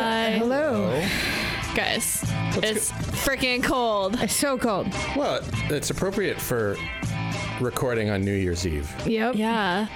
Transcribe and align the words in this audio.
Hi. 0.00 0.30
Hello. 0.38 0.90
Guys, 1.74 2.22
it's 2.62 2.92
freaking 3.24 3.64
cold. 3.64 4.14
It's 4.22 4.32
so 4.36 4.56
cold. 4.56 4.86
Well, 5.16 5.40
it's 5.70 5.90
appropriate 5.90 6.40
for 6.40 6.76
recording 7.60 8.08
on 8.08 8.24
New 8.24 8.32
Year's 8.34 8.64
Eve. 8.64 8.88
Yep. 9.06 9.34
Yeah. 9.34 9.88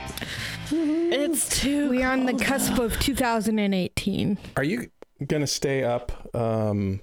It's 0.72 1.60
too 1.60 1.88
We 1.90 2.02
are 2.02 2.12
on 2.12 2.26
the 2.26 2.32
cold 2.32 2.42
cusp 2.42 2.78
of 2.80 2.98
2018. 2.98 4.38
Are 4.56 4.64
you 4.64 4.88
gonna 5.24 5.46
stay 5.46 5.84
up 5.84 6.34
um, 6.34 7.00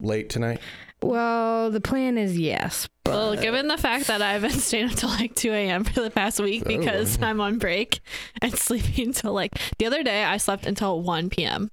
late 0.00 0.30
tonight? 0.30 0.60
Well, 1.02 1.72
the 1.72 1.80
plan 1.80 2.16
is 2.16 2.38
yes. 2.38 2.88
Well, 3.06 3.34
given 3.34 3.66
the 3.66 3.78
fact 3.78 4.06
that 4.06 4.22
I've 4.22 4.42
been 4.42 4.50
staying 4.52 4.90
up 4.90 4.96
till 4.96 5.08
like 5.08 5.34
2 5.34 5.50
a.m. 5.50 5.82
for 5.82 6.00
the 6.00 6.10
past 6.10 6.38
week 6.40 6.64
because 6.64 7.18
Oh. 7.20 7.26
I'm 7.26 7.40
on 7.40 7.58
break 7.58 7.98
and 8.40 8.54
sleeping 8.56 9.08
until 9.08 9.32
like 9.32 9.58
the 9.78 9.86
other 9.86 10.04
day, 10.04 10.22
I 10.22 10.36
slept 10.36 10.64
until 10.66 11.02
1 11.02 11.30
p.m. 11.30 11.70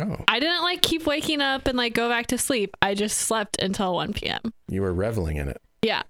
Oh, 0.00 0.24
I 0.28 0.38
didn't 0.40 0.62
like 0.62 0.82
keep 0.82 1.06
waking 1.06 1.40
up 1.40 1.66
and 1.66 1.76
like 1.76 1.94
go 1.94 2.08
back 2.08 2.26
to 2.28 2.38
sleep. 2.38 2.76
I 2.82 2.94
just 2.94 3.18
slept 3.18 3.60
until 3.62 3.94
1 3.94 4.12
p.m. 4.14 4.40
you 4.68 4.82
were 4.82 4.92
reveling 4.92 5.36
in 5.36 5.48
it. 5.48 5.60
Yeah. 5.82 6.02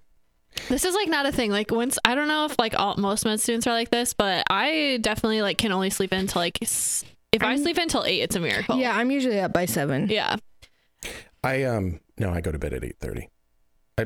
This 0.67 0.83
is 0.83 0.93
like 0.95 1.07
not 1.07 1.25
a 1.25 1.31
thing. 1.31 1.51
Like 1.51 1.71
once 1.71 1.97
I 2.03 2.15
don't 2.15 2.27
know 2.27 2.45
if 2.45 2.55
like 2.59 2.73
all 2.77 2.95
most 2.97 3.23
med 3.25 3.39
students 3.39 3.65
are 3.67 3.73
like 3.73 3.91
this, 3.91 4.13
but 4.13 4.43
I 4.49 4.97
definitely 5.01 5.41
like 5.41 5.57
can 5.57 5.71
only 5.71 5.89
sleep 5.89 6.11
until 6.11 6.41
like 6.41 6.59
s- 6.61 7.05
if 7.31 7.43
i 7.43 7.49
I'm- 7.49 7.57
sleep 7.59 7.77
until 7.77 8.03
eight, 8.05 8.21
it's 8.21 8.35
a 8.35 8.39
miracle. 8.39 8.77
Yeah, 8.77 8.95
I'm 8.95 9.11
usually 9.11 9.39
up 9.39 9.53
by 9.53 9.65
seven. 9.65 10.07
Yeah. 10.09 10.35
I 11.43 11.63
um 11.63 11.99
no, 12.17 12.31
I 12.31 12.41
go 12.41 12.51
to 12.51 12.59
bed 12.59 12.73
at 12.73 12.83
eight 12.83 12.97
thirty. 12.99 13.29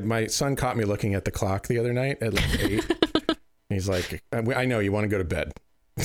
My 0.02 0.26
son 0.26 0.54
caught 0.56 0.76
me 0.76 0.84
looking 0.84 1.14
at 1.14 1.24
the 1.24 1.30
clock 1.30 1.66
the 1.66 1.78
other 1.78 1.92
night 1.92 2.18
at 2.20 2.34
like 2.34 2.60
eight. 2.60 2.84
He's 3.68 3.88
like, 3.88 4.22
"I 4.32 4.38
I 4.38 4.64
know 4.66 4.78
you 4.80 4.92
want 4.92 5.04
to 5.04 5.08
go 5.08 5.18
to 5.18 5.24
bed." 5.24 5.52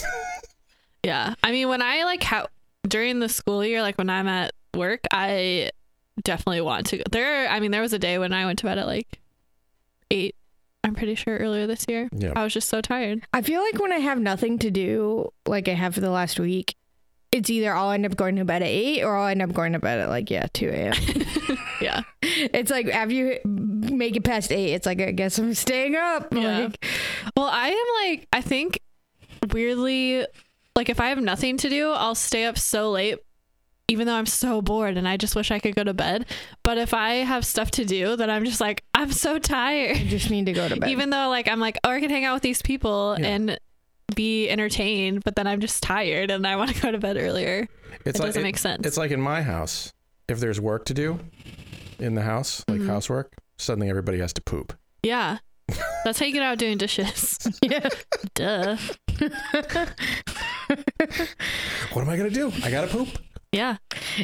Yeah. 1.04 1.34
I 1.44 1.52
mean, 1.52 1.70
when 1.70 1.82
I 1.82 2.04
like 2.04 2.24
how 2.24 2.48
during 2.90 3.20
the 3.20 3.30
school 3.30 3.64
year, 3.64 3.82
like 3.82 3.98
when 3.98 4.10
I'm 4.10 4.28
at 4.28 4.54
work, 4.76 5.02
I 5.12 5.72
definitely 6.24 6.62
want 6.62 6.88
to 6.88 6.98
go. 6.98 7.04
There, 7.12 7.48
I 7.50 7.60
mean, 7.60 7.72
there 7.72 7.82
was 7.82 7.94
a 7.94 8.00
day 8.00 8.18
when 8.18 8.34
I 8.34 8.46
went 8.46 8.60
to 8.60 8.66
bed 8.66 8.78
at 8.78 8.88
like 8.88 9.20
eight. 10.12 10.36
I'm 10.84 10.96
pretty 10.96 11.16
sure 11.16 11.38
earlier 11.38 11.68
this 11.68 11.86
year. 11.90 12.10
Yeah. 12.12 12.34
I 12.36 12.44
was 12.44 12.54
just 12.54 12.70
so 12.70 12.82
tired. 12.82 13.22
I 13.34 13.42
feel 13.42 13.62
like 13.62 13.80
when 13.80 13.92
I 13.92 13.98
have 14.00 14.18
nothing 14.20 14.58
to 14.60 14.72
do, 14.72 15.32
like 15.46 15.68
I 15.68 15.74
have 15.74 15.94
for 15.94 16.02
the 16.02 16.10
last 16.10 16.40
week, 16.40 16.76
it's 17.32 17.50
either 17.50 17.74
I'll 17.74 17.92
end 17.92 18.06
up 18.06 18.16
going 18.16 18.38
to 18.38 18.46
bed 18.46 18.64
at 18.64 18.70
8 18.70 19.04
or 19.04 19.16
I'll 19.16 19.28
end 19.28 19.42
up 19.42 19.54
going 19.54 19.74
to 19.74 19.80
bed 19.80 20.00
at 20.00 20.10
like, 20.10 20.32
yeah, 20.32 20.48
2 20.54 20.70
a.m. 20.70 20.94
Yeah. 21.82 22.02
it's 22.22 22.70
like 22.72 22.88
after 22.88 23.14
you 23.14 23.40
make 23.46 24.16
it 24.16 24.24
past 24.24 24.52
8, 24.52 24.74
it's 24.74 24.86
like, 24.86 25.00
I 25.02 25.12
guess 25.12 25.38
I'm 25.38 25.54
staying 25.54 25.96
up. 25.96 26.28
Yeah. 26.34 26.60
Like, 26.60 26.86
Well, 27.38 27.48
I 27.48 27.70
am 27.70 28.10
like, 28.10 28.28
I 28.34 28.42
think 28.42 28.80
weirdly, 29.54 30.26
like 30.80 30.90
if 30.90 31.00
I 31.00 31.10
have 31.10 31.20
nothing 31.22 31.58
to 31.58 31.70
do, 31.70 31.92
I'll 31.92 32.16
stay 32.16 32.46
up 32.46 32.58
so 32.58 32.90
late, 32.92 33.20
even 33.90 34.08
though 34.08 34.14
I'm 34.16 34.26
so 34.26 34.62
bored 34.62 34.98
and 34.98 35.08
I 35.08 35.18
just 35.18 35.36
wish 35.36 35.52
I 35.52 35.60
could 35.60 35.76
go 35.76 35.84
to 35.84 35.94
bed. 35.94 36.26
But 36.64 36.78
if 36.78 36.94
I 36.94 37.16
have 37.16 37.46
stuff 37.46 37.70
to 37.72 37.86
do, 37.86 38.16
then 38.16 38.30
I'm 38.30 38.46
just 38.46 38.62
like, 38.62 38.84
I'm 38.94 39.12
so 39.12 39.40
tired. 39.40 39.98
I 39.98 40.04
just 40.06 40.30
need 40.30 40.46
to 40.46 40.54
go 40.54 40.70
to 40.70 40.78
bed. 40.78 40.90
Even 40.90 41.10
though 41.10 41.28
like 41.30 41.48
I'm 41.48 41.60
like, 41.60 41.78
oh, 41.84 41.90
I 41.90 42.00
can 42.00 42.10
hang 42.10 42.24
out 42.26 42.34
with 42.36 42.44
these 42.44 42.62
people 42.62 43.18
Yeah. 43.20 43.28
and 43.28 43.60
be 44.16 44.50
entertained, 44.50 45.24
but 45.24 45.36
then 45.36 45.48
I'm 45.48 45.60
just 45.60 45.84
tired 45.84 46.32
and 46.32 46.48
I 46.48 46.56
want 46.56 46.74
to 46.74 46.82
go 46.82 46.92
to 46.92 46.98
bed 46.98 47.18
earlier. 47.18 47.68
It's 48.06 48.20
It 48.20 48.24
doesn't 48.24 48.44
make 48.44 48.58
sense. 48.58 48.88
It's 48.88 48.98
like 48.98 49.12
in 49.12 49.22
my 49.22 49.42
house. 49.42 49.92
If 50.28 50.40
there's 50.40 50.62
work 50.62 50.86
to 50.86 50.94
do 50.94 51.20
in 52.00 52.16
the 52.16 52.22
house, 52.22 52.64
like 52.68 52.80
Mhm. 52.82 52.88
housework, 52.88 53.34
suddenly 53.58 53.90
everybody 53.90 54.20
has 54.20 54.32
to 54.34 54.42
poop. 54.42 54.78
Yeah. 55.04 55.40
That's 56.04 56.20
how 56.20 56.26
you 56.26 56.34
get 56.34 56.42
out 56.44 56.58
doing 56.58 56.78
dishes. 56.78 57.38
yeah. 57.64 57.90
Duh. 58.34 58.78
What 61.94 62.02
am 62.04 62.10
I 62.10 62.18
gonna 62.18 62.30
do? 62.30 62.52
I 62.64 62.70
gotta 62.72 62.88
poop. 62.88 63.10
Yeah. 63.52 63.78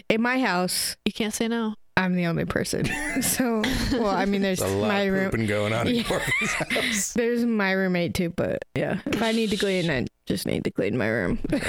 In 0.09 0.21
my 0.21 0.39
house, 0.39 0.95
You 1.05 1.11
can't 1.13 1.33
say 1.33 1.47
no. 1.47 1.75
I'm 1.97 2.13
the 2.15 2.25
only 2.27 2.45
person. 2.45 2.85
So, 3.21 3.61
well, 3.93 4.07
I 4.07 4.25
mean, 4.25 4.41
there's 4.41 4.59
There's 4.59 4.71
a 4.71 4.75
lot 4.75 4.89
my 4.89 4.99
of 5.01 5.13
room. 5.13 5.31
pooping 5.31 5.45
going 5.47 5.71
on 5.73 5.87
in 5.87 5.95
Yeah. 5.95 6.03
Corbin's 6.03 6.53
house. 6.53 7.13
There's 7.15 7.45
my 7.45 7.71
roommate 7.71 8.13
too, 8.13 8.29
but 8.29 8.63
yeah, 8.75 8.99
if 9.05 9.21
I 9.21 9.31
need 9.31 9.49
to 9.51 9.57
clean, 9.57 9.89
I 9.89 10.05
just 10.25 10.45
need 10.45 10.65
to 10.65 10.71
clean 10.71 10.97
my 10.97 11.07
room. 11.07 11.39
Well, 11.49 11.61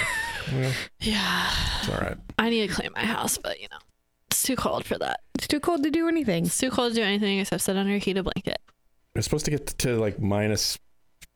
Yeah. 1.01 1.51
it's 1.81 1.89
all 1.89 1.99
right. 2.01 2.17
I 2.39 2.51
need 2.51 2.67
to 2.69 2.75
clean 2.75 2.91
my 2.95 3.05
house, 3.05 3.39
but 3.39 3.61
you 3.61 3.69
know, 3.71 3.79
it's 4.29 4.43
too 4.43 4.57
cold 4.57 4.85
for 4.85 4.99
that. 4.99 5.21
It's 5.37 5.47
too 5.47 5.61
cold 5.61 5.85
to 5.85 5.91
do 5.91 6.09
anything. 6.09 6.47
It's 6.47 6.59
too 6.59 6.71
cold 6.71 6.93
to 6.93 6.97
do 7.01 7.05
anything 7.05 7.39
except 7.39 7.63
sit 7.63 7.77
under 7.77 7.95
a 7.95 7.99
heated 7.99 8.25
blanket. 8.25 8.59
It's 9.15 9.25
supposed 9.25 9.45
to 9.45 9.51
get 9.53 9.67
to 9.79 9.97
like 9.97 10.21
minus 10.21 10.79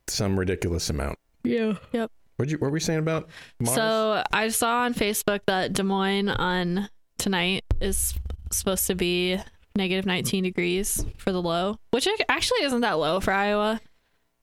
some 0.09 0.37
ridiculous 0.39 0.91
amount. 0.91 1.19
Yeah. 1.43 1.75
Yep. 1.93 2.11
What 2.37 2.49
you 2.49 2.56
what 2.56 2.69
were 2.69 2.71
we 2.71 2.81
saying 2.81 3.01
about 3.01 3.28
Mars? 3.59 3.75
So 3.75 4.25
I 4.33 4.49
saw 4.49 4.84
on 4.84 4.95
Facebook 4.95 5.41
that 5.47 5.75
Des 5.75 5.83
Moines 5.83 6.31
on 6.31 6.89
tonight 7.19 7.65
is 7.81 8.15
supposed 8.51 8.87
to 8.87 8.95
be 8.95 9.39
negative 9.77 10.06
19 10.06 10.45
degrees 10.45 11.05
for 11.19 11.33
the 11.33 11.43
low, 11.43 11.77
which 11.91 12.09
actually 12.28 12.62
isn't 12.62 12.81
that 12.81 12.99
low 12.99 13.21
for 13.21 13.33
Iowa 13.33 13.81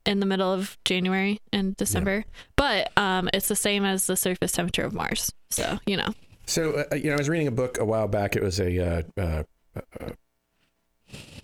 in 0.05 0.19
the 0.19 0.25
middle 0.25 0.51
of 0.51 0.77
January 0.85 1.39
and 1.51 1.75
December. 1.75 2.23
But 2.55 2.91
um, 2.97 3.29
it's 3.33 3.47
the 3.47 3.55
same 3.55 3.83
as 3.83 4.07
the 4.07 4.15
surface 4.15 4.51
temperature 4.51 4.83
of 4.83 4.93
Mars. 4.93 5.31
So, 5.49 5.79
you 5.85 5.97
know. 5.97 6.13
So 6.45 6.85
uh, 6.91 6.95
you 6.95 7.05
know, 7.05 7.13
I 7.13 7.17
was 7.17 7.29
reading 7.29 7.47
a 7.47 7.51
book 7.51 7.77
a 7.79 7.85
while 7.85 8.07
back. 8.07 8.35
It 8.35 8.43
was 8.43 8.59
a 8.59 8.79
uh, 8.79 9.01
uh, 9.17 9.43
uh, 9.99 10.09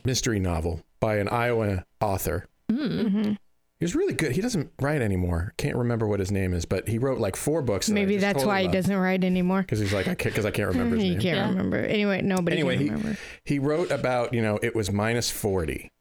mystery 0.06 0.40
novel 0.40 0.82
by 1.00 1.18
an 1.18 1.28
Iowa 1.28 1.86
author. 2.00 2.48
Mm. 2.72 3.38
He 3.84 3.86
was 3.86 3.96
really 3.96 4.14
good. 4.14 4.32
He 4.32 4.40
doesn't 4.40 4.72
write 4.80 5.02
anymore. 5.02 5.54
Can't 5.58 5.76
remember 5.76 6.08
what 6.08 6.22
his 6.22 6.32
name 6.32 6.54
is, 6.54 6.64
but 6.64 6.88
he 6.88 6.98
wrote 7.00 7.20
like 7.20 7.36
four 7.36 7.62
books. 7.62 7.90
Maybe 7.90 8.16
that's 8.16 8.46
why 8.46 8.62
he 8.62 8.70
doesn't 8.70 8.96
write 8.96 9.26
anymore. 9.26 9.62
Because 9.62 9.80
he's 9.80 9.92
like, 9.92 10.08
I 10.08 10.16
can't, 10.16 10.34
because 10.34 10.46
I 10.46 10.52
can't 10.52 10.70
remember 10.70 10.96
his 10.96 11.04
He 11.04 11.10
name. 11.10 11.20
can't 11.20 11.36
Yeah. 11.38 11.50
remember. 11.50 11.80
Anyway, 11.80 12.22
nobody 12.22 12.54
Anyway, 12.60 12.78
can 12.78 12.84
he- 12.86 12.90
remember. 12.92 13.18
He 13.44 13.60
wrote 13.60 13.92
about, 13.92 14.34
you 14.34 14.42
know, 14.42 14.58
it 14.64 14.74
was 14.74 14.90
minus 14.90 15.30
40 15.30 15.92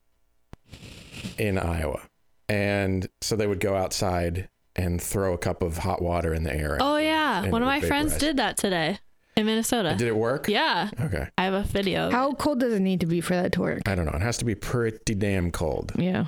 in 1.38 1.59
Iowa. 1.59 2.03
And 2.48 3.09
so 3.21 3.34
they 3.34 3.48
would 3.48 3.59
go 3.59 3.75
outside 3.75 4.48
and 4.76 5.03
throw 5.03 5.32
a 5.34 5.38
cup 5.38 5.60
of 5.60 5.78
hot 5.78 6.00
water 6.00 6.32
in 6.32 6.44
the 6.44 6.54
air. 6.54 6.78
Oh, 6.81 6.98
yeah. 6.98 7.42
And 7.42 7.50
One 7.50 7.62
of 7.62 7.66
my 7.66 7.81
would 7.81 7.88
friends 7.88 8.16
did 8.16 8.37
that 8.37 8.56
today 8.59 9.00
in 9.37 9.47
Minnesota. 9.47 9.97
Did 9.98 10.06
it 10.06 10.15
work? 10.15 10.47
Yeah. 10.47 10.88
Okay. 11.00 11.26
I 11.37 11.42
have 11.42 11.54
a 11.54 11.65
video. 11.65 12.10
How 12.12 12.31
cold 12.34 12.60
does 12.60 12.75
it 12.75 12.81
need 12.81 13.00
to 13.00 13.06
be 13.06 13.21
for 13.21 13.34
that 13.34 13.50
to 13.54 13.60
work? 13.60 13.81
I 13.88 13.97
don't 13.97 14.06
know. 14.06 14.12
It 14.12 14.22
has 14.22 14.37
to 14.38 14.44
be 14.44 14.54
pretty 14.54 15.16
damn 15.16 15.50
cold. 15.50 15.91
Yeah. 15.97 16.26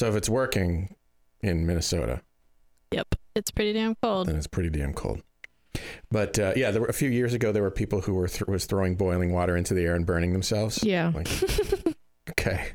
So 0.00 0.08
if 0.08 0.14
it's 0.14 0.30
working 0.30 0.94
in 1.42 1.66
Minnesota, 1.66 2.22
Yep. 2.90 3.16
It's 3.36 3.50
pretty 3.50 3.74
damn 3.74 3.96
cold. 4.02 4.28
And 4.30 4.38
it's 4.38 4.46
pretty 4.46 4.70
damn 4.70 4.94
cold. 4.94 5.20
But 6.10 6.38
uh, 6.38 6.54
yeah, 6.56 6.70
there 6.70 6.80
were 6.80 6.86
a 6.88 6.94
few 6.94 7.10
years 7.10 7.34
ago 7.34 7.52
there 7.52 7.62
were 7.62 7.70
people 7.70 8.00
who 8.00 8.14
were 8.14 8.26
th- 8.26 8.48
was 8.48 8.64
throwing 8.64 8.96
boiling 8.96 9.30
water 9.34 9.58
into 9.58 9.74
the 9.74 9.82
air 9.84 9.94
and 9.94 10.06
burning 10.06 10.32
themselves. 10.32 10.82
Yeah. 10.82 11.12
Like, 11.14 11.28
okay. 12.30 12.68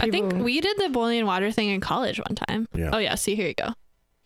I 0.00 0.08
think 0.10 0.32
we 0.44 0.60
did 0.60 0.76
the 0.78 0.90
boiling 0.90 1.26
water 1.26 1.50
thing 1.50 1.70
in 1.70 1.80
college 1.80 2.18
one 2.20 2.36
time. 2.36 2.68
Yeah. 2.72 2.90
Oh 2.92 2.98
yeah, 2.98 3.16
see 3.16 3.34
here 3.34 3.48
you 3.48 3.54
go. 3.54 3.72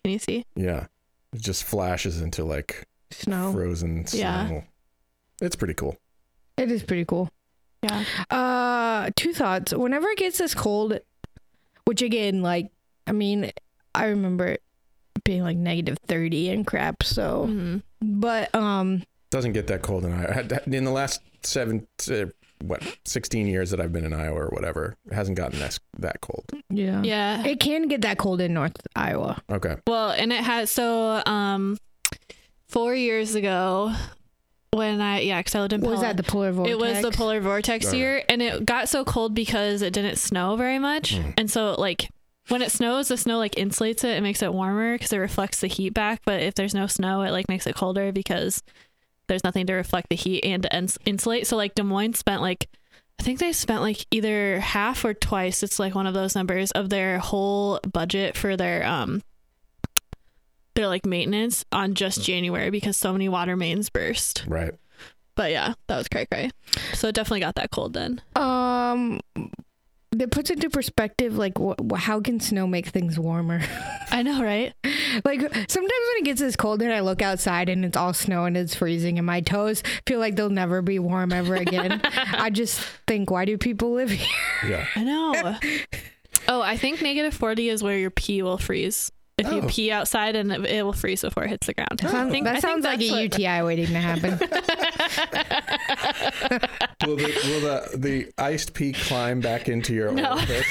Can 0.03 0.13
you 0.13 0.19
see? 0.19 0.45
Yeah. 0.55 0.85
It 1.33 1.41
just 1.41 1.63
flashes 1.63 2.21
into 2.21 2.43
like 2.43 2.87
Snow. 3.09 3.51
frozen 3.53 4.05
snow. 4.05 4.19
Yeah. 4.19 4.61
It's 5.41 5.55
pretty 5.55 5.73
cool. 5.73 5.97
It 6.57 6.69
is 6.69 6.83
pretty 6.83 7.05
cool. 7.05 7.31
Yeah. 7.81 8.03
Uh, 8.29 9.09
two 9.15 9.33
thoughts. 9.33 9.73
Whenever 9.73 10.07
it 10.09 10.19
gets 10.19 10.37
this 10.37 10.53
cold, 10.53 10.99
which 11.85 12.01
again, 12.01 12.41
like, 12.41 12.71
I 13.07 13.11
mean, 13.11 13.51
I 13.95 14.05
remember 14.05 14.45
it 14.47 14.63
being 15.23 15.41
like 15.43 15.57
negative 15.57 15.97
30 16.07 16.49
and 16.49 16.65
crap. 16.65 17.03
So, 17.03 17.47
Mhm. 17.49 17.81
but, 18.01 18.53
um, 18.55 19.03
Doesn't 19.31 19.53
get 19.53 19.67
that 19.67 19.81
cold 19.81 20.05
in 20.05 20.11
Iowa. 20.13 20.59
In 20.67 20.83
the 20.85 20.91
last 20.91 21.21
seven, 21.43 21.85
uh, 22.11 22.25
what, 22.61 22.81
16 23.05 23.47
years 23.47 23.69
that 23.71 23.79
I've 23.79 23.93
been 23.93 24.03
in 24.05 24.13
Iowa 24.13 24.39
or 24.45 24.49
whatever, 24.49 24.95
it 25.05 25.13
hasn't 25.13 25.37
gotten 25.37 25.59
that, 25.59 25.77
that 25.99 26.21
cold. 26.21 26.45
yeah. 26.69 27.01
Yeah. 27.03 27.45
It 27.45 27.59
can 27.59 27.87
get 27.87 28.01
that 28.01 28.17
cold 28.17 28.41
in 28.41 28.53
North 28.53 28.75
Iowa. 28.95 29.41
Okay. 29.51 29.75
Well, 29.87 30.11
and 30.11 30.31
it 30.33 30.43
has 30.43 30.69
so 30.71 31.21
um 31.25 31.77
4 32.67 32.93
years 32.95 33.35
ago 33.35 33.93
when 34.71 35.01
I 35.01 35.21
yeah, 35.21 35.41
cuz 35.41 35.55
I 35.55 35.61
lived 35.61 35.73
in 35.73 35.81
Was 35.81 35.99
Pelham. 35.99 36.01
that 36.01 36.17
the 36.17 36.29
polar 36.29 36.51
vortex? 36.51 36.73
It 36.73 36.79
was 36.79 37.01
the 37.01 37.11
polar 37.11 37.39
vortex 37.41 37.85
Alright. 37.85 37.97
year 37.99 38.23
and 38.29 38.41
it 38.41 38.65
got 38.65 38.89
so 38.89 39.03
cold 39.03 39.33
because 39.33 39.81
it 39.81 39.93
didn't 39.93 40.17
snow 40.17 40.55
very 40.55 40.79
much. 40.79 41.15
Mm. 41.15 41.33
And 41.37 41.51
so 41.51 41.75
like 41.77 42.09
when 42.49 42.61
it 42.61 42.71
snows, 42.71 43.09
the 43.09 43.17
snow 43.17 43.37
like 43.37 43.55
insulates 43.55 44.03
it. 44.03 44.17
It 44.17 44.21
makes 44.21 44.41
it 44.41 44.53
warmer 44.53 44.93
because 44.93 45.13
it 45.13 45.17
reflects 45.17 45.59
the 45.61 45.67
heat 45.67 45.93
back. 45.93 46.21
But 46.25 46.41
if 46.41 46.55
there's 46.55 46.73
no 46.73 46.87
snow, 46.87 47.21
it 47.21 47.31
like 47.31 47.47
makes 47.47 47.67
it 47.67 47.75
colder 47.75 48.11
because 48.11 48.63
there's 49.27 49.43
nothing 49.43 49.67
to 49.67 49.73
reflect 49.73 50.09
the 50.09 50.15
heat 50.15 50.43
and 50.43 50.63
to 50.63 50.75
ins- 50.75 50.97
insulate. 51.05 51.47
So 51.47 51.55
like 51.55 51.75
Des 51.75 51.83
Moines 51.83 52.15
spent 52.15 52.41
like 52.41 52.67
I 53.19 53.23
think 53.23 53.39
they 53.39 53.51
spent 53.51 53.81
like 53.81 54.05
either 54.11 54.59
half 54.59 55.03
or 55.03 55.13
twice. 55.13 55.61
It's 55.61 55.79
like 55.79 55.93
one 55.93 56.07
of 56.07 56.13
those 56.13 56.35
numbers 56.35 56.71
of 56.71 56.89
their 56.89 57.19
whole 57.19 57.79
budget 57.91 58.37
for 58.37 58.55
their 58.55 58.85
um 58.85 59.21
their 60.79 60.87
like 60.87 61.05
maintenance 61.05 61.65
on 61.73 61.93
just 61.93 62.23
January 62.23 62.69
because 62.69 62.95
so 62.95 63.11
many 63.11 63.27
water 63.27 63.57
mains 63.57 63.89
burst. 63.89 64.45
Right. 64.47 64.73
But 65.35 65.51
yeah, 65.51 65.73
that 65.87 65.97
was 65.97 66.07
cray 66.07 66.25
cray. 66.25 66.51
So 66.93 67.09
it 67.09 67.15
definitely 67.15 67.41
got 67.41 67.55
that 67.55 67.69
cold 67.69 67.93
then. 67.93 68.21
Um, 68.35 69.19
that 70.11 70.31
puts 70.31 70.49
into 70.49 70.69
perspective, 70.69 71.37
like, 71.37 71.57
wh- 71.57 71.75
wh- 71.91 71.97
how 71.97 72.19
can 72.21 72.39
snow 72.39 72.65
make 72.65 72.87
things 72.87 73.19
warmer? 73.19 73.61
I 74.11 74.23
know, 74.23 74.41
right? 74.41 74.73
like, 75.25 75.41
sometimes 75.41 75.67
when 75.75 76.17
it 76.17 76.23
gets 76.25 76.39
this 76.41 76.55
cold 76.55 76.81
and 76.81 76.91
I 76.91 77.01
look 77.01 77.21
outside 77.21 77.69
and 77.69 77.85
it's 77.85 77.95
all 77.97 78.13
snow 78.13 78.45
and 78.45 78.57
it's 78.57 78.73
freezing 78.73 79.17
and 79.17 79.25
my 79.27 79.41
toes 79.41 79.83
feel 80.07 80.19
like 80.19 80.35
they'll 80.35 80.49
never 80.49 80.81
be 80.81 80.97
warm 80.97 81.31
ever 81.31 81.55
again. 81.55 82.01
I 82.03 82.49
just 82.49 82.79
think, 83.05 83.29
why 83.29 83.45
do 83.45 83.57
people 83.57 83.91
live 83.91 84.09
here? 84.09 84.27
Yeah. 84.67 84.85
I 84.95 85.03
know. 85.03 85.57
oh, 86.47 86.61
I 86.61 86.77
think 86.77 87.01
negative 87.01 87.33
40 87.33 87.69
is 87.69 87.83
where 87.83 87.97
your 87.97 88.11
pee 88.11 88.41
will 88.41 88.57
freeze. 88.57 89.11
If 89.39 89.51
you 89.51 89.61
Oh. 89.61 89.67
pee 89.67 89.91
outside 89.91 90.35
and 90.35 90.51
it 90.51 90.65
it 90.65 90.83
will 90.83 90.93
freeze 90.93 91.21
before 91.21 91.43
it 91.45 91.49
hits 91.49 91.67
the 91.67 91.73
ground. 91.73 91.99
That 91.99 92.11
sounds, 92.11 92.29
I 92.29 92.31
think- 92.31 92.45
that 92.45 92.55
I 92.57 92.59
think 92.59 92.71
sounds 92.71 92.85
like 92.85 93.01
a 93.01 93.09
what- 93.11 93.21
UTI 93.23 93.63
waiting 93.63 93.87
to 93.87 93.99
happen. 93.99 94.39
Will 97.07 97.15
the, 97.15 97.23
will 97.23 97.61
the, 97.61 97.97
the 97.97 98.31
iced 98.37 98.73
pee 98.73 98.91
climb 98.93 99.39
back 99.39 99.69
into 99.69 99.93
your 99.93 100.11
No. 100.11 100.33
orifice? 100.33 100.65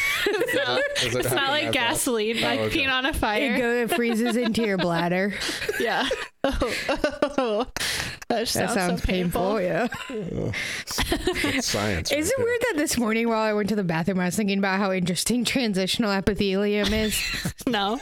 No, 0.55 0.81
Does 0.97 1.15
it 1.15 1.25
it's 1.25 1.31
not 1.35 1.49
like 1.50 1.65
as 1.65 1.75
well? 1.75 1.88
gasoline, 1.88 2.41
like 2.43 2.61
Oh, 2.61 2.65
okay. 2.65 2.79
peeing 2.85 2.93
on 2.93 3.06
a 3.06 3.11
it, 3.11 3.17
fire. 3.17 3.56
go, 3.59 3.73
it 3.85 3.91
freezes 3.94 4.37
into 4.37 4.62
your 4.62 4.76
bladder. 4.76 5.32
yeah. 5.81 6.06
Oh, 6.44 6.58
oh, 7.38 7.67
that, 7.76 8.29
That 8.29 8.49
sounds, 8.49 8.75
sounds 8.75 9.00
so 9.02 9.06
painful. 9.06 9.56
painful. 9.56 9.61
Yeah. 9.61 9.88
Oh, 10.11 10.52
it's 11.49 11.67
science. 11.67 12.11
right 12.12 12.19
Is 12.19 12.31
it 12.31 12.35
there. 12.37 12.44
weird 12.46 12.61
that 12.61 12.75
this 12.76 12.96
morning 12.96 13.29
while 13.29 13.40
I 13.40 13.52
went 13.52 13.69
to 13.70 13.76
the 13.76 13.82
bathroom, 13.85 14.20
I 14.20 14.26
was 14.26 14.37
thinking 14.37 14.58
about 14.58 14.79
how 14.79 14.93
interesting 14.93 15.44
transitional 15.44 16.11
epithelium 16.12 16.93
is? 16.94 17.20
No, 17.67 18.00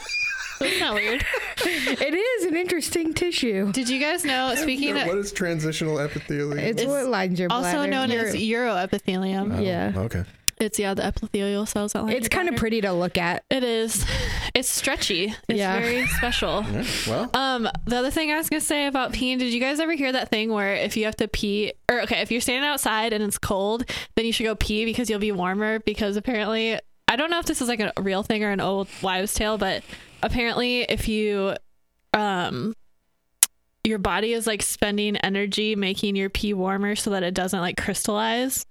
that's 0.59 0.79
not 0.79 0.93
weird. 0.95 1.25
it 1.65 2.13
is 2.13 2.45
an 2.45 2.55
interesting 2.55 3.13
tissue. 3.13 3.71
Did 3.73 3.89
you 3.89 3.99
guys 3.99 4.23
know? 4.23 4.55
Speaking 4.55 4.93
What 4.95 5.01
of, 5.03 5.07
what 5.09 5.17
is 5.17 5.31
transitional 5.33 5.99
epithelium? 5.99 6.57
It's, 6.59 6.81
It's 6.81 6.89
what 6.89 7.07
lines 7.07 7.39
your 7.39 7.51
also 7.51 7.71
bladder. 7.71 7.91
known 7.91 8.11
Your- 8.11 8.25
as 8.27 8.33
oh, 8.33 8.37
uroepithelium. 8.37 9.57
Oh, 9.57 9.61
yeah. 9.61 9.91
Okay. 9.95 10.23
It's 10.59 10.79
yeah, 10.79 10.93
the 10.95 11.05
epithelial 11.05 11.65
cells 11.67 11.93
that 11.93 12.03
line 12.03 12.13
It's 12.13 12.27
kind 12.29 12.49
of 12.49 12.55
pretty 12.55 12.81
to 12.81 12.91
look 12.91 13.17
at. 13.17 13.43
It 13.49 13.63
is. 13.63 14.05
It's 14.55 14.69
stretchy. 14.69 15.35
It's 15.47 15.59
Yeah. 15.59 15.79
very 15.79 16.07
special. 16.17 16.63
Yeah, 16.71 16.83
Well, 17.07 17.29
Um, 17.35 17.69
the 17.85 17.97
other 17.97 18.09
thing 18.09 18.31
I 18.31 18.37
was 18.37 18.49
gonna 18.49 18.59
say 18.59 18.87
about 18.87 19.11
peeing, 19.13 19.37
did 19.37 19.53
you 19.53 19.59
guys 19.59 19.79
ever 19.79 19.91
hear 19.93 20.11
that 20.13 20.29
thing 20.29 20.51
where 20.51 20.73
if 20.73 20.97
you 20.97 21.05
have 21.05 21.15
to 21.17 21.27
pee, 21.27 21.73
or 21.91 22.01
okay, 22.01 22.21
if 22.21 22.31
you're 22.31 22.41
standing 22.41 22.67
outside 22.67 23.13
and 23.13 23.23
it's 23.23 23.37
cold, 23.37 23.85
then 24.15 24.25
you 24.25 24.31
should 24.31 24.45
go 24.45 24.55
pee 24.55 24.83
because 24.83 25.11
you'll 25.11 25.19
be 25.19 25.31
warmer? 25.31 25.77
Because 25.79 26.15
apparently, 26.17 26.79
I 27.07 27.15
don't 27.17 27.29
know 27.29 27.37
if 27.37 27.45
this 27.45 27.61
is 27.61 27.67
like 27.67 27.79
a 27.81 27.91
real 27.99 28.23
thing 28.23 28.43
or 28.43 28.49
an 28.49 28.59
old 28.59 28.87
wives' 29.03 29.35
tale, 29.35 29.59
but 29.59 29.83
apparently, 30.23 30.81
if 30.83 31.07
you, 31.07 31.55
um, 32.13 32.73
your 33.83 33.99
body 33.99 34.33
is 34.33 34.47
like 34.47 34.63
spending 34.63 35.17
energy 35.17 35.75
making 35.75 36.15
your 36.15 36.29
pee 36.31 36.53
warmer 36.55 36.95
so 36.95 37.11
that 37.11 37.21
it 37.21 37.35
doesn't 37.35 37.59
like 37.61 37.77
crystallize. 37.77 38.65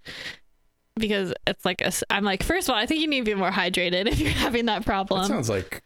Because 0.99 1.35
it's 1.47 1.65
like 1.65 1.81
a, 1.83 1.87
s- 1.87 2.05
I'm 2.11 2.25
like, 2.25 2.43
first 2.43 2.69
of 2.69 2.75
all, 2.75 2.81
I 2.81 2.87
think 2.87 3.01
you 3.01 3.07
need 3.07 3.21
to 3.21 3.25
be 3.25 3.35
more 3.35 3.51
hydrated 3.51 4.07
if 4.11 4.19
you're 4.19 4.31
having 4.31 4.67
that 4.67 4.85
problem. 4.87 5.23
that 5.23 5.29
sounds 5.29 5.49
like 5.51 5.83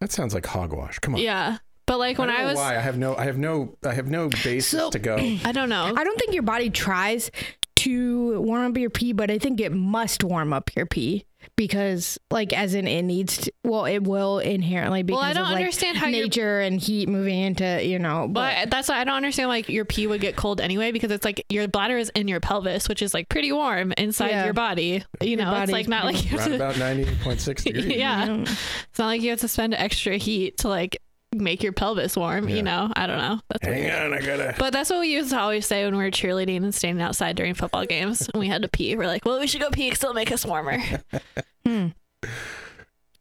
that 0.00 0.10
sounds 0.12 0.34
like 0.34 0.46
hogwash. 0.46 0.98
Come 0.98 1.14
on. 1.14 1.20
yeah, 1.20 1.58
but 1.86 1.98
like 1.98 2.18
when 2.18 2.28
I, 2.28 2.32
I, 2.32 2.36
don't 2.38 2.42
know 2.46 2.50
was, 2.50 2.56
why 2.58 2.76
I 2.76 2.80
have 2.80 2.98
no 2.98 3.14
I 3.16 3.24
have 3.24 3.38
no 3.38 3.76
I 3.84 3.94
have 3.94 4.08
no 4.08 4.28
basis 4.28 4.68
So- 4.68 4.90
to 4.90 4.98
go. 4.98 5.16
I 5.44 5.52
don't 5.52 5.68
know. 5.68 5.92
I 5.96 6.04
don't 6.04 6.18
think 6.18 6.34
your 6.34 6.42
body 6.42 6.70
tries 6.70 7.30
to 7.76 8.40
warm 8.40 8.70
up 8.72 8.76
your 8.76 8.90
pee, 8.90 9.12
but 9.12 9.30
I 9.30 9.38
think 9.38 9.60
it 9.60 9.72
must 9.72 10.22
warm 10.24 10.52
up 10.52 10.70
your 10.76 10.86
pee 10.86 11.24
because, 11.56 12.18
like, 12.30 12.52
as 12.52 12.74
in 12.74 12.86
it 12.86 13.02
needs 13.02 13.36
to. 13.38 13.52
Well, 13.64 13.84
it 13.86 14.00
will 14.04 14.38
inherently 14.38 15.02
because 15.02 15.20
Well, 15.20 15.30
I 15.30 15.32
don't 15.32 15.44
of, 15.44 15.50
like, 15.50 15.60
understand 15.60 15.96
how 15.98 16.08
nature 16.08 16.60
and 16.60 16.80
heat 16.80 17.08
moving 17.08 17.38
into 17.38 17.84
you 17.84 17.98
know. 17.98 18.28
But 18.28 18.54
But 18.62 18.70
that's 18.70 18.88
why 18.88 19.00
I 19.00 19.04
don't 19.04 19.14
understand 19.16 19.48
like 19.48 19.68
your 19.68 19.84
pee 19.84 20.06
would 20.06 20.20
get 20.20 20.36
cold 20.36 20.60
anyway 20.60 20.92
because 20.92 21.10
it's 21.10 21.24
like 21.24 21.44
your 21.48 21.66
bladder 21.68 21.96
is 21.98 22.10
in 22.10 22.28
your 22.28 22.40
pelvis, 22.40 22.88
which 22.88 23.02
is 23.02 23.12
like 23.14 23.28
pretty 23.28 23.52
warm 23.52 23.92
inside 23.98 24.30
Yeah. 24.30 24.44
your 24.44 24.54
body. 24.54 25.04
You 25.20 25.36
know, 25.36 25.54
it's 25.62 25.72
like 25.72 25.88
not 25.88 26.04
like 26.04 26.24
you 26.30 26.36
Around 26.36 26.40
have 26.40 26.48
to, 26.50 26.54
about 26.56 26.78
ninety 26.78 27.02
eight 27.02 27.20
point 27.20 27.40
six 27.40 27.64
degrees. 27.64 27.86
yeah. 27.86 28.26
Mm. 28.28 28.42
It's 28.42 28.98
not 28.98 29.06
like 29.06 29.22
you 29.22 29.30
have 29.30 29.40
to 29.40 29.48
spend 29.48 29.74
extra 29.74 30.16
heat 30.16 30.58
to 30.58 30.68
like 30.68 31.01
make 31.34 31.62
your 31.62 31.72
pelvis 31.72 32.16
warm. 32.16 32.48
Yeah. 32.48 32.56
You 32.56 32.62
know, 32.62 32.92
I 32.96 33.06
don't 33.06 33.18
know. 33.18 33.40
That's 33.48 33.64
Hang 33.66 33.84
weird. 33.84 33.92
on, 33.94 34.14
I 34.14 34.20
gotta. 34.20 34.54
But 34.58 34.72
that's 34.72 34.90
what 34.90 35.00
we 35.00 35.08
used 35.08 35.30
to 35.30 35.38
always 35.40 35.66
say 35.66 35.84
when 35.84 35.96
we 35.96 36.02
were 36.04 36.10
cheerleading 36.10 36.58
and 36.58 36.74
standing 36.74 37.02
outside 37.02 37.36
during 37.36 37.54
football 37.54 37.84
games 37.86 38.28
and 38.28 38.38
we 38.40 38.48
had 38.48 38.62
to 38.62 38.68
pee. 38.68 38.96
We're 38.96 39.06
like, 39.06 39.24
well, 39.24 39.40
we 39.40 39.46
should 39.46 39.60
go 39.60 39.70
pee 39.70 39.88
because 39.90 40.02
it'll 40.04 40.14
make 40.14 40.32
us 40.32 40.44
warmer. 40.44 40.78
Hmm. 41.66 41.88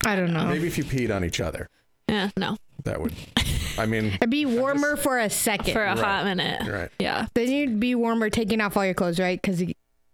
I 0.05 0.15
don't 0.15 0.33
know. 0.33 0.45
Maybe 0.47 0.65
if 0.67 0.77
you 0.77 0.83
peed 0.83 1.15
on 1.15 1.23
each 1.23 1.39
other, 1.39 1.69
yeah, 2.09 2.31
no, 2.35 2.57
that 2.85 2.99
would. 2.99 3.13
I 3.77 3.85
mean, 3.85 4.05
It'd 4.15 4.29
be 4.31 4.45
warmer 4.47 4.97
for 4.97 5.19
a 5.19 5.29
second. 5.29 5.73
for 5.73 5.83
a 5.83 5.89
Right. 5.95 5.99
hot 5.99 6.25
minute. 6.25 6.67
right? 6.67 6.89
Yeah. 6.99 7.27
then 7.35 7.51
you'd 7.51 7.79
be 7.79 7.93
warmer 7.95 8.29
taking 8.31 8.59
off 8.61 8.75
all 8.75 8.83
your 8.83 8.95
clothes, 8.95 9.19
right? 9.19 9.39
Because 9.39 9.63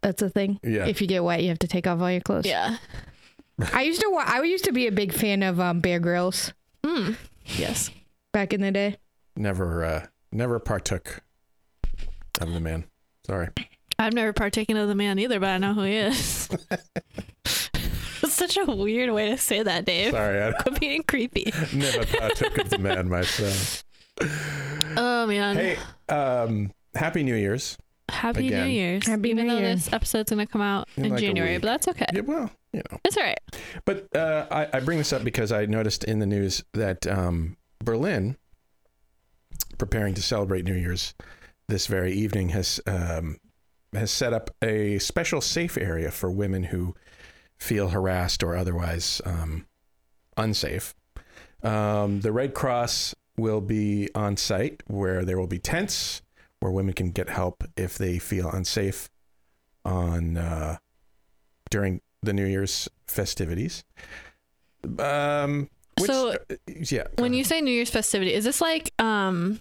that's 0.01 0.21
a 0.21 0.29
thing. 0.29 0.59
Yeah. 0.61 0.85
If 0.85 1.01
you 1.01 1.07
get 1.07 1.23
wet, 1.23 1.41
you 1.41 1.47
have 1.49 1.59
to 1.59 1.67
take 1.67 1.87
off 1.87 2.01
all 2.01 2.11
your 2.11 2.19
clothes. 2.21 2.45
Yeah. 2.45 2.77
I 3.73 3.83
used 3.83 4.01
to. 4.01 4.13
I 4.23 4.41
used 4.43 4.65
to 4.65 4.73
be 4.73 4.87
a 4.87 4.91
big 4.91 5.13
fan 5.13 5.41
of 5.41 5.59
um, 5.59 5.79
Bear 5.79 5.99
Grylls 5.99 6.53
Mm. 6.85 7.15
Yes. 7.55 7.89
back 8.33 8.53
in 8.53 8.61
the 8.61 8.71
day. 8.71 8.97
Never, 9.35 9.83
uh, 9.83 10.05
never 10.31 10.59
partook 10.59 11.21
of 12.41 12.51
the 12.53 12.59
man. 12.59 12.85
Sorry. 13.25 13.49
I've 13.99 14.13
never 14.13 14.31
partaken 14.33 14.77
of 14.77 14.87
the 14.87 14.95
man 14.95 15.17
either, 15.19 15.39
but 15.39 15.49
I 15.49 15.57
know 15.57 15.73
who 15.73 15.81
he 15.83 15.95
is. 15.95 16.47
That's 17.43 17.69
such 18.33 18.57
a 18.57 18.65
weird 18.65 19.11
way 19.11 19.29
to 19.29 19.37
say 19.37 19.63
that, 19.63 19.85
Dave. 19.85 20.11
Sorry, 20.11 20.43
I 20.43 20.51
Quit 20.61 20.79
being 20.79 21.03
creepy. 21.03 21.51
never 21.73 22.05
partook 22.05 22.57
of 22.59 22.69
the 22.69 22.77
man 22.79 23.09
myself. 23.09 23.83
Oh 24.99 25.27
man. 25.27 25.55
Hey, 25.55 25.77
um, 26.09 26.71
happy 26.95 27.21
New 27.21 27.35
Year's. 27.35 27.77
Happy 28.09 28.47
again. 28.47 28.65
New 28.65 28.71
Year's. 28.73 29.05
Happy 29.05 29.29
Even 29.29 29.45
New 29.45 29.53
though 29.53 29.59
Year. 29.59 29.75
this 29.75 29.93
episode's 29.93 30.31
gonna 30.31 30.47
come 30.47 30.61
out 30.61 30.87
In 30.97 31.05
in 31.05 31.11
like 31.11 31.19
January, 31.21 31.59
but 31.59 31.67
that's 31.67 31.87
okay. 31.89 32.05
Yeah, 32.11 32.21
well, 32.21 32.49
you 32.77 32.83
know. 32.91 32.99
It's 33.03 33.17
all 33.17 33.23
right. 33.23 33.39
But 33.85 34.15
uh, 34.15 34.45
I, 34.51 34.77
I 34.77 34.79
bring 34.79 34.99
this 34.99 35.11
up 35.11 35.23
because 35.23 35.51
I 35.51 35.65
noticed 35.65 36.03
in 36.03 36.19
the 36.19 36.25
news 36.25 36.63
that 36.73 37.07
um, 37.07 37.57
Berlin, 37.83 38.37
preparing 39.77 40.13
to 40.13 40.21
celebrate 40.21 40.65
New 40.65 40.75
Year's 40.75 41.13
this 41.67 41.87
very 41.87 42.13
evening, 42.13 42.49
has 42.49 42.79
um, 42.85 43.37
has 43.93 44.11
set 44.11 44.31
up 44.31 44.51
a 44.61 44.99
special 44.99 45.41
safe 45.41 45.77
area 45.77 46.11
for 46.11 46.29
women 46.29 46.65
who 46.65 46.95
feel 47.57 47.89
harassed 47.89 48.43
or 48.43 48.55
otherwise 48.55 49.21
um, 49.25 49.65
unsafe. 50.37 50.93
Um, 51.63 52.21
the 52.21 52.31
Red 52.31 52.53
Cross 52.53 53.15
will 53.37 53.61
be 53.61 54.09
on 54.13 54.37
site 54.37 54.83
where 54.87 55.25
there 55.25 55.39
will 55.39 55.47
be 55.47 55.59
tents 55.59 56.21
where 56.59 56.71
women 56.71 56.93
can 56.93 57.11
get 57.11 57.29
help 57.29 57.63
if 57.75 57.97
they 57.97 58.19
feel 58.19 58.49
unsafe 58.49 59.09
on 59.85 60.37
uh, 60.37 60.77
during 61.69 62.01
the 62.23 62.33
New 62.33 62.45
Year's 62.45 62.89
festivities. 63.07 63.83
Um, 64.99 65.69
which, 65.99 66.09
So, 66.09 66.31
uh, 66.31 66.55
yeah, 66.67 67.03
When 67.17 67.33
you 67.33 67.43
say 67.43 67.61
New 67.61 67.71
Year's 67.71 67.89
festivity, 67.89 68.33
is 68.33 68.43
this 68.43 68.61
like 68.61 68.91
um 69.01 69.59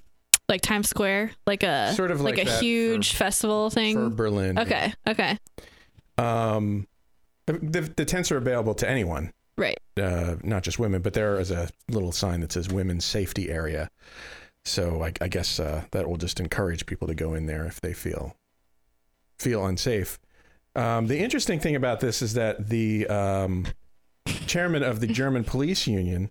like 0.48 0.60
Times 0.60 0.88
Square? 0.88 1.32
Like 1.46 1.62
a 1.62 1.92
Sort 1.94 2.10
of 2.10 2.20
like 2.20 2.38
a 2.38 2.44
huge 2.58 3.12
for- 3.12 3.16
festival 3.18 3.70
for 3.70 3.74
thing? 3.74 4.10
Berlin, 4.10 4.58
Okay. 4.58 4.92
Okay. 5.08 5.38
um, 6.18 6.86
the, 7.46 7.80
the 7.96 8.04
tents 8.04 8.32
are 8.32 8.36
available 8.36 8.74
to 8.74 8.88
anyone, 8.88 9.32
Right. 9.56 9.78
uh, 10.00 10.36
not 10.42 10.62
just 10.64 10.78
women, 10.78 11.00
but 11.02 11.12
there 11.14 11.38
is 11.38 11.50
a 11.50 11.68
little 11.88 12.10
sign 12.12 12.40
that 12.40 12.52
says 12.52 12.68
"Women's 12.68 13.04
Safety 13.04 13.50
Area." 13.50 13.88
So 14.64 15.02
I, 15.04 15.12
I 15.20 15.28
guess 15.28 15.60
uh, 15.60 15.84
that 15.92 16.08
will 16.08 16.16
just 16.16 16.40
encourage 16.40 16.86
people 16.86 17.06
to 17.06 17.14
go 17.14 17.34
in 17.34 17.46
there 17.46 17.64
if 17.66 17.80
they 17.80 17.92
feel 17.92 18.36
feel 19.38 19.64
unsafe. 19.64 20.18
Um, 20.76 21.06
the 21.06 21.18
interesting 21.18 21.58
thing 21.58 21.74
about 21.74 22.00
this 22.00 22.20
is 22.22 22.34
that 22.34 22.68
the 22.68 23.06
um, 23.08 23.66
chairman 24.46 24.82
of 24.82 25.00
the 25.00 25.06
German 25.06 25.42
police 25.42 25.86
union 25.86 26.30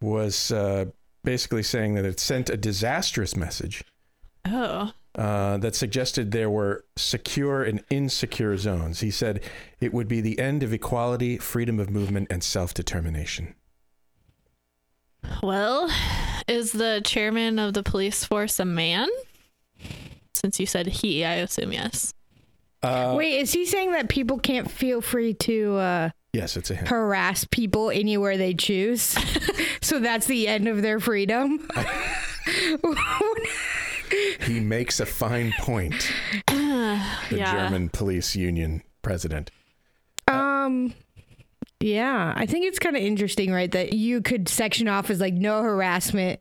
was 0.00 0.52
uh, 0.52 0.86
basically 1.24 1.64
saying 1.64 1.94
that 1.96 2.04
it 2.04 2.20
sent 2.20 2.48
a 2.48 2.56
disastrous 2.56 3.34
message 3.36 3.82
Oh. 4.46 4.92
uh, 5.16 5.56
that 5.58 5.74
suggested 5.74 6.30
there 6.30 6.48
were 6.48 6.84
secure 6.96 7.64
and 7.64 7.82
insecure 7.90 8.56
zones. 8.56 9.00
He 9.00 9.10
said 9.10 9.42
it 9.80 9.92
would 9.92 10.06
be 10.06 10.20
the 10.20 10.38
end 10.38 10.62
of 10.62 10.72
equality, 10.72 11.36
freedom 11.38 11.80
of 11.80 11.90
movement, 11.90 12.28
and 12.30 12.44
self 12.44 12.72
determination. 12.72 13.54
Well, 15.42 15.90
is 16.46 16.70
the 16.72 17.02
chairman 17.04 17.58
of 17.58 17.74
the 17.74 17.82
police 17.82 18.24
force 18.24 18.60
a 18.60 18.64
man? 18.64 19.08
Since 20.32 20.60
you 20.60 20.66
said 20.66 20.86
he, 20.86 21.24
I 21.24 21.34
assume 21.34 21.72
yes. 21.72 22.14
Uh, 22.82 23.14
Wait, 23.16 23.40
is 23.40 23.52
he 23.52 23.66
saying 23.66 23.92
that 23.92 24.08
people 24.08 24.38
can't 24.38 24.70
feel 24.70 25.00
free 25.00 25.34
to 25.34 25.76
uh, 25.76 26.10
Yes, 26.32 26.56
it's 26.56 26.70
a 26.70 26.74
hint. 26.76 26.88
harass 26.88 27.44
people 27.44 27.90
anywhere 27.90 28.36
they 28.36 28.54
choose. 28.54 29.16
so 29.80 29.98
that's 29.98 30.26
the 30.26 30.46
end 30.46 30.68
of 30.68 30.82
their 30.82 31.00
freedom. 31.00 31.66
He 34.46 34.60
makes 34.60 35.00
a 35.00 35.06
fine 35.06 35.52
point. 35.60 36.10
The 36.48 37.36
Yeah. 37.36 37.52
German 37.68 37.90
police 37.90 38.34
union 38.34 38.82
president. 39.02 39.50
Um 40.26 40.94
yeah, 41.80 42.32
I 42.34 42.46
think 42.46 42.64
it's 42.64 42.78
kind 42.80 42.96
of 42.96 43.02
interesting, 43.02 43.52
right, 43.52 43.70
that 43.70 43.92
you 43.92 44.20
could 44.22 44.48
section 44.48 44.88
off 44.88 45.10
as 45.10 45.20
like 45.20 45.34
no 45.34 45.62
harassment 45.62 46.40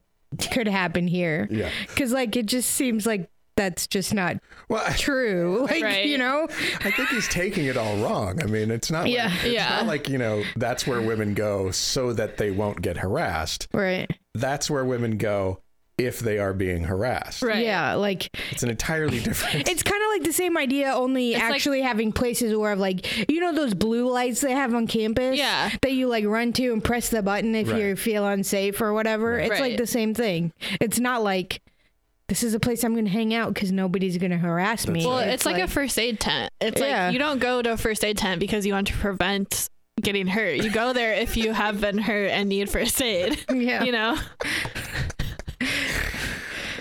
could 0.52 0.68
happen 0.68 1.08
here. 1.08 1.48
Yeah. 1.52 1.70
Cuz 1.96 2.12
like 2.14 2.36
it 2.38 2.46
just 2.46 2.72
seems 2.72 3.06
like 3.06 3.30
that's 3.58 3.88
just 3.88 4.14
not 4.14 4.38
Well, 4.70 4.86
true. 4.94 5.68
Like, 5.70 5.84
Right. 5.84 6.06
you 6.06 6.18
know? 6.18 6.48
I 6.86 6.92
think 6.92 7.10
he's 7.10 7.28
taking 7.28 7.66
it 7.66 7.76
all 7.76 7.98
wrong. 7.98 8.42
I 8.42 8.46
mean, 8.46 8.72
it's 8.72 8.90
not. 8.90 9.08
Yeah. 9.10 9.26
Like, 9.26 9.36
it's 9.46 9.54
Yeah. 9.54 9.70
not 9.70 9.88
like 9.88 10.08
you 10.10 10.18
know 10.18 10.44
that's 10.56 10.88
where 10.88 11.02
women 11.02 11.34
go 11.34 11.72
so 11.72 12.14
that 12.14 12.38
they 12.38 12.52
won't 12.52 12.82
get 12.82 12.98
harassed. 12.98 13.68
Right. 13.74 14.10
That's 14.34 14.70
where 14.70 14.86
women 14.86 15.18
go 15.18 15.60
if 15.98 16.20
they 16.20 16.38
are 16.38 16.54
being 16.54 16.84
harassed. 16.84 17.42
Right. 17.42 17.66
Yeah, 17.66 17.96
like 17.96 18.30
It's 18.52 18.62
an 18.62 18.70
entirely 18.70 19.20
different. 19.20 19.68
it's 19.68 19.82
kind 19.82 20.00
of 20.04 20.10
like 20.10 20.24
the 20.24 20.32
same 20.34 20.56
idea, 20.56 20.92
only 20.94 21.34
like- 21.34 21.42
actually 21.42 21.82
having 21.82 22.12
places 22.12 22.56
where 22.56 22.76
like 22.76 23.28
you 23.32 23.40
know 23.40 23.52
those 23.52 23.74
blue 23.74 24.08
lights 24.12 24.42
they 24.42 24.52
have 24.52 24.76
on 24.76 24.86
campus, 24.86 25.38
Yeah. 25.40 25.72
that 25.82 25.94
you 25.94 26.08
like 26.08 26.24
run 26.26 26.54
to 26.54 26.72
and 26.72 26.84
press 26.84 27.10
the 27.10 27.24
button 27.24 27.56
if 27.56 27.68
Right. 27.72 27.82
you 27.82 27.96
feel 27.96 28.28
unsafe 28.28 28.80
or 28.80 28.94
whatever. 28.94 29.40
It's 29.40 29.60
like 29.60 29.78
the 29.78 29.88
same 29.88 30.14
thing. 30.14 30.54
It's 30.80 31.00
not 31.00 31.24
like 31.24 31.62
this 32.28 32.44
is 32.44 32.54
a 32.54 32.60
place 32.60 32.84
I'm 32.84 32.94
going 32.94 33.06
to 33.06 33.12
hang 33.12 33.34
out 33.34 33.54
because 33.54 33.72
nobody's 33.72 34.18
going 34.18 34.32
to 34.32 34.38
harass 34.38 34.88
me. 34.88 35.06
Well, 35.06 35.20
it's, 35.20 35.46
like, 35.46 35.62
a 35.62 35.68
first 35.68 35.98
aid 35.98 36.20
tent. 36.20 36.52
It's 36.60 36.80
Yeah. 36.82 37.06
like 37.06 37.14
you 37.14 37.20
don't 37.20 37.40
go 37.40 37.62
to 37.62 37.74
a 37.74 37.78
first 37.78 38.04
aid 38.04 38.18
tent 38.18 38.40
because 38.40 38.66
you 38.66 38.74
want 38.74 38.88
to 38.88 38.94
prevent 38.94 39.70
getting 40.02 40.28
hurt. 40.28 40.58
You 40.58 40.70
go 40.70 40.94
there 40.94 41.14
if 41.14 41.38
you 41.38 41.54
have 41.54 41.80
been 41.82 41.98
hurt 41.98 42.30
and 42.32 42.50
need 42.50 42.70
first 42.70 43.02
aid. 43.02 43.44
yeah. 43.54 43.84
You 43.84 43.92
know? 43.94 44.18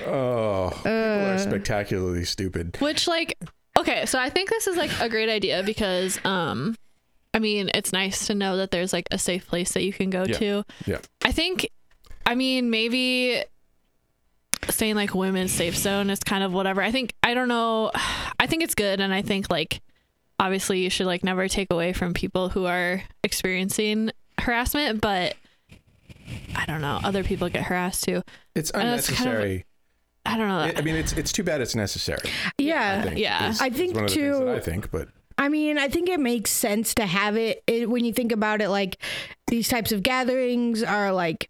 oh, 0.07 0.71
people 0.75 0.91
Uh. 0.93 1.35
are 1.35 1.39
spectacularly 1.39 2.25
stupid. 2.25 2.77
Which 2.81 3.07
like 3.09 3.39
okay, 3.79 4.07
so 4.07 4.19
I 4.19 4.31
think 4.31 4.51
this 4.51 4.67
is 4.67 4.77
like 4.77 4.91
a 5.01 5.09
great 5.09 5.29
idea 5.29 5.63
because 5.65 6.19
um 6.25 6.77
I 7.35 7.39
mean, 7.39 7.71
it's 7.75 7.93
nice 7.93 8.27
to 8.29 8.35
know 8.35 8.57
that 8.57 8.71
there's 8.71 8.93
like 8.93 9.07
a 9.11 9.19
safe 9.19 9.47
place 9.47 9.73
that 9.73 9.83
you 9.83 9.93
can 9.93 10.11
go 10.11 10.25
Yeah. 10.25 10.39
to. 10.39 10.65
Yeah. 10.87 10.99
I 11.25 11.33
think 11.33 11.69
I 12.25 12.35
mean, 12.35 12.71
maybe 12.71 13.43
saying 14.71 14.95
like 14.97 15.15
women's 15.15 15.53
safe 15.53 15.77
zone 15.77 16.11
is 16.11 16.19
kind 16.21 16.43
of 16.45 16.53
whatever. 16.53 16.83
I 16.83 16.91
think 16.91 17.15
I 17.23 17.35
don't 17.35 17.49
know. 17.49 17.91
I 18.41 18.47
think 18.47 18.63
it's 18.63 18.75
good 18.75 19.01
and 19.01 19.13
I 19.13 19.23
think 19.23 19.51
like 19.51 19.81
obviously 20.39 20.81
you 20.83 20.91
should 20.91 21.07
like 21.07 21.25
never 21.25 21.49
take 21.49 21.69
away 21.71 21.93
from 21.93 22.13
people 22.15 22.49
who 22.51 22.67
are 22.67 23.03
experiencing 23.25 24.11
harassment, 24.39 25.01
but 25.01 25.35
I 26.55 26.65
don't 26.67 26.81
know. 26.81 27.01
Other 27.05 27.23
people 27.25 27.49
get 27.49 27.65
harassed 27.65 28.05
too. 28.05 28.23
It's 28.55 28.71
it's 28.71 28.71
kind 28.73 28.89
of- 28.89 28.93
unnecessary. 28.93 29.65
I 30.25 30.37
don't 30.37 30.49
know. 30.49 30.59
I 30.59 30.75
I 30.77 30.81
mean, 30.81 30.97
it's 30.97 31.13
it's 31.13 31.31
too 31.31 31.45
bad 31.45 31.61
it's 31.61 31.77
necessary. 31.77 32.29
yeah. 32.59 33.01
I 33.01 33.09
think, 33.09 33.19
Yeah. 33.21 33.49
is- 33.51 33.61
I 33.61 33.71
think 33.71 33.95
one 33.95 34.05
of 34.05 34.11
the 34.11 34.15
too- 34.17 34.45
that 34.45 34.57
I 34.57 34.61
think, 34.61 34.91
but 34.91 35.09
I 35.39 35.49
mean, 35.49 35.79
I 35.79 35.89
think 35.89 36.09
it 36.09 36.19
makes 36.19 36.51
sense 36.51 36.95
to 36.95 37.07
have 37.07 37.37
it, 37.37 37.63
it 37.67 37.89
when 37.91 38.05
you 38.05 38.13
think 38.13 38.33
about 38.33 38.61
it. 38.63 38.69
Like 38.71 38.97
these 39.47 39.69
types 39.69 39.93
of 39.93 40.03
gatherings 40.03 40.83
are 40.83 41.13
like 41.13 41.49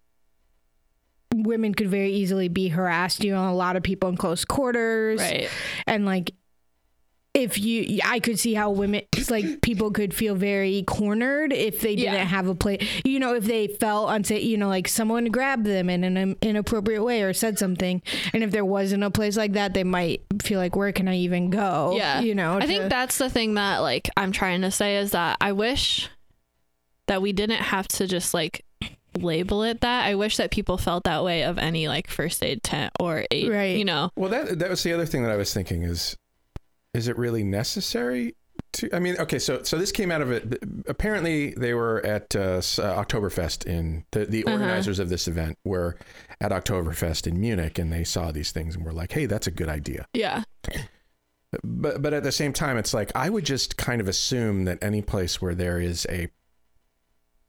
women 1.35 1.73
could 1.73 1.89
very 1.89 2.11
easily 2.11 2.47
be 2.49 2.69
harassed. 2.69 3.23
You 3.23 3.31
know, 3.33 3.49
a 3.49 3.53
lot 3.53 3.75
of 3.75 3.83
people 3.83 4.09
in 4.09 4.17
close 4.17 4.45
quarters, 4.45 5.19
right. 5.19 5.49
and 5.85 6.05
like 6.05 6.31
if 7.33 7.59
you 7.59 7.99
i 8.03 8.19
could 8.19 8.39
see 8.39 8.55
how 8.55 8.71
women 8.71 9.01
like 9.29 9.61
people 9.61 9.91
could 9.91 10.11
feel 10.11 10.33
very 10.33 10.81
cornered 10.87 11.53
if 11.53 11.81
they 11.81 11.95
didn't 11.95 12.15
Yeah. 12.15 12.23
have 12.23 12.47
a 12.47 12.55
place 12.55 12.83
you 13.05 13.19
know 13.19 13.35
if 13.35 13.43
they 13.43 13.67
felt 13.67 14.09
unsafe 14.09 14.43
you 14.43 14.57
know 14.57 14.69
like 14.69 14.87
someone 14.87 15.25
grabbed 15.25 15.63
them 15.65 15.87
in 15.87 16.03
an 16.03 16.35
inappropriate 16.41 17.03
way 17.03 17.21
or 17.21 17.33
said 17.33 17.59
something 17.59 18.01
and 18.33 18.43
if 18.43 18.49
there 18.49 18.65
wasn't 18.65 19.03
a 19.03 19.11
place 19.11 19.37
like 19.37 19.53
that 19.53 19.75
they 19.75 19.83
might 19.83 20.21
feel 20.41 20.57
like 20.59 20.75
where 20.75 20.91
can 20.91 21.07
i 21.07 21.15
even 21.15 21.51
go 21.51 21.93
yeah 21.95 22.21
you 22.21 22.33
know 22.33 22.55
i 22.57 22.61
to- 22.61 22.65
think 22.65 22.89
that's 22.89 23.19
the 23.19 23.29
thing 23.29 23.53
that 23.53 23.79
like 23.79 24.09
i'm 24.17 24.31
trying 24.31 24.61
to 24.61 24.71
say 24.71 24.97
is 24.97 25.11
that 25.11 25.37
i 25.39 25.51
wish 25.51 26.09
that 27.05 27.21
we 27.21 27.33
didn't 27.33 27.57
have 27.61 27.87
to 27.87 28.07
just 28.07 28.33
like 28.33 28.63
label 29.17 29.63
it 29.63 29.81
that 29.81 30.05
i 30.05 30.15
wish 30.15 30.37
that 30.37 30.51
people 30.51 30.77
felt 30.77 31.03
that 31.03 31.23
way 31.23 31.43
of 31.43 31.57
any 31.57 31.87
like 31.87 32.09
first 32.09 32.43
aid 32.43 32.61
tent 32.63 32.91
or 32.99 33.25
aid 33.31 33.49
Right. 33.51 33.77
you 33.77 33.85
know 33.85 34.11
well, 34.15 34.29
that 34.29 34.59
that 34.59 34.69
was 34.69 34.83
the 34.83 34.93
other 34.93 35.05
thing 35.05 35.23
that 35.23 35.31
I 35.31 35.35
was 35.37 35.53
thinking 35.53 35.83
is, 35.83 36.15
is 36.93 37.07
it 37.07 37.17
really 37.17 37.43
necessary? 37.43 38.35
To, 38.73 38.93
I 38.95 38.99
mean, 38.99 39.15
okay, 39.19 39.39
so 39.39 39.61
so 39.63 39.77
this 39.77 39.91
came 39.91 40.11
out 40.11 40.21
of 40.21 40.31
it. 40.31 40.57
Apparently, 40.87 41.51
they 41.55 41.73
were 41.73 42.03
at 42.05 42.35
uh, 42.35 42.57
s- 42.57 42.79
uh, 42.79 42.95
Oktoberfest 43.03 43.65
in 43.65 44.03
the 44.11 44.25
the 44.25 44.43
Uh-huh. 44.45 44.53
organizers 44.53 44.99
of 44.99 45.09
this 45.09 45.27
event 45.27 45.57
were 45.63 45.97
at 46.41 46.51
Oktoberfest 46.51 47.27
in 47.27 47.39
Munich, 47.39 47.77
and 47.79 47.93
they 47.93 48.03
saw 48.03 48.31
these 48.31 48.51
things 48.51 48.75
and 48.75 48.83
were 48.83 48.91
like, 48.93 49.11
"Hey, 49.11 49.25
that's 49.27 49.47
a 49.47 49.51
good 49.51 49.69
idea." 49.69 50.07
yeah 50.13 50.43
But 51.63 52.01
but 52.01 52.13
at 52.13 52.23
the 52.23 52.31
same 52.31 52.51
time, 52.53 52.77
it's 52.77 52.93
like 52.93 53.11
I 53.15 53.29
would 53.29 53.45
just 53.45 53.77
kind 53.77 54.01
of 54.01 54.07
assume 54.07 54.65
that 54.65 54.79
any 54.81 55.01
place 55.01 55.41
where 55.41 55.55
there 55.55 55.79
is 55.79 56.05
a 56.09 56.29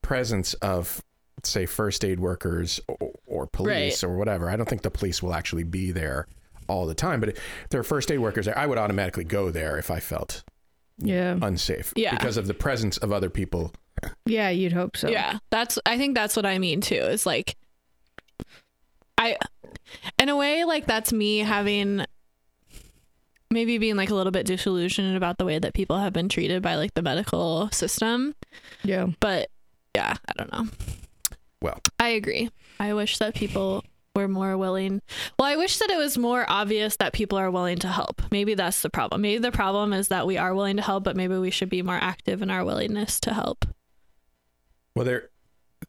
presence 0.01 0.53
of 0.55 1.03
say 1.45 1.65
first 1.65 2.03
aid 2.05 2.19
workers 2.19 2.79
or, 2.87 3.11
or 3.25 3.47
police 3.47 4.03
or 4.03 4.17
whatever, 4.17 4.49
I 4.49 4.55
don't 4.55 4.67
think 4.69 4.81
the 4.81 4.91
police 4.91 5.21
will 5.23 5.33
actually 5.33 5.63
be 5.63 5.91
there 5.91 6.27
all 6.67 6.85
the 6.85 6.95
time. 6.95 7.19
But 7.19 7.29
if 7.29 7.39
there 7.69 7.79
are 7.79 7.83
first 7.83 8.11
aid 8.11 8.19
workers 8.19 8.45
there, 8.45 8.57
I 8.57 8.65
would 8.65 8.77
automatically 8.77 9.23
go 9.23 9.49
there 9.51 9.77
if 9.77 9.89
I 9.91 9.99
felt 9.99 10.43
yeah 11.01 11.37
unsafe 11.41 11.93
Yeah. 11.95 12.11
because 12.15 12.35
of 12.35 12.47
the 12.47 12.53
presence 12.53 12.97
of 12.97 13.11
other 13.13 13.29
people. 13.29 13.71
yeah 14.25 14.49
you'd 14.49 14.73
hope 14.73 14.97
so 14.97 15.07
yeah 15.09 15.39
that's 15.49 15.79
i 15.85 15.97
think 15.97 16.13
that's 16.15 16.35
what 16.35 16.45
i 16.45 16.57
mean 16.57 16.79
too 16.81 16.95
is 16.95 17.25
like 17.25 17.55
i 19.17 19.37
in 20.17 20.27
a 20.29 20.35
way 20.35 20.63
like 20.65 20.85
that's 20.87 21.11
me 21.13 21.39
having 21.39 22.05
maybe 23.51 23.77
being 23.77 23.95
like 23.95 24.09
a 24.09 24.13
little 24.15 24.31
bit 24.31 24.45
disillusioned 24.45 25.15
about 25.17 25.37
the 25.37 25.45
way 25.45 25.57
that 25.59 25.73
people 25.73 25.97
have 25.97 26.11
been 26.13 26.27
treated 26.29 26.61
by 26.61 26.75
like 26.75 26.93
the 26.95 27.01
medical 27.01 27.69
system 27.71 28.35
yeah 28.83 29.07
but 29.21 29.49
yeah 29.95 30.15
i 30.27 30.33
don't 30.37 30.51
know 30.51 30.67
Well, 31.61 31.79
i 31.99 32.09
agree 32.09 32.49
i 32.79 32.93
wish 32.93 33.17
that 33.17 33.35
people 33.35 33.83
were 34.15 34.27
more 34.27 34.57
willing 34.57 35.01
well 35.37 35.47
i 35.47 35.55
wish 35.55 35.77
that 35.77 35.89
it 35.89 35.97
was 35.97 36.17
more 36.17 36.45
obvious 36.47 36.97
that 36.97 37.13
people 37.13 37.37
are 37.37 37.51
willing 37.51 37.77
to 37.79 37.87
help 37.87 38.21
maybe 38.31 38.53
that's 38.53 38.81
the 38.81 38.89
problem 38.89 39.21
maybe 39.21 39.39
the 39.39 39.51
problem 39.51 39.93
is 39.93 40.07
that 40.07 40.25
we 40.25 40.37
are 40.37 40.53
willing 40.53 40.77
to 40.77 40.81
help 40.81 41.03
but 41.03 41.15
maybe 41.15 41.37
we 41.37 41.51
should 41.51 41.69
be 41.69 41.81
more 41.81 41.99
active 42.01 42.41
in 42.41 42.49
our 42.49 42.65
willingness 42.65 43.19
to 43.19 43.33
help 43.33 43.65
well 44.95 45.05
there 45.05 45.29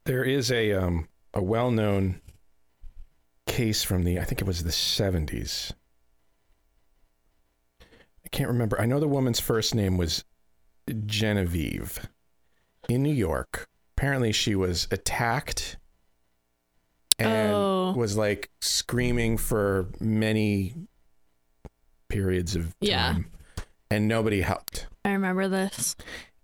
there 0.05 0.25
is 0.25 0.51
a 0.51 0.73
um 0.73 1.09
a 1.35 1.43
well-known 1.43 2.21
case 3.47 3.83
from 3.83 4.05
the 4.05 4.19
I 4.19 4.25
think 4.25 4.41
it 4.41 4.47
was 4.47 4.63
the 4.65 4.71
70s. 4.71 5.73
I 7.81 8.29
can't 8.31 8.49
remember. 8.49 8.81
I 8.81 8.87
know 8.87 9.01
the 9.01 9.09
woman's 9.09 9.41
first 9.41 9.75
name 9.75 9.97
was 9.97 10.25
Genevieve 11.07 12.09
in 12.89 13.03
New 13.03 13.13
York. 13.13 13.69
Apparently 14.01 14.33
she 14.33 14.55
was 14.55 14.89
attacked 14.91 15.77
and 17.19 17.53
Oh. 17.53 17.93
was 17.95 18.17
like 18.17 18.49
screaming 18.63 19.37
for 19.37 19.89
many 20.01 20.73
periods 22.09 22.57
of 22.57 22.63
time 22.63 22.73
Yeah. 22.81 23.17
and 23.91 24.09
nobody 24.09 24.41
helped. 24.41 24.87
i 25.05 25.13
remember 25.13 25.49
this 25.49 25.97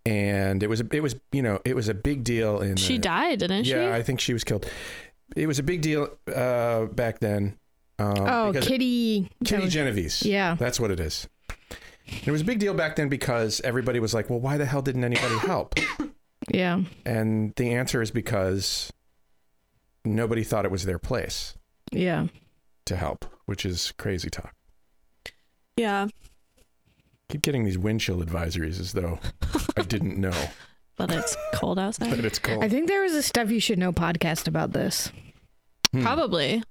And 0.04 0.62
it 0.62 0.68
was 0.68 0.82
a, 0.82 0.86
it 0.92 1.02
was 1.02 1.16
you 1.32 1.40
know 1.40 1.58
it 1.64 1.74
was 1.74 1.88
a 1.88 1.94
big 1.94 2.24
deal 2.24 2.60
in 2.60 2.76
she 2.76 2.96
the- 2.96 2.98
died 3.04 3.38
didn't 3.38 3.64
she 3.64 3.70
yeah, 3.70 3.94
I 3.94 4.02
think 4.02 4.20
she 4.20 4.34
was 4.34 4.44
killed. 4.44 4.70
It 5.34 5.46
was 5.46 5.58
a 5.58 5.62
big 5.62 5.80
deal 5.80 6.10
uh, 6.34 6.84
back 6.84 7.20
then. 7.20 7.56
Um, 7.98 8.14
oh 8.18 8.52
kitty 8.52 9.30
Kitty 9.46 9.68
Genovese. 9.68 10.26
yeah 10.26 10.56
That's 10.58 10.78
what 10.78 10.90
it 10.90 11.00
is. 11.00 11.26
And 12.06 12.28
it 12.28 12.30
was 12.32 12.42
a 12.42 12.44
big 12.44 12.58
deal 12.58 12.74
back 12.74 12.96
then 12.96 13.08
because 13.08 13.62
everybody 13.62 13.98
was 13.98 14.12
like, 14.12 14.28
well, 14.28 14.40
why 14.40 14.58
the 14.58 14.66
hell 14.66 14.82
didn't 14.82 15.04
anybody 15.04 15.38
help? 15.38 15.74
yeah 16.52 16.80
And 17.04 17.52
the 17.56 17.72
answer 17.74 18.00
is 18.02 18.10
because 18.10 18.92
nobody 20.04 20.44
thought 20.44 20.64
it 20.64 20.70
was 20.70 20.84
their 20.84 20.98
place 20.98 21.54
yeah 21.92 22.26
to 22.86 22.96
help, 22.96 23.24
which 23.46 23.64
is 23.66 23.92
crazy 23.98 24.30
talk. 24.30 24.54
yeah 25.76 26.06
Keep 27.28 27.42
getting 27.42 27.64
these 27.64 27.76
wind 27.78 28.00
chill 28.00 28.18
advisories 28.18 28.78
as 28.78 28.92
though 28.92 29.18
I 29.76 29.82
didn't 29.82 30.18
know 30.26 30.48
but 30.96 31.10
it's 31.12 31.36
cold 31.54 31.78
outside 31.78 32.10
that 32.12 32.24
it's 32.24 32.38
cold. 32.38 32.64
i 32.64 32.68
think 32.70 32.88
there 32.88 33.02
was 33.02 33.12
a 33.14 33.22
stuff 33.22 33.50
you 33.50 33.60
should 33.60 33.78
know 33.78 33.92
podcast 33.92 34.46
about 34.48 34.72
this 34.72 35.10
Hmm. 35.92 36.02
probably 36.02 36.62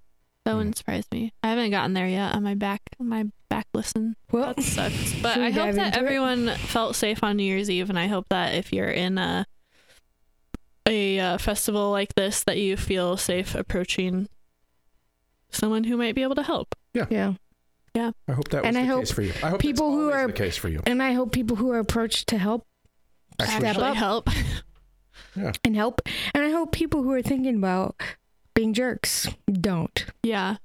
that 0.46 0.52
Hmm. 0.52 0.58
wouldn't 0.58 0.78
surprise 0.78 1.06
me 1.12 1.32
i 1.44 1.50
haven't 1.50 1.72
gotten 1.72 1.94
there 1.94 2.08
yet 2.08 2.34
on 2.36 2.44
my 2.44 2.54
back 2.56 2.82
my 3.00 3.26
back 3.50 3.68
listen 3.74 4.16
well 4.32 4.54
that 4.54 4.64
sucks 4.64 5.14
but 5.22 5.38
i 5.38 5.50
hope 5.52 5.74
that 5.76 5.88
into 5.88 5.98
it? 6.00 6.02
everyone 6.04 6.50
felt 6.58 6.96
safe 6.96 7.24
on 7.24 7.38
new 7.38 7.44
year's 7.44 7.70
eve 7.70 7.90
and 7.90 7.98
i 8.00 8.08
hope 8.08 8.28
that 8.30 8.56
if 8.56 8.74
you're 8.74 8.90
in 8.90 9.18
a 9.18 9.46
a 10.88 11.20
uh, 11.20 11.38
festival 11.38 11.92
like 11.92 12.14
this 12.16 12.44
that 12.44 12.58
you 12.58 12.78
feel 12.78 13.18
safe 13.18 13.56
approaching 13.56 14.28
someone 15.50 15.84
who 15.86 15.98
might 15.98 16.16
be 16.16 16.24
able 16.24 16.36
to 16.36 16.44
help 16.44 16.76
yeah 16.94 17.06
Yeah. 17.10 17.34
Yeah. 17.94 18.12
I 18.28 18.34
hope 18.34 18.50
that 18.50 18.62
was 18.64 18.68
And 18.68 18.76
the 18.76 18.82
I 18.82 18.84
hope 18.84 19.00
case 19.02 19.12
for 19.12 19.22
you. 19.22 19.34
I 19.42 19.50
hope 19.52 19.62
people 19.62 19.92
who 19.92 20.12
are- 20.12 20.28
the 20.28 20.34
case 20.34 20.58
for 20.58 20.68
you. 20.68 20.82
and 20.86 21.02
i 21.02 21.14
hope 21.14 21.32
people 21.32 21.56
who 21.56 21.72
are 21.72 21.80
approached 21.80 22.28
to 22.28 22.38
help 22.38 22.66
Actually, 23.40 23.70
step 23.72 23.78
up. 23.78 23.96
help 23.96 24.30
Yeah. 25.36 25.52
and 25.64 25.76
help. 25.76 26.02
And 26.34 26.44
I 26.44 26.50
hope 26.52 26.72
people 26.72 27.04
who 27.04 27.12
are 27.12 27.22
thinking 27.22 27.56
about 27.58 27.96
being 28.54 28.74
jerks 28.74 29.28
don't. 29.52 30.06
Yeah. 30.24 30.58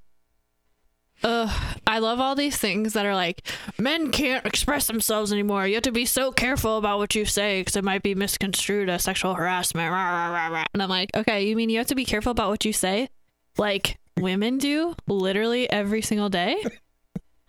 Ugh, 1.23 1.77
I 1.87 1.99
love 1.99 2.19
all 2.19 2.35
these 2.35 2.57
things 2.57 2.95
that 2.95 3.05
are 3.05 3.15
like, 3.15 3.43
men 3.79 4.11
can't 4.11 4.47
express 4.47 4.87
themselves 4.87 5.33
anymore. 5.33 5.67
You 5.67 5.75
have 5.75 5.83
to 5.83 5.93
be 5.93 6.07
so 6.07 6.33
careful 6.33 6.79
about 6.79 6.99
what 6.99 7.15
you 7.15 7.27
say 7.27 7.61
because 7.61 7.77
it 7.77 7.85
might 7.85 8.03
be 8.03 8.15
misconstrued 8.15 8.89
as 8.89 9.05
sexual 9.05 9.35
harassment. 9.35 9.93
Rah, 9.93 10.11
rah, 10.11 10.33
rah, 10.33 10.49
rah. 10.49 10.65
And 10.73 10.83
I'm 10.83 10.89
like, 10.89 11.11
okay, 11.15 11.47
you 11.47 11.57
mean 11.57 11.69
you 11.69 11.79
have 11.79 11.89
to 11.89 11.95
be 11.95 12.07
careful 12.07 12.33
about 12.33 12.49
what 12.49 12.65
you 12.65 12.73
say? 12.73 13.11
Like 13.59 13.99
women 14.19 14.57
do 14.59 14.95
literally 15.07 15.69
every 15.71 16.03
single 16.03 16.29
day? 16.29 16.63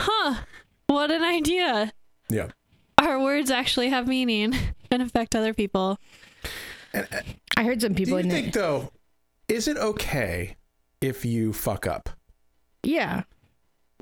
Huh. 0.03 0.33
What 0.87 1.11
an 1.11 1.21
idea. 1.21 1.93
Yeah. 2.27 2.47
Our 2.97 3.19
words 3.19 3.51
actually 3.51 3.89
have 3.89 4.07
meaning 4.07 4.55
and 4.91 5.01
affect 5.03 5.35
other 5.35 5.53
people. 5.53 5.99
Uh, 6.91 7.03
I 7.55 7.63
heard 7.63 7.81
some 7.81 7.93
people. 7.93 8.17
Do 8.17 8.23
people 8.23 8.31
you 8.31 8.37
in 8.37 8.43
think 8.43 8.53
though, 8.55 8.91
is 9.47 9.67
it 9.67 9.77
okay 9.77 10.55
if 11.01 11.23
you 11.23 11.53
fuck 11.53 11.85
up? 11.85 12.09
Yeah. 12.81 13.23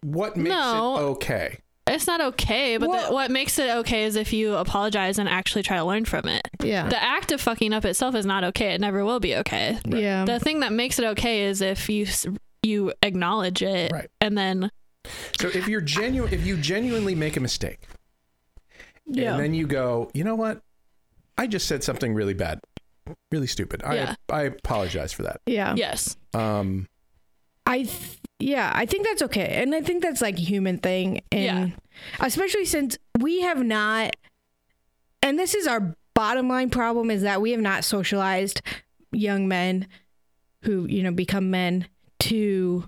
What 0.01 0.37
makes 0.37 0.49
No. 0.49 0.97
it 0.97 1.01
okay? 1.01 1.57
It's 1.87 2.05
not 2.05 2.21
okay, 2.21 2.77
but 2.77 2.87
Well- 2.89 3.07
the, 3.09 3.13
what 3.13 3.31
makes 3.31 3.57
it 3.57 3.69
okay 3.77 4.03
is 4.03 4.15
if 4.15 4.31
you 4.31 4.55
apologize 4.55 5.17
and 5.17 5.27
actually 5.27 5.63
try 5.63 5.77
to 5.77 5.83
learn 5.83 6.05
from 6.05 6.27
it. 6.27 6.47
Yeah. 6.63 6.87
The 6.87 7.01
act 7.01 7.31
of 7.31 7.41
fucking 7.41 7.73
up 7.73 7.83
itself 7.83 8.13
is 8.13 8.25
not 8.27 8.43
okay. 8.43 8.73
It 8.73 8.81
never 8.81 9.03
will 9.03 9.19
be 9.19 9.35
okay. 9.37 9.79
yeah. 9.87 10.23
The 10.25 10.39
thing 10.39 10.59
that 10.59 10.71
makes 10.71 10.99
it 10.99 11.05
okay 11.05 11.43
is 11.45 11.61
if 11.61 11.89
you 11.89 12.05
you 12.61 12.93
acknowledge 13.01 13.63
it 13.63 13.91
Right. 13.91 14.09
and 14.21 14.37
then 14.37 14.69
So 15.39 15.47
if 15.47 15.67
you're 15.67 15.81
genuine, 15.81 16.31
if 16.33 16.45
you 16.45 16.57
genuinely 16.57 17.15
make 17.15 17.37
a 17.37 17.39
mistake, 17.39 17.79
Yeah. 19.07 19.31
and 19.33 19.39
then 19.43 19.53
you 19.53 19.65
go, 19.65 20.11
you 20.13 20.23
know 20.23 20.35
what, 20.35 20.61
I 21.37 21.47
just 21.47 21.67
said 21.67 21.83
something 21.83 22.13
really 22.13 22.33
bad, 22.33 22.59
really 23.31 23.47
stupid. 23.47 23.81
Yeah. 23.89 24.15
I 24.29 24.33
I 24.33 24.41
apologize 24.43 25.11
for 25.13 25.23
that. 25.23 25.41
yeah. 25.47 25.73
yes, 25.75 26.17
Um, 26.35 26.87
I 27.65 27.83
th- 27.83 28.18
yeah, 28.39 28.71
I 28.73 28.85
think 28.85 29.05
that's 29.05 29.21
okay. 29.23 29.61
And 29.61 29.75
I 29.75 29.81
think 29.81 30.01
that's 30.01 30.21
like 30.21 30.37
a 30.37 30.41
human 30.41 30.77
thing 30.77 31.21
and 31.31 31.43
Yeah. 31.43 31.67
especially 32.19 32.65
since 32.65 32.97
we 33.19 33.41
have 33.41 33.63
not 33.63 34.15
and 35.21 35.37
this 35.37 35.53
is 35.53 35.67
our 35.67 35.95
bottom 36.13 36.47
line 36.47 36.69
problem 36.69 37.11
is 37.11 37.21
that 37.23 37.41
we 37.41 37.51
have 37.51 37.59
not 37.61 37.83
socialized 37.83 38.61
young 39.11 39.47
men 39.47 39.87
who, 40.63 40.85
you 40.85 41.03
know, 41.03 41.11
become 41.11 41.51
men 41.51 41.87
to 42.19 42.85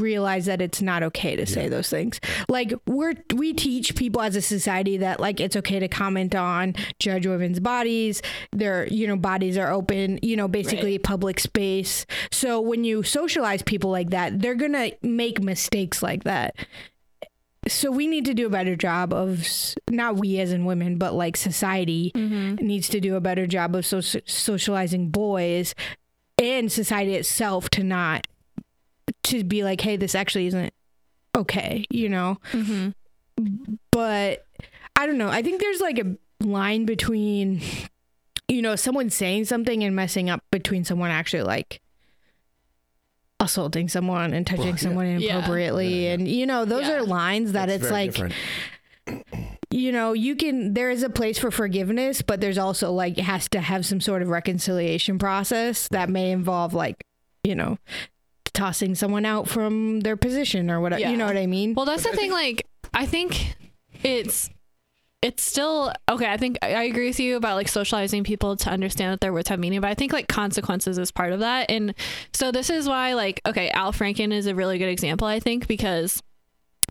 realize 0.00 0.46
that 0.46 0.60
it's 0.60 0.82
not 0.82 1.02
okay 1.02 1.36
to 1.36 1.46
say 1.46 1.68
those 1.68 1.88
things. 1.88 2.20
Like 2.48 2.72
we're 2.86 3.14
we 3.34 3.52
teach 3.52 3.94
people 3.94 4.22
as 4.22 4.36
a 4.36 4.42
society 4.42 4.96
that 4.98 5.20
like 5.20 5.40
it's 5.40 5.56
okay 5.56 5.78
to 5.78 5.88
comment 5.88 6.34
on, 6.34 6.74
judge 6.98 7.26
women's 7.26 7.60
bodies, 7.60 8.22
their 8.52 8.86
you 8.88 9.06
know 9.06 9.16
bodies 9.16 9.56
are 9.58 9.72
open, 9.72 10.18
you 10.22 10.36
know, 10.36 10.48
basically 10.48 10.98
public 10.98 11.40
space. 11.40 12.06
So 12.30 12.60
when 12.60 12.84
you 12.84 13.02
socialize 13.02 13.62
people 13.62 13.90
like 13.90 14.10
that, 14.10 14.40
they're 14.40 14.54
going 14.54 14.72
to 14.72 14.92
make 15.02 15.42
mistakes 15.42 16.02
like 16.02 16.24
that. 16.24 16.54
So 17.68 17.92
we 17.92 18.08
need 18.08 18.24
to 18.24 18.34
do 18.34 18.46
a 18.46 18.50
better 18.50 18.74
job 18.74 19.12
of 19.12 19.46
not 19.88 20.16
we 20.16 20.40
as 20.40 20.50
in 20.50 20.64
women, 20.64 20.98
but 20.98 21.14
like 21.14 21.36
society 21.36 22.10
mm-hmm. 22.14 22.56
needs 22.56 22.88
to 22.88 23.00
do 23.00 23.14
a 23.14 23.20
better 23.20 23.46
job 23.46 23.76
of 23.76 23.86
so- 23.86 24.00
socializing 24.00 25.10
boys 25.10 25.74
and 26.38 26.72
society 26.72 27.14
itself 27.14 27.70
to 27.70 27.84
not 27.84 28.26
to 29.24 29.44
be 29.44 29.64
like, 29.64 29.80
hey, 29.80 29.96
this 29.96 30.14
actually 30.14 30.46
isn't 30.46 30.72
okay, 31.36 31.84
you 31.90 32.08
know. 32.08 32.38
mm-hmm. 32.52 32.90
But 33.90 34.46
I 34.96 35.06
don't 35.06 35.18
know. 35.18 35.28
I 35.28 35.42
think 35.42 35.60
there's 35.60 35.80
like 35.80 35.98
a 35.98 36.16
line 36.44 36.84
between, 36.84 37.60
you 38.48 38.62
know, 38.62 38.76
someone 38.76 39.10
saying 39.10 39.46
something 39.46 39.82
and 39.82 39.96
messing 39.96 40.28
up 40.30 40.42
between 40.50 40.84
someone 40.84 41.10
actually 41.10 41.42
like 41.42 41.80
assaulting 43.40 43.88
someone 43.88 44.32
and 44.32 44.46
touching 44.46 44.64
Well, 44.66 44.72
yeah. 44.74 44.80
someone 44.80 45.06
inappropriately, 45.06 45.88
Yeah, 45.88 46.08
yeah. 46.08 46.14
and 46.14 46.28
you 46.28 46.46
know, 46.46 46.64
those 46.64 46.86
Yeah. 46.86 46.94
are 46.98 47.02
lines 47.02 47.52
that 47.52 47.66
that's 47.66 47.82
it's 47.84 47.92
like 47.92 48.12
different. 48.12 48.34
you 49.70 49.90
know, 49.90 50.12
you 50.12 50.36
can 50.36 50.74
there 50.74 50.90
is 50.90 51.02
a 51.02 51.10
place 51.10 51.38
for 51.38 51.50
forgiveness, 51.50 52.22
but 52.22 52.40
there's 52.40 52.58
also 52.58 52.92
like 52.92 53.18
it 53.18 53.24
has 53.24 53.48
to 53.50 53.60
have 53.60 53.84
some 53.84 54.00
sort 54.00 54.22
of 54.22 54.28
reconciliation 54.28 55.18
process 55.18 55.88
that 55.88 56.08
may 56.08 56.30
involve 56.30 56.72
like, 56.74 57.04
you 57.42 57.54
know, 57.56 57.78
tossing 58.54 58.94
someone 58.94 59.24
out 59.24 59.48
from 59.48 60.00
their 60.00 60.16
position 60.16 60.70
or 60.70 60.80
whatever. 60.80 61.00
Yeah. 61.00 61.10
You 61.10 61.16
know 61.16 61.26
what 61.26 61.36
I 61.36 61.46
mean? 61.46 61.74
Well, 61.74 61.86
that's 61.86 62.02
the 62.02 62.10
thing. 62.10 62.30
Like, 62.30 62.66
I 62.94 63.06
think 63.06 63.56
it's 64.02 64.50
it's 65.22 65.42
still 65.42 65.92
okay. 66.10 66.30
I 66.30 66.36
think 66.36 66.58
I 66.62 66.74
I 66.74 66.82
agree 66.82 67.06
with 67.06 67.20
you 67.20 67.36
about 67.36 67.54
like 67.54 67.68
socializing 67.68 68.24
people 68.24 68.56
to 68.56 68.70
understand 68.70 69.12
that 69.12 69.20
their 69.20 69.32
words 69.32 69.48
have 69.48 69.58
meaning, 69.58 69.80
but 69.80 69.90
I 69.90 69.94
think 69.94 70.12
like 70.12 70.28
consequences 70.28 70.98
is 70.98 71.12
part 71.12 71.32
of 71.32 71.40
that. 71.40 71.70
And 71.70 71.94
so 72.32 72.50
this 72.50 72.70
is 72.70 72.88
why, 72.88 73.14
like, 73.14 73.40
okay, 73.46 73.70
Al 73.70 73.92
Franken 73.92 74.32
is 74.32 74.46
a 74.46 74.54
really 74.54 74.78
good 74.78 74.88
example. 74.88 75.26
I 75.26 75.38
think 75.38 75.68
because 75.68 76.22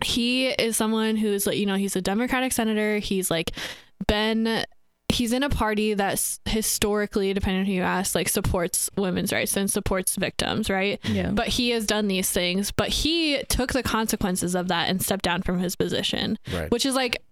he 0.02 0.48
is 0.48 0.76
someone 0.76 1.16
who's 1.16 1.46
like, 1.46 1.58
you 1.58 1.66
know, 1.66 1.76
he's 1.76 1.94
a 1.94 2.02
Democratic 2.02 2.52
senator. 2.52 2.98
He's 2.98 3.30
like 3.30 3.52
been 4.06 4.64
he's 5.12 5.32
in 5.32 5.42
a 5.42 5.48
party 5.48 5.94
that's 5.94 6.40
historically, 6.46 7.32
depending 7.32 7.60
on 7.60 7.66
who 7.66 7.72
you 7.72 7.82
ask, 7.82 8.14
like 8.14 8.28
supports 8.28 8.88
women's 8.96 9.32
rights 9.32 9.56
and 9.56 9.70
supports 9.70 10.16
victims, 10.16 10.68
right? 10.70 10.98
yeah. 11.04 11.30
but 11.30 11.48
he 11.48 11.70
has 11.70 11.86
done 11.86 12.08
these 12.08 12.30
things 12.30 12.70
but 12.72 12.88
he 12.88 13.42
took 13.48 13.72
the 13.72 13.82
consequences 13.82 14.54
of 14.54 14.68
that 14.68 14.88
and 14.88 15.02
stepped 15.02 15.24
down 15.24 15.42
from 15.42 15.58
his 15.58 15.76
position 15.76 16.38
Right. 16.52 16.70
which 16.70 16.86
is 16.86 16.94
like 16.94 17.22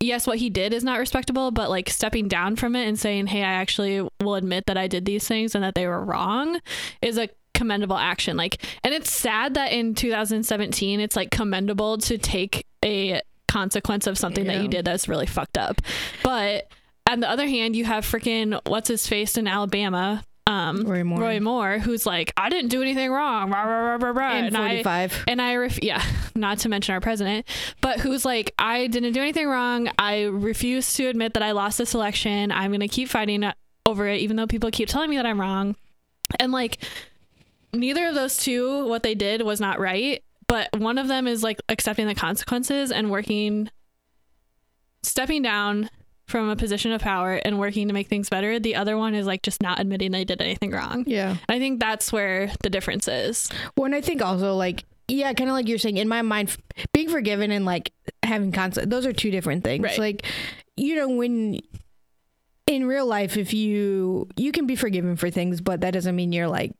yes 0.00 0.26
what 0.26 0.38
he 0.38 0.50
did 0.50 0.72
is 0.72 0.82
not 0.84 0.98
respectable 0.98 1.50
but 1.50 1.70
like 1.70 1.88
stepping 1.88 2.28
down 2.28 2.56
from 2.56 2.74
it 2.76 2.86
and 2.86 2.98
saying 2.98 3.26
hey 3.28 3.42
i 3.42 3.52
actually 3.52 4.06
will 4.20 4.34
admit 4.34 4.66
that 4.66 4.76
i 4.76 4.86
did 4.88 5.04
these 5.04 5.26
things 5.26 5.54
and 5.54 5.62
that 5.64 5.74
they 5.74 5.86
were 5.86 6.04
wrong 6.04 6.60
is 7.00 7.18
a 7.18 7.28
commendable 7.54 7.96
action 7.96 8.36
like 8.36 8.62
and 8.84 8.92
it's 8.94 9.10
sad 9.10 9.54
that 9.54 9.72
in 9.72 9.94
2017 9.94 11.00
it's 11.00 11.16
like 11.16 11.30
commendable 11.30 11.98
to 11.98 12.18
take 12.18 12.66
a 12.84 13.20
consequence 13.48 14.06
of 14.06 14.18
something 14.18 14.46
that 14.46 14.60
you 14.62 14.68
did 14.68 14.84
that's 14.84 15.08
really 15.08 15.26
fucked 15.26 15.58
up 15.58 15.80
but 16.24 16.68
on 17.08 17.20
the 17.20 17.28
other 17.28 17.46
hand 17.46 17.76
you 17.76 17.84
have 17.84 18.04
freaking 18.04 18.58
what's 18.66 18.88
his 18.88 19.06
face 19.06 19.36
in 19.36 19.46
alabama 19.46 20.24
um 20.46 20.82
Roy 20.82 21.04
Moore. 21.04 21.20
Roy 21.20 21.40
Moore, 21.40 21.78
who's 21.78 22.04
like, 22.04 22.32
I 22.36 22.48
didn't 22.48 22.70
do 22.70 22.82
anything 22.82 23.12
wrong, 23.12 23.50
rah, 23.50 23.62
rah, 23.62 23.94
rah, 23.94 24.10
rah, 24.10 24.32
and 24.32 24.56
I 24.56 24.82
45. 24.82 25.24
and 25.28 25.40
I 25.40 25.54
ref- 25.54 25.82
yeah, 25.82 26.02
not 26.34 26.58
to 26.58 26.68
mention 26.68 26.94
our 26.94 27.00
president, 27.00 27.46
but 27.80 28.00
who's 28.00 28.24
like, 28.24 28.52
I 28.58 28.88
didn't 28.88 29.12
do 29.12 29.20
anything 29.20 29.46
wrong. 29.46 29.88
I 29.98 30.24
refuse 30.24 30.94
to 30.94 31.06
admit 31.06 31.34
that 31.34 31.44
I 31.44 31.52
lost 31.52 31.78
this 31.78 31.94
election. 31.94 32.50
I'm 32.50 32.72
gonna 32.72 32.88
keep 32.88 33.08
fighting 33.08 33.44
over 33.86 34.08
it, 34.08 34.18
even 34.20 34.36
though 34.36 34.48
people 34.48 34.70
keep 34.72 34.88
telling 34.88 35.10
me 35.10 35.16
that 35.16 35.26
I'm 35.26 35.40
wrong. 35.40 35.76
And 36.40 36.50
like, 36.50 36.78
neither 37.72 38.08
of 38.08 38.16
those 38.16 38.36
two, 38.36 38.84
what 38.88 39.04
they 39.04 39.14
did 39.14 39.42
was 39.42 39.60
not 39.60 39.78
right. 39.78 40.22
But 40.48 40.68
one 40.76 40.98
of 40.98 41.06
them 41.08 41.26
is 41.28 41.42
like 41.44 41.60
accepting 41.68 42.06
the 42.08 42.14
consequences 42.16 42.90
and 42.90 43.10
working, 43.10 43.70
stepping 45.02 45.42
down 45.42 45.88
from 46.26 46.48
a 46.48 46.56
position 46.56 46.92
of 46.92 47.00
power 47.00 47.34
and 47.44 47.58
working 47.58 47.88
to 47.88 47.94
make 47.94 48.08
things 48.08 48.28
better. 48.30 48.58
The 48.58 48.76
other 48.76 48.96
one 48.96 49.14
is 49.14 49.26
like 49.26 49.42
just 49.42 49.62
not 49.62 49.80
admitting 49.80 50.12
they 50.12 50.24
did 50.24 50.40
anything 50.40 50.70
wrong. 50.70 51.04
yeah. 51.06 51.36
I 51.48 51.58
think 51.58 51.80
that's 51.80 52.12
where 52.12 52.50
the 52.62 52.70
difference 52.70 53.08
is. 53.08 53.50
Well, 53.76 53.86
and 53.86 53.94
I 53.94 54.00
think 54.00 54.22
also 54.22 54.54
like 54.54 54.84
yeah, 55.08 55.32
kind 55.34 55.50
of 55.50 55.54
like 55.54 55.68
you're 55.68 55.78
saying 55.78 55.96
in 55.98 56.08
my 56.08 56.22
mind, 56.22 56.56
being 56.94 57.10
forgiven 57.10 57.50
and 57.50 57.66
like 57.66 57.92
having 58.22 58.50
concept, 58.52 58.88
those 58.88 59.04
are 59.04 59.12
two 59.12 59.30
different 59.30 59.62
things. 59.64 59.82
Right. 59.82 59.98
Like, 59.98 60.26
you 60.76 60.94
know, 60.94 61.08
when 61.08 61.58
in 62.66 62.86
real 62.86 63.04
life, 63.04 63.36
if 63.36 63.52
you 63.52 64.28
you 64.36 64.52
can 64.52 64.66
be 64.66 64.76
forgiven 64.76 65.16
for 65.16 65.28
things, 65.28 65.60
but 65.60 65.80
that 65.82 65.90
doesn't 65.90 66.16
mean 66.16 66.32
you're 66.32 66.48
like 66.48 66.72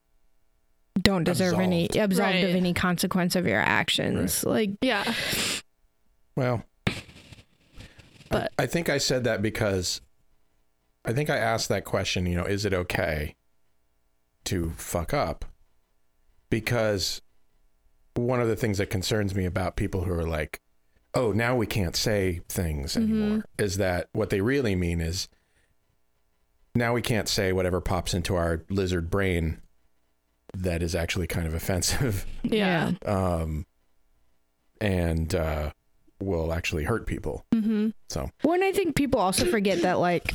don't 1.01 1.25
deserve 1.25 1.59
any 1.59 1.87
absolved 1.87 2.19
Right. 2.21 2.45
of 2.45 2.55
any 2.55 2.73
consequence 2.75 3.35
of 3.35 3.47
your 3.47 3.61
actions. 3.61 4.45
Like, 4.45 4.71
Yeah. 4.83 5.05
Well, 6.37 6.63
But- 8.33 8.53
I, 8.59 8.65
I 8.65 8.67
think 8.67 8.89
I 8.89 8.99
said 8.99 9.25
that 9.25 9.43
because 9.43 10.01
I 11.05 11.13
think 11.13 11.31
I 11.31 11.37
asked 11.37 11.69
that 11.69 11.85
question, 11.85 12.27
you 12.27 12.37
know, 12.37 12.45
is 12.45 12.65
it 12.65 12.73
okay 12.75 13.35
to 14.45 14.71
fuck 14.77 15.13
up? 15.15 15.45
Because 16.51 17.23
one 18.15 18.41
of 18.41 18.49
the 18.49 18.57
things 18.57 18.79
that 18.79 18.91
concerns 18.91 19.35
me 19.35 19.45
about 19.45 19.77
people 19.77 20.05
who 20.05 20.13
are 20.13 20.27
like, 20.29 20.61
oh, 21.15 21.33
now 21.33 21.55
we 21.57 21.67
can't 21.67 21.97
say 21.97 22.41
things 22.49 22.97
anymore 22.97 23.45
is 23.59 23.77
that 23.79 24.09
what 24.13 24.31
they 24.31 24.41
really 24.41 24.75
mean 24.75 25.01
is 25.01 25.29
now 26.75 26.93
we 26.95 27.03
can't 27.03 27.29
say 27.29 27.53
whatever 27.53 27.81
pops 27.81 28.15
into 28.15 28.35
our 28.35 28.65
lizard 28.71 29.11
brain 29.11 29.61
that 30.55 30.83
is 30.83 30.95
actually 30.95 31.27
kind 31.27 31.47
of 31.47 31.55
offensive 31.55 32.27
Yeah. 32.43 32.93
um, 33.07 33.67
and 34.81 35.35
uh, 35.35 35.73
will 36.25 36.53
actually 36.53 36.85
hurt 36.85 37.07
people. 37.07 37.45
Mm-hmm. 37.55 37.91
So 38.09 38.31
When 38.43 38.63
I 38.63 38.73
think 38.73 38.95
people 38.97 39.21
also 39.21 39.45
forget 39.45 39.83
that 39.83 39.99
like 39.99 40.35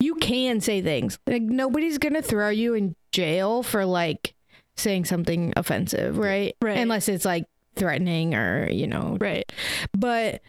you 0.00 0.14
can 0.16 0.60
say 0.60 0.82
things. 0.82 1.18
Like 1.26 1.42
nobody's 1.42 1.98
gonna 1.98 2.22
throw 2.22 2.48
you 2.48 2.74
in 2.74 2.96
jail 3.12 3.62
for 3.62 3.84
like 3.86 4.34
saying 4.76 5.04
something 5.06 5.52
offensive, 5.56 6.18
right? 6.18 6.54
Right. 6.60 6.78
Unless 6.78 7.08
it's 7.08 7.24
like 7.24 7.44
threatening 7.76 8.34
or, 8.34 8.68
you 8.70 8.86
know, 8.86 9.16
Right. 9.20 9.50
but 9.96 10.40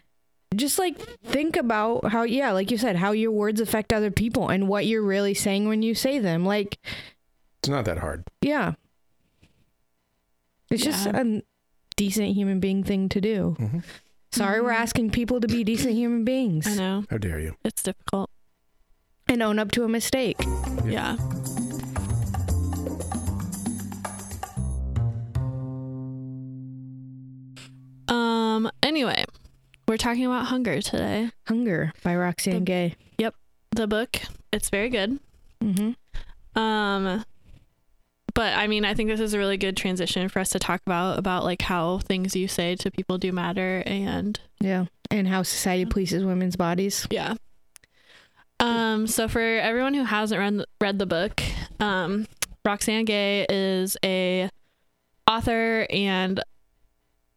just 0.55 0.79
like 0.79 0.97
think 1.25 1.57
about 1.57 2.05
how 2.11 2.23
yeah, 2.23 2.51
like 2.51 2.71
you 2.71 2.77
said, 2.77 2.95
how 2.95 3.11
your 3.11 3.31
words 3.31 3.59
affect 3.59 3.91
other 3.91 4.11
people 4.11 4.47
and 4.49 4.67
what 4.69 4.85
you're 4.85 5.03
really 5.03 5.33
saying 5.33 5.67
when 5.67 5.81
you 5.81 5.93
say 5.93 6.19
them. 6.19 6.45
Like, 6.45 6.79
It's 7.59 7.67
not 7.69 7.85
that 7.85 7.97
hard. 7.99 8.23
yeah. 8.41 8.73
It's 10.69 10.83
just 10.83 11.05
a 11.07 11.43
decent 11.95 12.33
human 12.35 12.59
being 12.59 12.83
thing 12.83 13.07
to 13.09 13.21
do. 13.21 13.55
Mhm. 13.59 13.83
Sorry, 14.31 14.61
we're 14.61 14.69
Mhm. 14.71 14.79
asking 14.79 15.09
people 15.11 15.39
to 15.39 15.47
be 15.47 15.63
decent 15.63 15.93
human 15.95 16.23
beings 16.23 16.67
I 16.67 16.75
know 16.75 17.03
How 17.09 17.17
dare 17.17 17.39
you? 17.39 17.55
it's 17.63 17.81
difficult. 17.83 18.29
and 19.29 19.41
own 19.43 19.59
up 19.59 19.71
to 19.73 19.83
a 19.83 19.89
mistake. 19.89 20.37
Yeah. 20.85 21.17
Um. 28.07 28.69
Anyway, 28.83 29.25
we're 29.87 29.97
talking 29.97 30.25
about 30.25 30.45
hunger 30.45 30.81
today. 30.81 31.29
Hunger 31.47 31.91
by 32.03 32.15
Roxane 32.15 32.63
Gay. 32.63 32.95
Yep. 33.17 33.35
The 33.71 33.87
book. 33.87 34.17
It's 34.53 34.69
very 34.69 34.89
good. 34.89 35.19
Mm-hmm. 35.61 36.59
Um. 36.59 37.23
But 38.37 38.53
I 38.55 38.67
mean, 38.67 38.85
I 38.85 38.93
think 38.93 39.09
this 39.09 39.19
is 39.19 39.33
a 39.33 39.39
really 39.39 39.57
good 39.57 39.75
transition 39.75 40.29
for 40.29 40.37
us 40.37 40.51
to 40.51 40.59
talk 40.59 40.81
about 40.85 41.17
about 41.17 41.43
like 41.43 41.63
how 41.63 41.97
things 41.97 42.35
you 42.35 42.47
say 42.47 42.75
to 42.75 42.91
people 42.91 43.17
do 43.17 43.31
matter 43.31 43.81
and 43.87 44.39
Yeah. 44.61 44.85
And 45.09 45.27
how 45.27 45.41
society 45.41 45.85
polices 45.85 46.23
women's 46.23 46.55
bodies. 46.55 47.07
Yeah. 47.09 47.33
Um, 48.59 49.07
so 49.07 49.27
for 49.27 49.41
everyone 49.41 49.95
who 49.95 50.03
hasn't 50.03 50.39
read 50.39 50.65
read 50.79 50.99
the 50.99 51.07
book, 51.07 51.41
um, 51.79 52.27
Roxane 52.63 53.05
Gay 53.05 53.47
is 53.49 53.97
a 54.05 54.51
author 55.27 55.87
and 55.89 56.39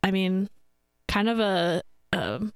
I 0.03 0.11
mean, 0.11 0.51
kind 1.09 1.29
of 1.31 1.41
a, 1.41 1.83
um, 2.13 2.53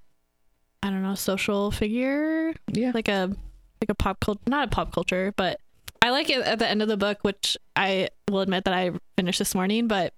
I 0.82 0.90
don't 0.90 1.02
know, 1.02 1.14
social 1.14 1.70
figure, 1.70 2.52
Yeah. 2.72 2.92
like 2.94 3.08
a 3.08 3.34
like 3.80 3.88
a 3.88 3.94
pop 3.94 4.20
culture, 4.20 4.40
not 4.46 4.68
a 4.68 4.70
pop 4.70 4.92
culture, 4.92 5.32
but 5.34 5.60
I 6.04 6.10
like 6.10 6.28
it 6.28 6.42
at 6.42 6.58
the 6.58 6.68
end 6.68 6.82
of 6.82 6.88
the 6.88 6.98
book, 6.98 7.20
which 7.22 7.56
I 7.74 8.10
will 8.30 8.40
admit 8.40 8.64
that 8.64 8.74
I 8.74 8.90
finished 9.16 9.38
this 9.38 9.54
morning, 9.54 9.88
but 9.88 10.12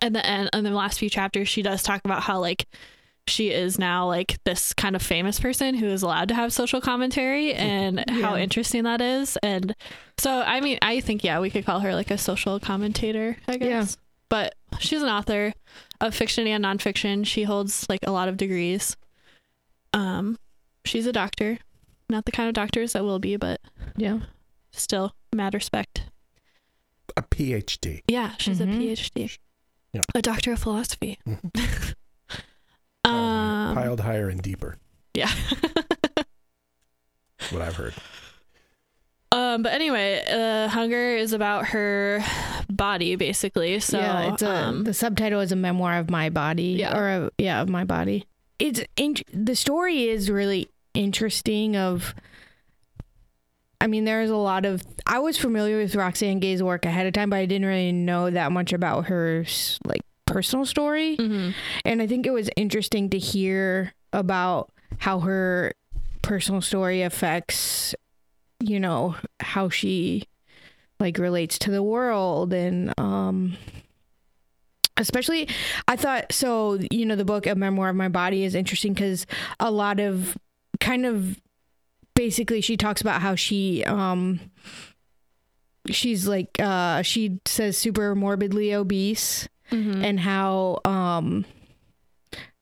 at 0.00 0.12
the 0.12 0.24
end, 0.24 0.50
in 0.54 0.62
the 0.62 0.70
last 0.70 1.00
few 1.00 1.10
chapters, 1.10 1.48
she 1.48 1.62
does 1.62 1.82
talk 1.82 2.00
about 2.04 2.22
how 2.22 2.38
like 2.38 2.68
she 3.26 3.50
is 3.50 3.76
now 3.76 4.06
like 4.06 4.38
this 4.44 4.72
kind 4.72 4.94
of 4.94 5.02
famous 5.02 5.40
person 5.40 5.74
who 5.74 5.86
is 5.86 6.04
allowed 6.04 6.28
to 6.28 6.34
have 6.34 6.52
social 6.52 6.80
commentary 6.80 7.52
and 7.54 8.08
how 8.08 8.36
interesting 8.36 8.84
that 8.84 9.00
is. 9.00 9.36
And 9.42 9.74
so, 10.16 10.42
I 10.46 10.60
mean, 10.60 10.78
I 10.80 11.00
think, 11.00 11.24
yeah, 11.24 11.40
we 11.40 11.50
could 11.50 11.66
call 11.66 11.80
her 11.80 11.92
like 11.92 12.12
a 12.12 12.18
social 12.18 12.60
commentator, 12.60 13.36
I 13.48 13.56
guess. 13.56 13.68
Yeah. 13.68 14.02
But 14.28 14.54
she's 14.78 15.02
an 15.02 15.08
author 15.08 15.52
of 16.00 16.14
fiction 16.14 16.46
and 16.46 16.64
nonfiction. 16.64 17.26
She 17.26 17.42
holds 17.42 17.84
like 17.88 18.06
a 18.06 18.12
lot 18.12 18.28
of 18.28 18.36
degrees. 18.36 18.96
Um, 19.92 20.38
she's 20.84 21.06
a 21.06 21.12
doctor, 21.12 21.58
not 22.08 22.26
the 22.26 22.32
kind 22.32 22.48
of 22.48 22.54
doctors 22.54 22.92
that 22.92 23.02
will 23.02 23.18
be, 23.18 23.34
but 23.34 23.60
Yeah. 23.96 24.20
Still 24.78 25.14
mad 25.34 25.54
respect. 25.54 26.02
A 27.16 27.22
PhD. 27.22 28.02
Yeah, 28.08 28.34
she's 28.38 28.60
Mhm. 28.60 28.76
a 28.76 28.78
PhD, 28.78 29.38
Yeah. 29.92 30.02
a 30.14 30.22
doctor 30.22 30.52
of 30.52 30.58
philosophy. 30.58 31.18
Mhm. 31.26 31.94
um, 33.04 33.74
Piled 33.74 34.00
higher 34.00 34.28
and 34.28 34.42
deeper. 34.42 34.76
yeah. 35.14 35.30
What 37.50 37.62
I've 37.62 37.76
heard. 37.76 37.94
um, 39.30 39.62
but 39.62 39.72
anyway, 39.72 40.22
uh, 40.28 40.68
hunger 40.68 41.14
is 41.16 41.32
about 41.32 41.66
her 41.68 42.24
body, 42.68 43.14
basically. 43.14 43.78
So 43.80 43.98
yeah, 43.98 44.32
it's 44.32 44.42
a, 44.42 44.50
um, 44.50 44.84
the 44.84 44.92
subtitle 44.94 45.40
is 45.40 45.52
a 45.52 45.56
memoir 45.56 45.98
of 45.98 46.10
my 46.10 46.28
body. 46.30 46.76
Yeah. 46.80 46.96
Or 46.98 47.08
a, 47.08 47.30
yeah, 47.38 47.60
of 47.62 47.68
my 47.68 47.84
body. 47.84 48.24
It's 48.58 48.80
in, 48.96 49.16
the 49.32 49.54
story 49.54 50.08
is 50.08 50.30
really 50.30 50.70
interesting. 50.94 51.76
Of, 51.76 52.14
I 53.80 53.86
mean, 53.86 54.04
there's 54.04 54.30
a 54.30 54.36
lot 54.36 54.64
of. 54.64 54.82
I 55.06 55.18
was 55.18 55.36
familiar 55.38 55.78
with 55.78 55.94
Roxane 55.94 56.40
Gay's 56.40 56.62
work 56.62 56.84
ahead 56.86 57.06
of 57.06 57.12
time, 57.12 57.30
but 57.30 57.36
I 57.36 57.46
didn't 57.46 57.66
really 57.66 57.92
know 57.92 58.30
that 58.30 58.52
much 58.52 58.72
about 58.72 59.06
her 59.06 59.44
like 59.84 60.00
personal 60.26 60.64
story. 60.64 61.16
mhm. 61.16 61.54
And 61.84 62.02
I 62.02 62.06
think 62.06 62.26
it 62.26 62.32
was 62.32 62.50
interesting 62.56 63.10
to 63.10 63.18
hear 63.18 63.94
about 64.12 64.72
how 64.98 65.20
her 65.20 65.72
personal 66.22 66.60
story 66.60 67.02
affects, 67.02 67.94
you 68.60 68.80
know, 68.80 69.14
how 69.40 69.68
she 69.68 70.24
like 70.98 71.18
relates 71.18 71.58
to 71.58 71.70
the 71.70 71.82
world 71.82 72.54
and 72.54 72.98
um 72.98 73.54
especially 74.96 75.46
I 75.86 75.96
thought 75.96 76.32
so 76.32 76.78
you 76.90 77.04
know 77.04 77.16
the 77.16 77.24
book 77.24 77.46
a 77.46 77.54
memoir 77.54 77.90
of 77.90 77.96
my 77.96 78.08
body 78.08 78.44
is 78.44 78.54
interesting 78.54 78.94
cuz 78.94 79.26
a 79.60 79.70
lot 79.70 80.00
of 80.00 80.38
kind 80.80 81.04
of 81.04 81.38
basically 82.16 82.60
she 82.60 82.76
talks 82.76 83.00
about 83.00 83.20
how 83.22 83.36
she 83.36 83.84
um 83.84 84.40
she's 85.88 86.26
like 86.26 86.50
uh 86.58 87.00
she 87.02 87.38
says 87.46 87.76
super 87.78 88.14
morbidly 88.16 88.74
obese 88.74 89.48
Mhm. 89.70 90.04
and 90.04 90.18
how 90.20 90.78
um 90.84 91.44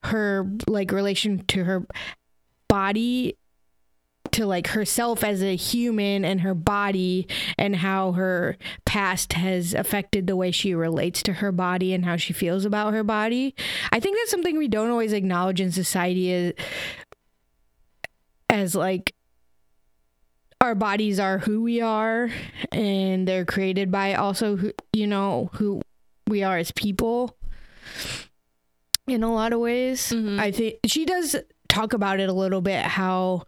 her 0.04 0.46
like 0.66 0.90
relation 0.92 1.44
to 1.46 1.64
her 1.64 1.86
body 2.68 3.36
to 4.32 4.46
like 4.46 4.68
herself 4.68 5.22
as 5.22 5.42
a 5.42 5.54
human 5.54 6.24
and 6.24 6.40
her 6.40 6.54
body 6.54 7.28
and 7.56 7.76
how 7.76 8.12
her 8.12 8.56
past 8.84 9.34
has 9.34 9.74
affected 9.74 10.26
the 10.26 10.34
way 10.34 10.50
she 10.50 10.74
relates 10.74 11.22
to 11.22 11.34
her 11.34 11.52
body 11.52 11.92
and 11.94 12.04
how 12.04 12.16
she 12.16 12.32
feels 12.32 12.64
about 12.64 12.92
her 12.94 13.04
body. 13.04 13.54
I 13.92 14.00
think 14.00 14.16
that's 14.16 14.30
something 14.32 14.56
we 14.58 14.66
don't 14.66 14.90
always 14.90 15.12
acknowledge 15.12 15.60
in 15.60 15.70
society 15.70 16.32
as, 16.32 16.52
as 18.50 18.74
like 18.74 19.14
our 20.64 20.74
bodies 20.74 21.20
are 21.20 21.38
who 21.38 21.62
we 21.62 21.81
are 21.81 22.31
and 22.72 23.29
they're 23.29 23.44
created 23.44 23.90
by 23.90 24.14
also 24.14 24.57
who 24.57 24.72
you 24.92 25.07
know 25.07 25.50
who 25.55 25.81
we 26.27 26.42
are 26.42 26.59
as 26.59 26.72
people 26.72 27.37
in 29.07 29.22
a 29.22 29.33
lot 29.33 29.53
of 29.53 29.61
ways. 29.61 30.11
Mhm. 30.11 30.38
I 30.40 30.50
think 30.50 30.77
she 30.87 31.05
does 31.05 31.37
talk 31.68 31.92
about 31.92 32.18
it 32.20 32.29
a 32.29 32.33
little 32.33 32.61
bit 32.62 32.83
how 32.85 33.44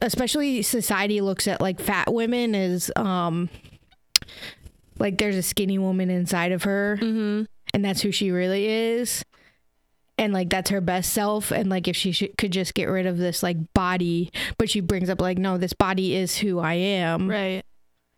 especially, 0.00 0.62
society 0.62 1.20
looks 1.20 1.48
at 1.48 1.60
like 1.60 1.80
fat 1.80 2.12
women 2.12 2.54
as 2.54 2.90
um 2.94 3.48
like 4.98 5.18
there's 5.18 5.36
a 5.36 5.42
skinny 5.42 5.78
woman 5.78 6.10
inside 6.10 6.52
of 6.52 6.62
her 6.64 6.98
Mhm. 7.00 7.46
and 7.74 7.84
that's 7.84 8.02
who 8.02 8.12
she 8.12 8.30
really 8.30 8.66
is 8.66 9.24
and 10.18 10.32
like 10.32 10.50
that's 10.50 10.70
her 10.70 10.80
best 10.80 11.12
self 11.12 11.50
and 11.52 11.70
like 11.70 11.86
if 11.88 11.96
she 11.96 12.12
sh- 12.12 12.24
could 12.36 12.50
just 12.50 12.74
get 12.74 12.86
rid 12.86 13.06
of 13.06 13.16
this 13.16 13.42
like 13.42 13.56
body 13.72 14.30
but 14.58 14.68
she 14.68 14.80
brings 14.80 15.08
up 15.08 15.20
like 15.20 15.38
no 15.38 15.56
this 15.56 15.72
body 15.72 16.14
is 16.14 16.36
who 16.36 16.58
i 16.58 16.74
am 16.74 17.28
Right. 17.30 17.64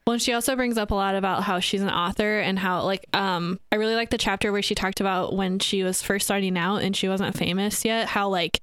Well, 0.06 0.18
she 0.18 0.32
also 0.32 0.56
brings 0.56 0.76
up 0.78 0.90
a 0.90 0.94
lot 0.94 1.14
about 1.14 1.44
how 1.44 1.60
she's 1.60 1.82
an 1.82 1.90
author 1.90 2.40
and 2.40 2.58
how, 2.58 2.82
like, 2.84 3.04
um, 3.12 3.60
I 3.70 3.76
really 3.76 3.94
like 3.94 4.10
the 4.10 4.18
chapter 4.18 4.50
where 4.50 4.62
she 4.62 4.74
talked 4.74 4.98
about 4.98 5.36
when 5.36 5.60
she 5.60 5.84
was 5.84 6.02
first 6.02 6.24
starting 6.26 6.58
out 6.58 6.78
and 6.78 6.96
she 6.96 7.06
wasn't 7.06 7.36
famous 7.36 7.84
yet, 7.84 8.08
how, 8.08 8.28
like, 8.28 8.60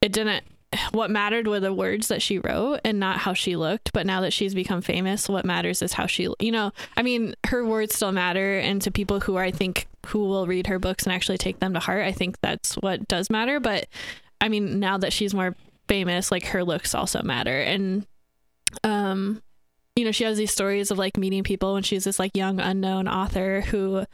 it 0.00 0.12
didn't, 0.12 0.44
what 0.92 1.10
mattered 1.10 1.46
were 1.46 1.60
the 1.60 1.72
words 1.72 2.08
that 2.08 2.22
she 2.22 2.38
wrote 2.38 2.80
and 2.84 2.98
not 2.98 3.18
how 3.18 3.34
she 3.34 3.56
looked. 3.56 3.92
But 3.92 4.06
now 4.06 4.20
that 4.22 4.32
she's 4.32 4.54
become 4.54 4.82
famous, 4.82 5.28
what 5.28 5.44
matters 5.44 5.82
is 5.82 5.92
how 5.92 6.06
she, 6.06 6.28
you 6.40 6.52
know, 6.52 6.72
I 6.96 7.02
mean, 7.02 7.34
her 7.46 7.64
words 7.64 7.94
still 7.94 8.12
matter. 8.12 8.58
And 8.58 8.80
to 8.82 8.90
people 8.90 9.20
who 9.20 9.36
are, 9.36 9.44
I 9.44 9.50
think, 9.50 9.86
who 10.06 10.20
will 10.20 10.46
read 10.46 10.66
her 10.66 10.78
books 10.78 11.04
and 11.04 11.12
actually 11.12 11.38
take 11.38 11.60
them 11.60 11.74
to 11.74 11.80
heart, 11.80 12.04
I 12.04 12.12
think 12.12 12.40
that's 12.40 12.74
what 12.74 13.06
does 13.08 13.30
matter. 13.30 13.60
But 13.60 13.88
I 14.40 14.48
mean, 14.48 14.80
now 14.80 14.98
that 14.98 15.12
she's 15.12 15.34
more 15.34 15.54
famous, 15.88 16.30
like, 16.30 16.46
her 16.46 16.64
looks 16.64 16.94
also 16.94 17.22
matter. 17.22 17.60
And, 17.60 18.06
um, 18.82 19.42
you 19.94 20.04
know, 20.04 20.12
she 20.12 20.24
has 20.24 20.38
these 20.38 20.50
stories 20.50 20.90
of 20.90 20.98
like 20.98 21.16
meeting 21.16 21.44
people 21.44 21.74
when 21.74 21.82
she's 21.82 22.04
this 22.04 22.18
like 22.18 22.36
young 22.36 22.60
unknown 22.60 23.08
author 23.08 23.60
who, 23.60 24.04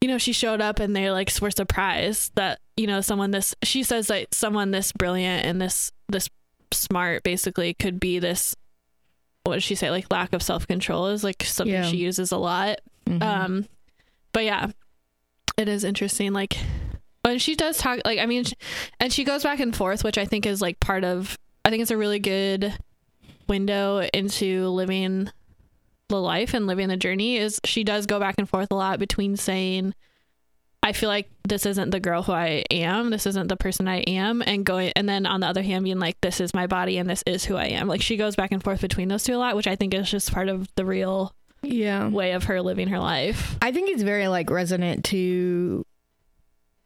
you 0.00 0.08
know, 0.08 0.18
she 0.18 0.32
showed 0.32 0.60
up 0.60 0.78
and 0.78 0.94
they 0.94 1.10
like 1.10 1.30
were 1.40 1.50
surprised 1.50 2.32
that, 2.34 2.60
you 2.76 2.86
know, 2.86 3.00
someone 3.00 3.30
this, 3.30 3.54
she 3.62 3.82
says 3.82 4.08
that 4.08 4.32
someone 4.34 4.70
this 4.70 4.92
brilliant 4.92 5.44
and 5.46 5.60
this, 5.60 5.90
this 6.08 6.28
smart 6.72 7.22
basically 7.22 7.74
could 7.74 7.98
be 7.98 8.18
this, 8.18 8.54
what 9.44 9.54
did 9.54 9.62
she 9.62 9.74
say? 9.74 9.90
Like 9.90 10.10
lack 10.12 10.32
of 10.32 10.42
self 10.42 10.66
control 10.66 11.06
is 11.08 11.24
like 11.24 11.42
something 11.44 11.72
Yeah. 11.72 11.84
she 11.84 11.96
uses 11.96 12.32
a 12.32 12.36
lot. 12.36 12.80
Mhm. 13.06 13.22
Um, 13.22 13.66
but 14.32 14.44
yeah, 14.44 14.70
it 15.56 15.68
is 15.68 15.84
interesting. 15.84 16.32
Like, 16.32 16.56
and 17.24 17.40
she 17.40 17.54
does 17.56 17.78
talk, 17.78 18.00
like, 18.04 18.18
I 18.18 18.26
mean, 18.26 18.44
and 19.00 19.12
she 19.12 19.24
goes 19.24 19.42
back 19.42 19.60
and 19.60 19.74
forth, 19.74 20.04
which 20.04 20.18
I 20.18 20.24
think 20.26 20.46
is 20.46 20.60
like 20.60 20.78
part 20.78 21.04
of, 21.04 21.38
I 21.64 21.70
think 21.70 21.80
it's 21.82 21.90
a 21.90 21.96
really 21.96 22.18
good 22.18 22.72
window 23.48 24.06
into 24.12 24.68
living 24.68 25.30
the 26.08 26.20
life 26.20 26.54
and 26.54 26.66
living 26.66 26.88
the 26.88 26.96
journey 26.96 27.36
is 27.36 27.60
she 27.64 27.82
does 27.84 28.06
go 28.06 28.20
back 28.20 28.36
and 28.38 28.48
forth 28.48 28.68
a 28.70 28.74
lot 28.74 28.98
between 28.98 29.36
saying 29.36 29.94
I 30.82 30.92
feel 30.92 31.08
like 31.08 31.28
this 31.48 31.66
isn't 31.66 31.90
the 31.90 31.98
girl 31.98 32.22
who 32.22 32.30
I 32.32 32.62
am, 32.70 33.10
this 33.10 33.26
isn't 33.26 33.48
the 33.48 33.56
person 33.56 33.88
I 33.88 34.02
am 34.02 34.40
and 34.46 34.64
going 34.64 34.92
and 34.94 35.08
then 35.08 35.26
on 35.26 35.40
the 35.40 35.48
other 35.48 35.62
hand 35.62 35.82
being 35.84 35.98
like 35.98 36.20
this 36.20 36.40
is 36.40 36.54
my 36.54 36.68
body 36.68 36.98
and 36.98 37.10
this 37.10 37.24
is 37.26 37.44
who 37.44 37.56
I 37.56 37.66
am. 37.66 37.88
Like 37.88 38.02
she 38.02 38.16
goes 38.16 38.36
back 38.36 38.52
and 38.52 38.62
forth 38.62 38.82
between 38.82 39.08
those 39.08 39.24
two 39.24 39.34
a 39.34 39.38
lot, 39.38 39.56
which 39.56 39.66
I 39.66 39.74
think 39.74 39.94
is 39.94 40.08
just 40.08 40.32
part 40.32 40.48
of 40.48 40.68
the 40.76 40.84
real 40.84 41.34
yeah 41.62 42.06
way 42.08 42.32
of 42.32 42.44
her 42.44 42.62
living 42.62 42.86
her 42.88 43.00
life. 43.00 43.56
I 43.60 43.72
think 43.72 43.90
it's 43.90 44.02
very 44.04 44.28
like 44.28 44.48
resonant 44.48 45.04
to 45.06 45.84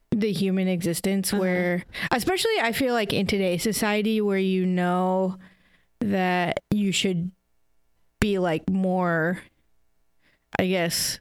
the 0.09 0.31
human 0.31 0.67
existence 0.67 1.31
Uh-huh. 1.31 1.41
where 1.41 1.85
especially 2.09 2.59
I 2.59 2.71
feel 2.71 2.95
like 2.95 3.13
in 3.13 3.27
today's 3.27 3.61
society 3.61 4.19
where 4.19 4.39
you 4.39 4.65
know 4.65 5.37
that 5.99 6.59
you 6.71 6.91
should 6.91 7.31
be 8.21 8.37
like 8.39 8.69
more 8.69 9.41
I 10.57 10.67
guess 10.67 11.19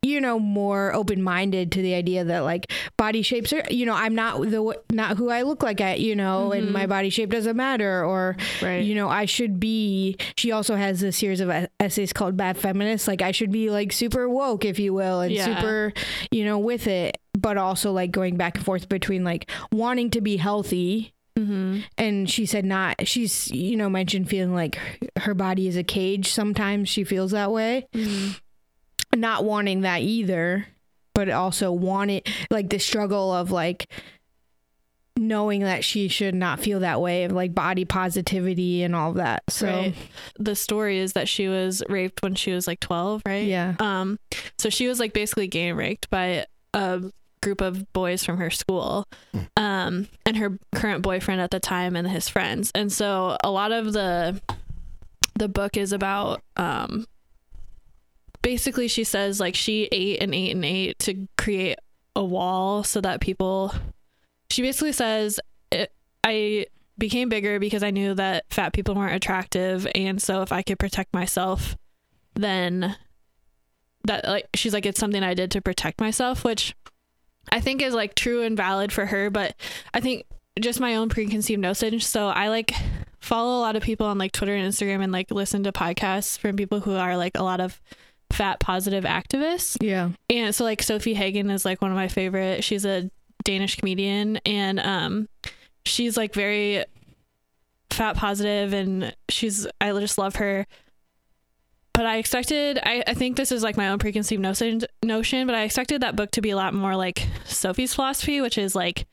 you 0.00 0.18
know 0.22 0.38
more 0.38 0.94
open-minded 0.94 1.72
to 1.72 1.82
the 1.82 1.92
idea 1.92 2.24
that 2.24 2.38
like 2.40 2.72
body 2.96 3.20
shapes 3.20 3.52
are 3.52 3.62
you 3.70 3.84
know 3.84 3.92
I'm 3.92 4.14
not 4.14 4.40
the 4.40 4.74
not 4.90 5.18
who 5.18 5.28
I 5.28 5.42
look 5.42 5.62
like 5.62 5.82
at 5.82 6.00
you 6.00 6.16
know 6.16 6.52
and 6.52 6.72
my 6.72 6.86
body 6.86 7.10
shape 7.10 7.28
doesn't 7.28 7.54
matter 7.56 8.02
or 8.02 8.34
Mm-hmm. 8.38 8.64
Right. 8.64 8.84
you 8.84 8.94
know 8.94 9.10
I 9.10 9.26
should 9.26 9.60
be 9.60 10.16
she 10.38 10.52
also 10.52 10.74
has 10.74 11.02
a 11.02 11.12
series 11.12 11.40
of 11.40 11.50
essays 11.80 12.14
called 12.14 12.34
bad 12.38 12.56
feminist 12.56 13.06
like 13.06 13.20
I 13.20 13.30
should 13.32 13.52
be 13.52 13.68
like 13.68 13.92
super 13.92 14.26
woke 14.26 14.64
if 14.64 14.78
you 14.78 14.94
will 14.94 15.20
and 15.20 15.32
Yeah. 15.34 15.44
super 15.44 15.92
you 16.30 16.46
know 16.46 16.58
with 16.58 16.86
it 16.86 17.18
but 17.38 17.58
also 17.58 17.92
like 17.92 18.10
going 18.10 18.36
back 18.38 18.56
and 18.56 18.64
forth 18.64 18.88
between 18.88 19.22
like 19.22 19.50
wanting 19.70 20.08
to 20.12 20.22
be 20.22 20.38
healthy 20.38 21.12
Mm-hmm. 21.38 21.80
and 21.96 22.28
she 22.28 22.46
said 22.46 22.64
not 22.64 23.06
she's 23.06 23.48
you 23.52 23.76
know 23.76 23.88
mentioned 23.88 24.28
feeling 24.28 24.54
like 24.54 24.78
her 25.18 25.34
body 25.34 25.68
is 25.68 25.76
a 25.76 25.84
cage 25.84 26.30
sometimes 26.32 26.88
she 26.88 27.04
feels 27.04 27.30
that 27.30 27.52
way 27.52 27.86
Mm-hmm. 27.94 29.20
not 29.20 29.44
wanting 29.44 29.82
that 29.82 30.02
either 30.02 30.66
but 31.14 31.28
also 31.30 31.70
wanting 31.72 32.22
like 32.50 32.70
the 32.70 32.78
struggle 32.78 33.32
of 33.32 33.50
like 33.52 33.86
knowing 35.16 35.62
that 35.62 35.84
she 35.84 36.06
should 36.06 36.34
not 36.34 36.60
feel 36.60 36.78
that 36.80 37.00
way 37.00 37.24
of 37.24 37.32
like 37.32 37.52
body 37.52 37.84
positivity 37.84 38.84
and 38.84 38.94
all 38.94 39.10
of 39.10 39.16
that 39.16 39.42
so 39.48 39.66
Right. 39.66 39.94
The 40.38 40.54
story 40.54 40.98
is 40.98 41.14
that 41.14 41.28
she 41.28 41.48
was 41.48 41.82
raped 41.88 42.22
when 42.22 42.36
she 42.36 42.52
was 42.52 42.68
like 42.68 42.78
12, 42.78 43.22
right? 43.26 43.44
yeah 43.44 43.74
Um, 43.80 44.18
so 44.58 44.70
she 44.70 44.86
was 44.86 45.00
like 45.00 45.12
basically 45.12 45.48
gang 45.48 45.74
raped 45.74 46.08
by 46.08 46.46
a 46.72 47.00
group 47.40 47.60
of 47.60 47.92
boys 47.92 48.24
from 48.24 48.38
her 48.38 48.50
school, 48.50 49.06
um, 49.56 50.08
and 50.24 50.36
her 50.36 50.58
current 50.74 51.02
boyfriend 51.02 51.40
at 51.40 51.50
the 51.50 51.60
time 51.60 51.96
and 51.96 52.08
his 52.08 52.28
friends. 52.28 52.70
And 52.74 52.92
so 52.92 53.36
a 53.42 53.50
lot 53.50 53.72
of 53.72 53.92
the 53.92 54.40
the 55.34 55.48
book 55.48 55.76
is 55.76 55.92
about 55.92 56.42
um 56.56 57.06
basically 58.42 58.88
she 58.88 59.04
says 59.04 59.38
like 59.38 59.54
she 59.54 59.88
ate 59.92 60.20
and 60.20 60.34
ate 60.34 60.50
and 60.50 60.64
ate 60.64 60.98
to 60.98 61.28
create 61.36 61.78
a 62.16 62.24
wall 62.24 62.82
so 62.82 63.00
that 63.00 63.20
people 63.20 63.72
she 64.50 64.62
basically 64.62 64.90
says 64.90 65.38
it, 65.70 65.92
I 66.24 66.66
became 66.96 67.28
bigger 67.28 67.60
because 67.60 67.84
I 67.84 67.92
knew 67.92 68.14
that 68.14 68.46
fat 68.50 68.72
people 68.72 68.96
weren't 68.96 69.14
attractive 69.14 69.86
and 69.94 70.20
so 70.20 70.42
if 70.42 70.50
I 70.50 70.62
could 70.62 70.80
protect 70.80 71.14
myself 71.14 71.76
then 72.34 72.96
that 74.04 74.24
like 74.26 74.48
she's 74.54 74.74
like 74.74 74.86
it's 74.86 74.98
something 74.98 75.22
I 75.22 75.34
did 75.34 75.50
to 75.52 75.60
protect 75.60 76.00
myself, 76.00 76.44
which 76.44 76.74
I 77.52 77.60
think 77.60 77.82
is 77.82 77.94
like 77.94 78.14
true 78.14 78.42
and 78.42 78.56
valid 78.56 78.92
for 78.92 79.06
her, 79.06 79.30
but 79.30 79.54
I 79.94 80.00
think 80.00 80.24
just 80.60 80.80
my 80.80 80.96
own 80.96 81.08
preconceived 81.08 81.60
notion. 81.60 82.00
So 82.00 82.28
I 82.28 82.48
like 82.48 82.72
follow 83.20 83.58
a 83.58 83.60
lot 83.60 83.76
of 83.76 83.82
people 83.82 84.06
on 84.06 84.18
like 84.18 84.32
Twitter 84.32 84.54
and 84.54 84.70
Instagram 84.70 85.02
and 85.02 85.12
like 85.12 85.30
listen 85.30 85.62
to 85.64 85.72
podcasts 85.72 86.38
from 86.38 86.56
people 86.56 86.80
who 86.80 86.94
are 86.94 87.16
like 87.16 87.36
a 87.36 87.42
lot 87.42 87.60
of 87.60 87.80
fat 88.30 88.60
positive 88.60 89.04
activists. 89.04 89.76
yeah 89.80 90.10
And 90.28 90.54
so 90.54 90.64
like 90.64 90.82
Sofie 90.82 91.14
Hagen 91.14 91.50
is 91.50 91.64
like 91.64 91.80
one 91.80 91.90
of 91.90 91.96
my 91.96 92.08
favorite. 92.08 92.62
She's 92.64 92.84
a 92.84 93.10
Danish 93.44 93.76
comedian 93.76 94.38
and 94.44 94.80
um 94.80 95.28
she's 95.84 96.16
like 96.16 96.34
very 96.34 96.84
fat 97.90 98.16
positive 98.16 98.72
and 98.72 99.14
she's 99.28 99.66
I 99.80 99.92
just 99.92 100.18
love 100.18 100.36
her. 100.36 100.66
But 101.98 102.06
I 102.06 102.18
expected 102.18 102.78
I, 102.80 103.02
I 103.08 103.14
think 103.14 103.36
this 103.36 103.50
is 103.50 103.64
like 103.64 103.76
my 103.76 103.88
own 103.88 103.98
preconceived 103.98 104.40
notion 104.40 104.82
notion, 105.02 105.48
but 105.48 105.56
I 105.56 105.64
expected 105.64 106.02
that 106.02 106.14
book 106.14 106.30
to 106.30 106.40
be 106.40 106.50
a 106.50 106.56
lot 106.56 106.72
more 106.72 106.94
like 106.94 107.26
Sofie's 107.44 107.92
philosophy, 107.92 108.40
which 108.40 108.56
is 108.56 108.76
like 108.76 109.08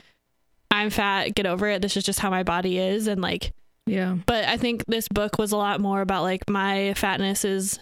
I'm 0.69 0.91
fat, 0.91 1.33
get 1.33 1.47
over 1.47 1.67
it. 1.67 1.81
This 1.81 1.97
is 1.97 2.03
just 2.03 2.19
how 2.19 2.29
my 2.29 2.43
body 2.43 2.77
is 2.77 3.07
and 3.07 3.23
like 3.23 3.53
yeah 3.87 4.17
but 4.27 4.45
I 4.45 4.57
think 4.57 4.85
this 4.85 5.07
book 5.07 5.39
was 5.39 5.51
a 5.51 5.57
lot 5.57 5.81
more 5.81 6.01
about 6.01 6.21
like 6.21 6.47
my 6.47 6.93
fatness 6.93 7.43
is 7.43 7.79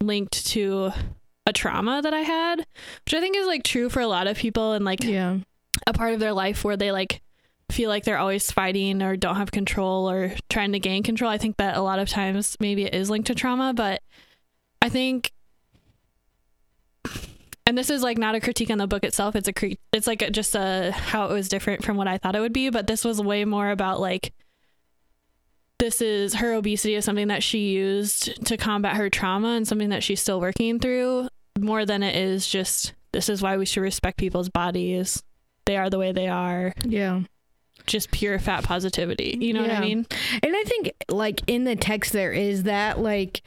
linked 0.00 0.46
to 0.46 0.92
a 1.44 1.52
trauma 1.52 2.00
that 2.00 2.14
I 2.14 2.20
had, 2.20 2.60
which 3.04 3.12
I 3.12 3.20
think 3.20 3.36
is 3.36 3.46
like 3.46 3.62
true 3.62 3.90
for 3.90 4.00
a 4.00 4.08
lot 4.08 4.26
of 4.26 4.38
people 4.38 4.72
and 4.72 4.86
like 4.86 5.04
yeah 5.04 5.36
a 5.86 5.92
part 5.92 6.14
of 6.14 6.20
their 6.20 6.32
life 6.32 6.64
where 6.64 6.78
they 6.78 6.92
like 6.92 7.20
feel 7.70 7.88
like 7.88 8.04
they're 8.04 8.18
always 8.18 8.50
fighting 8.50 9.02
or 9.02 9.16
don't 9.16 9.36
have 9.36 9.50
control 9.50 10.08
or 10.10 10.32
trying 10.48 10.72
to 10.72 10.78
gain 10.78 11.02
control. 11.02 11.30
I 11.30 11.38
think 11.38 11.56
that 11.56 11.76
a 11.76 11.82
lot 11.82 11.98
of 11.98 12.08
times 12.08 12.56
maybe 12.60 12.84
it 12.84 12.94
is 12.94 13.10
linked 13.10 13.26
to 13.28 13.34
trauma, 13.34 13.72
but 13.74 14.02
I 14.82 14.88
think 14.88 15.32
and 17.66 17.78
this 17.78 17.90
is 17.90 18.02
like 18.02 18.18
not 18.18 18.34
a 18.34 18.40
critique 18.40 18.70
on 18.70 18.78
the 18.78 18.86
book 18.86 19.04
itself 19.04 19.34
it's 19.34 19.48
a 19.48 19.52
cre- 19.52 19.78
it's 19.92 20.06
like 20.06 20.20
a, 20.20 20.30
just 20.30 20.54
a 20.54 20.92
how 20.92 21.26
it 21.26 21.32
was 21.32 21.48
different 21.48 21.82
from 21.82 21.96
what 21.96 22.06
I 22.08 22.18
thought 22.18 22.36
it 22.36 22.40
would 22.40 22.52
be, 22.52 22.70
but 22.70 22.86
this 22.86 23.04
was 23.04 23.20
way 23.20 23.44
more 23.44 23.70
about 23.70 24.00
like 24.00 24.32
this 25.78 26.00
is 26.00 26.34
her 26.34 26.52
obesity 26.52 26.94
is 26.94 27.04
something 27.04 27.28
that 27.28 27.42
she 27.42 27.70
used 27.70 28.44
to 28.46 28.56
combat 28.56 28.96
her 28.96 29.10
trauma 29.10 29.48
and 29.48 29.66
something 29.66 29.88
that 29.88 30.02
she's 30.02 30.20
still 30.20 30.40
working 30.40 30.78
through 30.78 31.28
more 31.58 31.84
than 31.84 32.02
it 32.02 32.14
is 32.16 32.46
just 32.46 32.94
this 33.12 33.28
is 33.28 33.42
why 33.42 33.56
we 33.56 33.66
should 33.66 33.82
respect 33.82 34.18
people's 34.18 34.48
bodies. 34.48 35.22
They 35.66 35.76
are 35.76 35.88
the 35.88 35.98
way 35.98 36.12
they 36.12 36.28
are. 36.28 36.74
yeah 36.84 37.22
Just 37.86 38.10
pure 38.10 38.38
fat 38.38 38.64
positivity. 38.64 39.36
You 39.40 39.52
know 39.52 39.62
what 39.62 39.70
I 39.70 39.80
mean? 39.80 40.06
And 40.42 40.56
I 40.56 40.62
think 40.64 40.92
like 41.08 41.42
in 41.46 41.64
the 41.64 41.76
text 41.76 42.12
there 42.12 42.32
is 42.32 42.64
that 42.64 42.98
like 42.98 43.42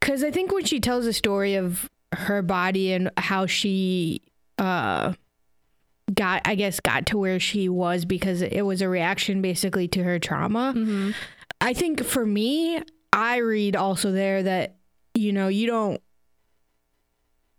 cuz 0.00 0.22
I 0.22 0.30
think 0.30 0.52
when 0.52 0.64
she 0.64 0.80
tells 0.80 1.04
the 1.04 1.12
story 1.12 1.54
of 1.54 1.90
her 2.12 2.42
body 2.42 2.92
and 2.92 3.10
how 3.16 3.46
she 3.46 4.22
uh 4.58 5.14
got 6.12 6.42
I 6.44 6.54
guess 6.54 6.80
got 6.80 7.06
to 7.06 7.18
where 7.18 7.40
she 7.40 7.68
was 7.68 8.04
because 8.04 8.42
it 8.42 8.62
was 8.62 8.82
a 8.82 8.88
reaction 8.88 9.40
basically 9.40 9.88
to 9.88 10.02
her 10.02 10.18
trauma. 10.18 10.74
Mm-hmm. 10.76 11.12
I 11.60 11.72
think 11.72 12.04
for 12.04 12.26
me 12.26 12.82
I 13.12 13.38
read 13.38 13.76
also 13.76 14.12
there 14.12 14.42
that 14.42 14.76
you 15.14 15.32
know 15.32 15.48
you 15.48 15.66
don't 15.66 16.00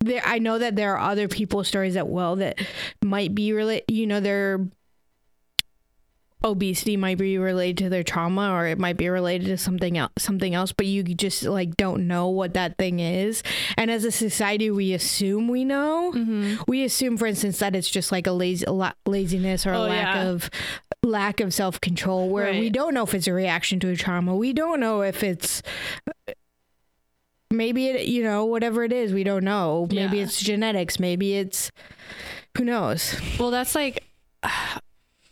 there 0.00 0.22
I 0.24 0.38
know 0.38 0.58
that 0.58 0.76
there 0.76 0.96
are 0.96 1.10
other 1.10 1.28
people's 1.28 1.68
stories 1.68 1.94
that 1.94 2.06
well 2.06 2.36
that 2.36 2.60
might 3.02 3.34
be 3.34 3.52
related 3.52 3.84
you 3.90 4.06
know 4.06 4.20
their 4.20 4.60
obesity 6.44 6.96
might 6.96 7.18
be 7.18 7.38
related 7.38 7.78
to 7.78 7.88
their 7.88 8.04
trauma 8.04 8.52
or 8.52 8.66
it 8.66 8.78
might 8.78 8.96
be 8.96 9.08
related 9.08 9.46
to 9.46 9.56
something 9.56 9.96
else 9.98 10.12
something 10.18 10.54
else 10.54 10.70
but 10.70 10.86
you 10.86 11.02
just 11.02 11.42
like 11.44 11.76
don't 11.76 12.06
know 12.06 12.28
what 12.28 12.54
that 12.54 12.76
thing 12.78 13.00
is. 13.00 13.42
And 13.76 13.90
as 13.90 14.04
a 14.04 14.12
society 14.12 14.70
we 14.70 14.92
assume 14.92 15.48
we 15.48 15.64
know. 15.64 16.12
Mm-hmm. 16.14 16.62
we 16.68 16.84
assume 16.84 17.16
for 17.16 17.26
instance 17.26 17.58
that 17.60 17.74
it's 17.74 17.88
just 17.90 18.12
like 18.12 18.26
a 18.26 18.32
lazy 18.32 18.66
la- 18.66 18.92
laziness 19.06 19.66
or 19.66 19.72
a 19.72 19.78
Oh, 19.78 19.82
lack 19.86 20.14
yeah. 20.14 20.22
of 20.28 20.50
lack 21.02 21.40
of 21.40 21.52
self-control 21.54 22.28
where 22.28 22.52
we 22.52 22.68
don't 22.70 22.92
know 22.94 23.02
if 23.04 23.14
it's 23.14 23.26
a 23.26 23.32
reaction 23.32 23.80
to 23.80 23.88
a 23.88 23.96
trauma. 23.96 24.36
We 24.36 24.52
don't 24.52 24.78
know 24.80 25.02
if 25.02 25.22
it's 25.24 25.62
maybe 27.50 27.86
it 27.88 28.06
you 28.08 28.22
know 28.22 28.44
whatever 28.44 28.84
it 28.84 28.92
is 28.92 29.12
we 29.12 29.24
don't 29.24 29.44
know. 29.44 29.86
Maybe 29.90 30.18
Yeah. 30.18 30.24
it's 30.24 30.40
genetics. 30.40 31.00
Maybe 31.00 31.34
it's 31.34 31.70
who 32.56 32.64
knows? 32.64 33.14
Well, 33.38 33.50
that's 33.50 33.74
like, 33.74 34.02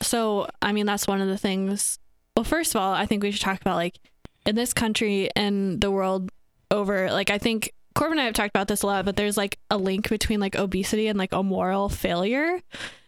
so, 0.05 0.49
I 0.63 0.73
mean, 0.73 0.87
that's 0.87 1.07
one 1.07 1.21
of 1.21 1.29
the 1.29 1.39
things. 1.39 1.99
Well, 2.37 2.45
first 2.45 2.75
of 2.75 2.81
all, 2.81 2.93
I 2.93 3.07
think 3.07 3.23
we 3.23 3.31
should 3.31 3.41
talk 3.43 3.61
about 3.61 3.77
like 3.77 3.99
in 4.47 4.55
this 4.57 4.73
country 4.75 5.31
and 5.37 5.81
the 5.81 5.91
world 5.91 6.31
over, 6.71 7.11
like, 7.11 7.31
I 7.31 7.39
think 7.39 7.73
Corbin 7.95 8.19
and 8.19 8.23
I 8.23 8.25
have 8.25 8.35
talked 8.35 8.51
about 8.51 8.69
this 8.69 8.83
a 8.83 8.87
lot, 8.87 9.05
but 9.05 9.17
there's 9.17 9.37
like 9.37 9.59
a 9.71 9.77
link 9.77 10.09
between 10.09 10.41
like 10.41 10.57
obesity 10.57 11.07
and 11.07 11.19
like 11.19 11.33
a 11.33 11.43
moral 11.43 11.89
failure 11.89 12.61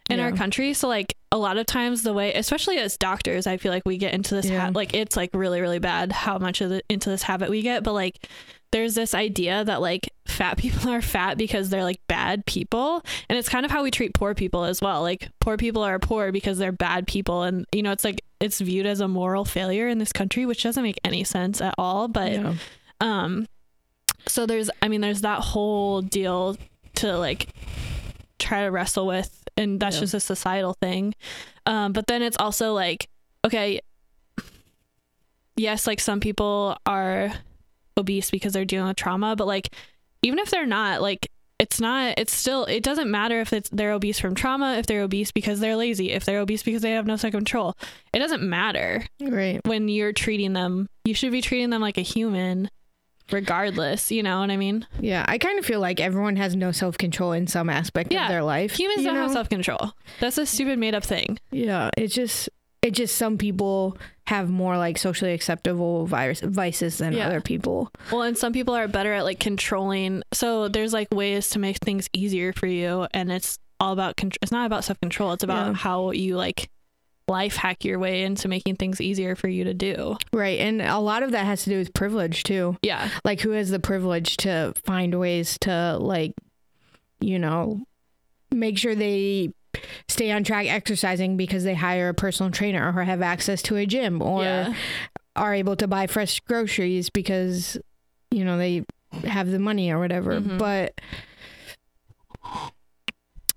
in 0.09 0.21
our 0.21 0.31
country. 0.31 0.73
So, 0.73 0.87
like, 0.87 1.17
a 1.33 1.37
lot 1.37 1.59
of 1.59 1.67
times 1.67 2.05
the 2.05 2.13
way, 2.13 2.33
especially 2.35 2.79
as 2.79 2.97
doctors, 2.97 3.49
I 3.49 3.57
feel 3.57 3.73
like 3.73 3.83
we 3.85 3.99
get 3.99 4.15
into 4.15 4.37
this, 4.37 4.47
Yeah. 4.47 4.67
ha- 4.67 4.71
like, 4.73 4.95
it's 4.95 5.17
like 5.17 5.31
really, 5.35 5.61
really 5.61 5.81
bad 5.81 6.13
how 6.13 6.39
much 6.39 6.61
of 6.61 6.71
the, 6.71 6.83
into 6.89 7.11
this 7.11 7.23
habit 7.25 7.51
we 7.51 7.63
get. 7.63 7.83
But 7.83 7.95
like, 7.95 8.29
there's 8.77 8.95
this 8.95 9.15
idea 9.15 9.65
that 9.65 9.81
like 9.81 10.13
fat 10.27 10.59
people 10.59 10.91
are 10.97 11.01
fat 11.01 11.39
because 11.39 11.71
they're 11.71 11.83
like 11.83 12.01
bad 12.09 12.45
people. 12.45 13.03
And 13.31 13.39
it's 13.39 13.49
kind 13.49 13.65
of 13.65 13.71
how 13.73 13.83
we 13.83 13.91
treat 13.91 14.13
poor 14.13 14.35
people 14.35 14.65
as 14.65 14.83
well. 14.83 15.01
Like 15.01 15.31
poor 15.41 15.57
people 15.57 15.83
are 15.83 15.99
poor 15.99 16.31
because 16.31 16.59
they're 16.59 16.73
bad 16.73 17.07
people. 17.07 17.43
And 17.43 17.65
you 17.73 17.83
know 17.83 17.91
it's 17.93 18.05
like 18.05 18.21
it's 18.39 18.61
viewed 18.61 18.85
as 18.85 19.01
a 19.01 19.09
moral 19.09 19.47
failure 19.47 19.89
in 19.89 19.97
this 19.97 20.13
country 20.13 20.45
which 20.45 20.63
doesn't 20.63 20.83
make 20.83 21.01
any 21.05 21.25
sense 21.25 21.63
at 21.63 21.75
all. 21.79 22.07
But 22.07 22.33
yeah. 22.33 22.55
um 23.01 23.47
so 24.29 24.45
there's 24.45 24.69
i 24.83 24.89
mean 24.89 25.01
there's 25.01 25.23
that 25.23 25.41
whole 25.41 26.03
deal 26.03 26.57
to 26.97 27.17
like 27.17 27.49
try 28.39 28.65
to 28.65 28.71
wrestle 28.71 29.07
with 29.07 29.43
and 29.57 29.81
that's 29.81 29.97
Yeah. 29.97 30.01
just 30.03 30.15
a 30.15 30.21
societal 30.21 30.75
thing. 30.75 31.15
Um 31.65 31.93
but 31.95 32.09
then 32.09 32.21
it's 32.23 32.37
also 32.39 32.75
like 32.75 33.09
okay 33.43 33.81
yes 35.57 35.87
like 35.87 36.01
some 36.01 36.21
people 36.21 36.77
are 36.85 37.33
obese 37.99 38.31
because 38.31 38.53
they're 38.53 38.65
dealing 38.65 38.89
with 38.89 38.97
trauma 38.97 39.35
but 39.37 39.47
like 39.47 39.75
even 40.23 40.39
if 40.39 40.51
they're 40.51 40.67
not 40.67 41.01
like 41.01 41.31
it's 41.59 41.81
not 41.81 42.15
it's 42.19 42.35
still 42.35 42.65
it 42.67 42.83
doesn't 42.83 43.11
matter 43.11 43.41
if 43.41 43.53
it's 43.53 43.71
they're 43.71 43.93
obese 43.93 44.19
from 44.19 44.35
trauma 44.35 44.75
if 44.77 44.87
they're 44.87 45.03
obese 45.03 45.33
because 45.33 45.59
they're 45.61 45.77
lazy 45.77 46.11
if 46.13 46.25
they're 46.25 46.41
obese 46.41 46.63
because 46.63 46.83
they 46.83 46.91
have 46.93 47.07
no 47.07 47.17
self 47.17 47.33
control 47.33 47.75
it 48.13 48.19
doesn't 48.19 48.43
matter 48.43 49.05
right 49.23 49.61
when 49.65 49.89
you're 49.89 50.13
treating 50.13 50.53
them 50.53 50.87
you 51.05 51.15
should 51.15 51.33
be 51.33 51.41
treating 51.41 51.71
them 51.71 51.81
like 51.81 51.97
a 51.97 52.03
human 52.03 52.69
regardless. 53.33 54.11
You 54.11 54.23
know 54.23 54.41
what 54.41 54.51
I 54.51 54.57
mean? 54.57 54.87
Yeah, 55.01 55.25
I 55.27 55.39
kind 55.39 55.59
of 55.59 55.67
feel 55.67 55.81
like 55.81 56.01
everyone 56.01 56.37
has 56.37 56.55
no 56.57 56.73
self 56.73 56.99
control 56.99 57.33
in 57.33 57.47
some 57.47 57.69
aspect 57.69 58.13
Yeah, 58.13 58.25
of 58.25 58.29
their 58.29 58.43
life. 58.43 58.79
Humans 58.79 59.05
don't 59.05 59.17
have 59.17 59.33
self 59.33 59.49
control. 59.49 59.93
That's 60.21 60.39
a 60.39 60.47
stupid 60.47 60.79
made 60.79 60.95
up 60.95 61.05
thing. 61.05 61.39
Yeah, 61.51 61.91
it's 61.97 62.15
just 62.15 62.49
it 62.83 62.93
just 62.93 63.17
some 63.17 63.39
people 63.39 63.99
have 64.27 64.51
more 64.51 64.77
like 64.77 64.99
socially 64.99 65.33
acceptable 65.33 66.07
virus 66.07 66.41
vices 66.41 66.99
than 66.99 67.13
Yeah. 67.13 67.27
other 67.29 67.41
people. 67.41 67.93
Well, 68.11 68.23
and 68.23 68.37
some 68.37 68.53
people 68.53 68.75
are 68.75 68.89
better 68.89 69.13
at 69.13 69.25
like 69.25 69.39
controlling. 69.39 70.23
So 70.33 70.69
there's 70.69 70.93
like 70.93 71.09
ways 71.15 71.51
to 71.51 71.59
make 71.59 71.77
things 71.79 72.09
easier 72.13 72.53
for 72.53 72.67
you, 72.67 73.07
and 73.15 73.31
it's 73.31 73.59
all 73.79 73.93
about. 73.93 74.17
Con- 74.17 74.33
it's 74.43 74.51
not 74.53 74.67
about 74.67 74.85
self 74.85 74.99
control. 75.01 75.33
It's 75.33 75.45
about 75.45 75.69
Yeah. 75.69 75.73
how 75.75 76.11
you 76.11 76.37
like 76.37 76.71
life 77.29 77.57
hack 77.57 77.85
your 77.85 77.99
way 77.99 78.23
into 78.23 78.47
making 78.47 78.77
things 78.77 79.01
easier 79.01 79.35
for 79.35 79.49
you 79.49 79.65
to 79.65 79.75
do. 79.75 80.17
Right, 80.33 80.61
and 80.61 80.81
a 80.81 80.99
lot 80.99 81.23
of 81.25 81.33
that 81.33 81.45
has 81.45 81.65
to 81.65 81.71
do 81.71 81.79
with 81.79 81.93
privilege 81.93 82.43
too. 82.45 82.77
Yeah, 82.83 83.09
Like 83.25 83.41
who 83.41 83.51
has 83.51 83.71
the 83.71 83.81
privilege 83.81 84.37
to 84.39 84.75
find 84.85 85.13
ways 85.19 85.59
to 85.63 85.99
like 85.99 86.33
you 87.21 87.39
know 87.39 87.81
make 88.53 88.79
sure 88.79 88.95
they 88.95 89.51
stay 90.09 90.31
on 90.31 90.45
track 90.45 90.67
exercising 90.67 91.37
because 91.37 91.65
they 91.65 91.75
hire 91.75 92.09
a 92.09 92.15
personal 92.15 92.51
trainer 92.53 92.93
or 92.97 93.05
have 93.05 93.23
access 93.23 93.63
to 93.63 93.77
a 93.77 93.87
gym 93.87 94.23
or 94.23 94.43
yeah, 94.43 94.75
are 95.35 95.55
able 95.55 95.77
to 95.77 95.87
buy 95.87 96.07
fresh 96.07 96.41
groceries 96.41 97.11
because 97.11 97.79
you 98.31 98.45
know 98.45 98.57
they 98.59 98.85
have 99.25 99.51
the 99.51 99.59
money 99.59 99.91
or 99.91 99.99
whatever 99.99 100.41
Mhm. 100.41 100.59
but 100.59 101.01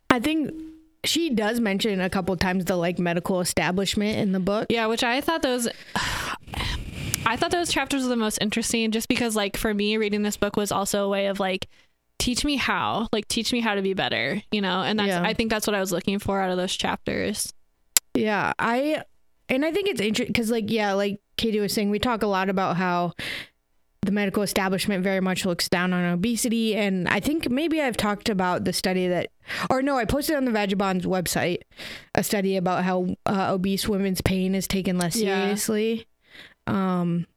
i 0.09 0.19
think 0.19 0.51
she 1.05 1.29
does 1.29 1.59
mention 1.59 2.01
a 2.01 2.09
couple 2.09 2.35
times 2.35 2.65
the 2.65 2.75
like 2.75 2.99
medical 2.99 3.39
establishment 3.39 4.17
in 4.19 4.31
the 4.33 4.39
book 4.39 4.65
yeah. 4.69 4.85
Which 4.87 5.01
I 5.03 5.21
thought 5.21 5.41
those. 5.41 5.67
I 7.25 7.37
thought 7.37 7.51
those 7.51 7.71
chapters 7.71 8.03
were 8.03 8.09
the 8.09 8.15
most 8.17 8.37
interesting, 8.41 8.91
just 8.91 9.07
because 9.07 9.33
like 9.35 9.55
for 9.55 9.73
me, 9.73 9.95
reading 9.97 10.23
this 10.23 10.35
book 10.35 10.57
was 10.57 10.71
also 10.73 11.05
a 11.05 11.09
way 11.09 11.27
of 11.27 11.39
like. 11.39 11.67
Teach 12.19 12.45
me 12.45 12.57
how, 12.57 13.07
like, 13.13 13.27
teach 13.27 13.51
me 13.51 13.59
how 13.61 13.73
to 13.75 13.81
be 13.81 13.93
better, 13.93 14.41
you 14.51 14.61
know, 14.61 14.81
and 14.83 14.99
that's, 14.99 15.07
Yeah. 15.07 15.23
I 15.23 15.33
think 15.33 15.49
that's 15.49 15.65
what 15.65 15.73
I 15.75 15.79
was 15.79 15.91
looking 15.91 16.19
for 16.19 16.39
out 16.39 16.51
of 16.51 16.57
those 16.57 16.75
chapters. 16.75 17.51
yeah 18.15 18.51
i 18.59 19.01
and 19.47 19.63
i 19.63 19.71
think 19.71 19.87
it's 19.87 20.01
interesting 20.01 20.27
because 20.33 20.49
like 20.51 20.69
yeah 20.69 20.93
like 20.93 21.21
katie 21.37 21.59
was 21.59 21.71
saying 21.71 21.89
we 21.91 21.99
talk 21.99 22.21
a 22.23 22.27
lot 22.27 22.49
about 22.49 22.75
how 22.75 23.13
the 24.01 24.11
medical 24.11 24.41
establishment 24.43 25.03
very 25.03 25.19
much 25.21 25.45
looks 25.45 25.69
down 25.69 25.93
on 25.93 26.03
obesity 26.13 26.75
and 26.75 27.07
i 27.07 27.19
think 27.19 27.49
maybe 27.49 27.79
i've 27.79 27.95
talked 27.95 28.27
about 28.27 28.65
the 28.65 28.73
study 28.73 29.07
that 29.07 29.29
or 29.69 29.81
no 29.83 29.95
i 29.97 30.05
posted 30.05 30.35
on 30.35 30.45
the 30.45 30.51
Vagibonds 30.51 31.05
website 31.05 31.59
a 32.15 32.23
study 32.23 32.57
about 32.57 32.83
how 32.83 33.15
uh, 33.27 33.53
obese 33.53 33.87
women's 33.87 34.21
pain 34.21 34.55
is 34.55 34.67
taken 34.67 34.97
less 34.97 35.15
Yeah. 35.15 35.43
seriously 35.43 36.07
um 36.67 37.27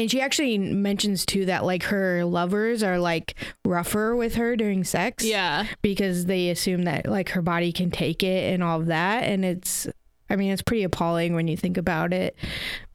and 0.00 0.10
she 0.10 0.20
actually 0.20 0.58
mentions 0.58 1.24
too 1.26 1.44
that 1.46 1.64
like 1.64 1.84
her 1.84 2.24
lovers 2.24 2.82
are 2.82 2.98
like 2.98 3.34
rougher 3.64 4.16
with 4.16 4.34
her 4.36 4.56
during 4.56 4.82
sex. 4.84 5.24
Yeah. 5.24 5.66
because 5.82 6.26
they 6.26 6.50
assume 6.50 6.82
that 6.84 7.06
like 7.06 7.30
her 7.30 7.42
body 7.42 7.72
can 7.72 7.90
take 7.90 8.22
it 8.22 8.52
and 8.52 8.62
all 8.62 8.80
of 8.80 8.86
that. 8.86 9.24
And 9.24 9.44
it's 9.44 9.86
I 10.28 10.36
mean 10.36 10.50
it's 10.52 10.62
pretty 10.62 10.82
appalling 10.84 11.34
when 11.34 11.48
you 11.48 11.56
think 11.56 11.76
about 11.76 12.12
it. 12.12 12.36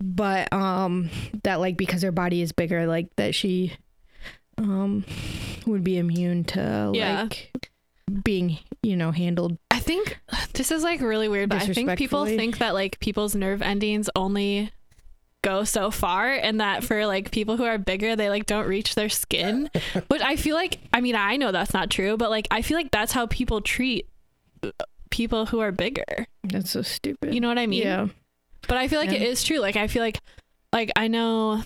But 0.04 0.52
um 0.54 1.10
that 1.44 1.60
like 1.60 1.78
because 1.78 2.02
her 2.02 2.12
body 2.12 2.42
is 2.42 2.52
bigger 2.52 2.88
like 2.88 3.08
that 3.18 3.36
she 3.36 3.74
um 4.58 5.04
would 5.66 5.84
be 5.84 5.98
immune 5.98 6.44
to 6.46 6.92
Yeah. 6.94 7.24
like 7.24 7.72
being 8.24 8.58
you 8.84 8.96
know 8.96 9.12
handled. 9.12 9.58
I 9.72 9.80
think 9.80 10.18
this 10.54 10.72
is 10.72 10.84
like 10.84 11.02
really 11.02 11.28
weird, 11.28 11.50
but 11.50 11.62
I 11.62 11.66
think 11.74 11.98
people 11.98 12.26
think 12.26 12.60
that 12.60 12.74
like 12.74 13.00
people's 13.00 13.36
nerve 13.36 13.62
endings 13.62 14.10
only 14.16 14.72
go 15.46 15.64
so 15.64 15.92
far 15.92 16.32
and 16.32 16.60
that 16.60 16.84
for 16.84 17.06
like 17.06 17.30
people 17.32 17.56
who 17.56 17.64
are 17.64 17.78
bigger 17.78 18.16
they 18.16 18.30
like 18.30 18.46
don't 18.48 18.68
reach 18.68 18.96
their 18.96 19.10
skin 19.10 19.70
which 20.08 20.22
i 20.24 20.36
feel 20.36 20.56
like 20.56 20.80
i 20.92 21.00
mean 21.00 21.16
i 21.16 21.38
know 21.38 21.52
that's 21.52 21.74
not 21.74 21.90
true 21.92 22.18
but 22.18 22.30
like 22.32 22.48
i 22.50 22.62
feel 22.64 22.76
like 22.76 22.90
that's 22.90 23.12
how 23.12 23.28
people 23.28 23.62
treat 23.62 24.08
uh, 24.64 24.72
people 25.12 25.46
who 25.46 25.60
are 25.60 25.72
bigger. 25.72 26.26
That's 26.44 26.72
so 26.72 26.82
stupid. 26.82 27.34
You 27.34 27.40
know 27.40 27.48
what 27.48 27.58
i 27.60 27.68
mean? 27.68 27.84
Yeah. 27.84 28.08
But 28.68 28.78
i 28.78 28.88
feel 28.90 29.00
like 29.00 29.12
it 29.14 29.22
Yeah. 29.22 29.28
is 29.28 29.44
true. 29.44 29.60
Like 29.60 29.76
i 29.78 29.88
feel 29.88 30.02
like 30.04 30.20
like 30.74 30.92
i 30.98 31.08
know 31.08 31.62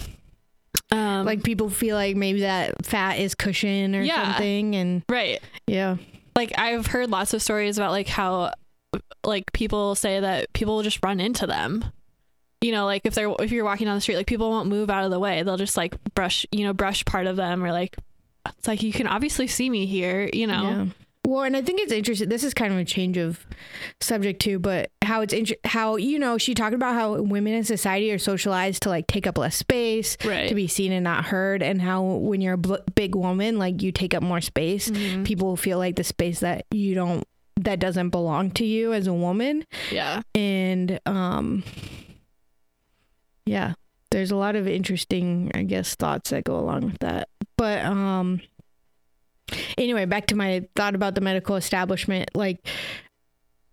um 0.91 1.25
like 1.25 1.41
people 1.43 1.69
feel 1.69 1.95
like 1.95 2.15
maybe 2.15 2.41
that 2.41 2.85
fat 2.85 3.17
is 3.19 3.33
cushion 3.35 3.95
or 3.95 4.01
Yeah. 4.01 4.23
something 4.33 4.75
and 4.75 5.03
right. 5.09 5.39
Yeah. 5.65 5.97
Like 6.35 6.51
I've 6.59 6.85
heard 6.87 7.09
lots 7.09 7.33
of 7.33 7.41
stories 7.41 7.77
about 7.77 7.91
like 7.91 8.07
how 8.07 8.53
like 9.25 9.51
people 9.53 9.95
say 9.95 10.19
that 10.19 10.51
people 10.53 10.75
will 10.75 10.83
just 10.83 10.99
run 11.03 11.19
into 11.19 11.47
them. 11.47 11.85
You 12.61 12.71
know, 12.73 12.85
like 12.85 13.03
if 13.05 13.13
they're 13.15 13.33
if 13.39 13.51
you're 13.51 13.63
walking 13.65 13.85
down 13.85 13.95
the 13.95 14.01
street, 14.01 14.17
like 14.17 14.27
people 14.27 14.49
won't 14.49 14.67
move 14.67 14.89
out 14.89 15.05
of 15.05 15.11
the 15.11 15.19
way. 15.19 15.43
They'll 15.43 15.57
just 15.57 15.77
like 15.77 15.95
brush, 16.13 16.45
you 16.51 16.65
know, 16.65 16.73
brush 16.73 17.05
part 17.05 17.25
of 17.27 17.35
them 17.37 17.63
or 17.63 17.71
like 17.71 17.95
it's 18.57 18.67
like 18.67 18.83
you 18.83 18.91
can 18.91 19.07
obviously 19.07 19.47
see 19.47 19.69
me 19.69 19.85
here, 19.85 20.29
you 20.33 20.45
know. 20.47 20.61
Yeah. 20.63 20.85
Well, 21.27 21.43
and 21.43 21.55
I 21.55 21.61
think 21.61 21.79
it's 21.81 21.91
interesting. 21.91 22.27
This 22.29 22.43
is 22.43 22.53
kind 22.53 22.73
of 22.73 22.79
a 22.79 22.85
change 22.85 23.15
of 23.17 23.45
subject 24.01 24.41
too, 24.41 24.57
but 24.57 24.89
how 25.03 25.21
it's 25.21 25.33
inter- 25.33 25.55
how 25.63 25.95
you 25.97 26.17
know 26.17 26.37
she 26.37 26.53
talked 26.55 26.73
about 26.73 26.95
how 26.95 27.21
women 27.21 27.53
in 27.53 27.63
society 27.63 28.11
are 28.11 28.17
socialized 28.17 28.83
to 28.83 28.89
like 28.89 29.05
take 29.07 29.27
up 29.27 29.37
less 29.37 29.55
space, 29.55 30.17
Right. 30.25 30.49
to 30.49 30.55
be 30.55 30.67
seen 30.67 30.91
and 30.91 31.03
not 31.03 31.25
heard, 31.25 31.61
and 31.61 31.81
how 31.81 32.01
when 32.01 32.41
you're 32.41 32.53
a 32.53 32.57
bl- 32.57 32.75
big 32.95 33.15
woman, 33.15 33.59
like 33.59 33.81
you 33.83 33.91
take 33.91 34.13
up 34.15 34.23
more 34.23 34.41
space. 34.41 34.89
Mhm. 34.89 35.23
People 35.25 35.55
feel 35.55 35.77
like 35.77 35.97
the 35.97 36.03
space 36.03 36.39
that 36.39 36.65
you 36.71 36.95
don't 36.95 37.23
that 37.57 37.79
doesn't 37.79 38.09
belong 38.09 38.49
to 38.51 38.65
you 38.65 38.93
as 38.93 39.05
a 39.05 39.13
woman, 39.13 39.65
Yeah. 39.91 40.21
and 40.33 40.99
um, 41.05 41.63
yeah, 43.45 43.73
there's 44.11 44.31
a 44.31 44.35
lot 44.35 44.55
of 44.55 44.67
interesting, 44.67 45.51
I 45.53 45.63
guess, 45.63 45.95
thoughts 45.95 46.29
that 46.31 46.43
go 46.43 46.57
along 46.59 46.81
with 46.85 46.99
that. 46.99 47.29
But 47.57 47.83
um, 47.85 48.41
anyway, 49.77 50.05
back 50.05 50.27
to 50.27 50.35
my 50.35 50.67
thought 50.75 50.95
about 50.95 51.15
the 51.15 51.21
medical 51.21 51.55
establishment. 51.55 52.29
Like, 52.35 52.65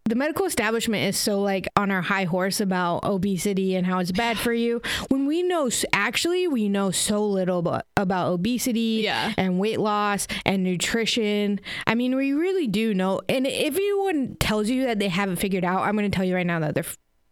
the 0.08 0.14
medical 0.14 0.46
establishment 0.46 1.02
is 1.08 1.16
so 1.16 1.40
like 1.40 1.66
on 1.74 1.90
our 1.90 2.00
high 2.00 2.24
horse 2.24 2.60
about 2.60 3.02
obesity 3.02 3.74
and 3.74 3.84
how 3.84 3.98
it's 3.98 4.12
bad 4.12 4.38
for 4.38 4.52
you 4.52 4.80
when 5.08 5.26
we 5.26 5.42
know 5.42 5.68
actually 5.92 6.46
we 6.46 6.68
know 6.68 6.92
so 6.92 7.26
little 7.26 7.58
about, 7.58 7.86
about 7.96 8.28
obesity 8.30 9.00
Yeah. 9.02 9.32
and 9.36 9.58
weight 9.58 9.80
loss 9.80 10.28
and 10.44 10.62
nutrition. 10.62 11.58
I 11.88 11.96
mean, 11.96 12.14
we 12.14 12.32
really 12.32 12.68
do 12.68 12.94
know. 12.94 13.20
And 13.28 13.48
if 13.48 13.74
anyone 13.74 14.36
tells 14.38 14.70
you 14.70 14.84
that 14.84 15.00
they 15.00 15.08
haven't 15.08 15.36
figured 15.36 15.64
out, 15.64 15.82
I'm 15.82 15.96
going 15.96 16.08
to 16.08 16.14
tell 16.16 16.24
you 16.24 16.36
right 16.36 16.46
now 16.46 16.60
that 16.60 16.76
they're 16.76 16.84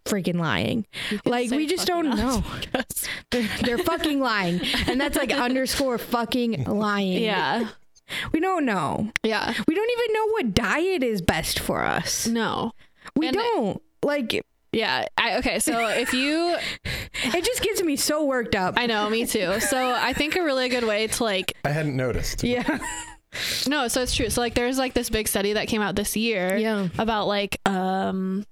freaking 0.05 0.39
lying. 0.39 0.87
Like, 1.25 1.51
we 1.51 1.67
just 1.67 1.87
don't 1.87 2.07
us, 2.09 2.19
know. 2.19 2.45
They're, 3.31 3.49
they're 3.63 3.79
fucking 3.79 4.21
lying. 4.21 4.61
And 4.87 5.01
that's 5.01 5.17
like 5.17 5.33
underscore 5.33 5.99
fucking 5.99 6.65
lying. 6.65 7.23
Yeah. 7.23 7.69
We 8.33 8.41
don't 8.41 8.65
know. 8.67 9.11
Yeah. 9.23 9.55
We 9.67 9.75
don't 9.75 9.91
even 9.91 10.13
know 10.15 10.27
what 10.33 10.55
diet 10.55 11.03
is 11.03 11.23
best 11.23 11.59
for 11.59 11.83
us. 11.85 12.27
No. 12.27 12.73
We 13.17 13.29
And- 13.29 13.37
don't. 13.37 13.83
Like, 14.03 14.45
Yeah. 14.73 15.07
I, 15.17 15.39
okay. 15.39 15.59
So 15.59 15.89
if 15.89 16.13
you, 16.13 16.57
it 16.85 17.45
just 17.45 17.63
gets 17.63 17.83
me 17.83 17.97
so 17.97 18.25
worked 18.25 18.55
up. 18.55 18.75
I 18.77 18.85
know, 18.87 19.09
me 19.09 19.25
too. 19.27 19.59
So 19.61 19.79
I 19.91 20.13
think 20.13 20.37
a 20.37 20.43
really 20.43 20.69
good 20.69 20.85
way 20.85 21.07
to 21.07 21.25
like 21.25 21.55
I 21.65 21.71
hadn't 21.71 21.97
noticed. 21.97 22.45
yeah. 22.45 22.79
No, 23.67 23.89
so 23.89 24.01
it's 24.03 24.15
true. 24.15 24.31
So 24.31 24.41
like 24.41 24.55
there's 24.55 24.79
like 24.79 24.95
this 24.95 25.11
big 25.11 25.27
study 25.27 25.55
that 25.55 25.67
came 25.67 25.81
out 25.83 25.97
this 25.97 26.17
year 26.17 26.57
Yeah. 26.57 26.89
about 26.99 27.27
like 27.27 27.59
um 27.67 28.45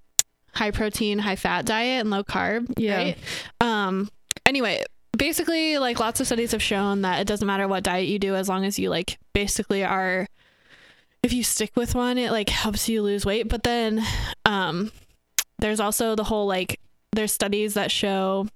high 0.55 0.71
protein, 0.71 1.19
high 1.21 1.37
fat 1.37 1.65
diet 1.65 2.01
and 2.01 2.11
low 2.11 2.23
carb, 2.25 2.73
Yeah. 2.77 2.97
right? 2.97 3.19
Um 3.61 4.09
anyway, 4.47 4.85
basically 5.17 5.79
like 5.79 6.01
lots 6.01 6.21
of 6.21 6.27
studies 6.27 6.53
have 6.53 6.62
shown 6.62 7.03
that 7.03 7.21
it 7.21 7.27
doesn't 7.27 7.47
matter 7.47 7.69
what 7.69 7.83
diet 7.85 8.09
you 8.09 8.19
do 8.19 8.35
as 8.35 8.49
long 8.49 8.65
as 8.65 8.79
you 8.79 8.91
like 8.91 9.19
basically 9.33 9.85
are 9.85 10.27
if 11.23 11.33
you 11.33 11.45
stick 11.45 11.71
with 11.77 11.95
one, 11.95 12.19
it 12.19 12.33
like 12.33 12.49
helps 12.49 12.88
you 12.88 13.01
lose 13.03 13.25
weight, 13.25 13.49
but 13.49 13.62
then 13.62 14.05
um 14.45 14.91
there's 15.59 15.79
also 15.81 16.15
the 16.17 16.25
whole 16.25 16.47
like 16.47 16.81
there's 17.12 17.33
studies 17.33 17.75
that 17.75 17.91
show 17.91 18.47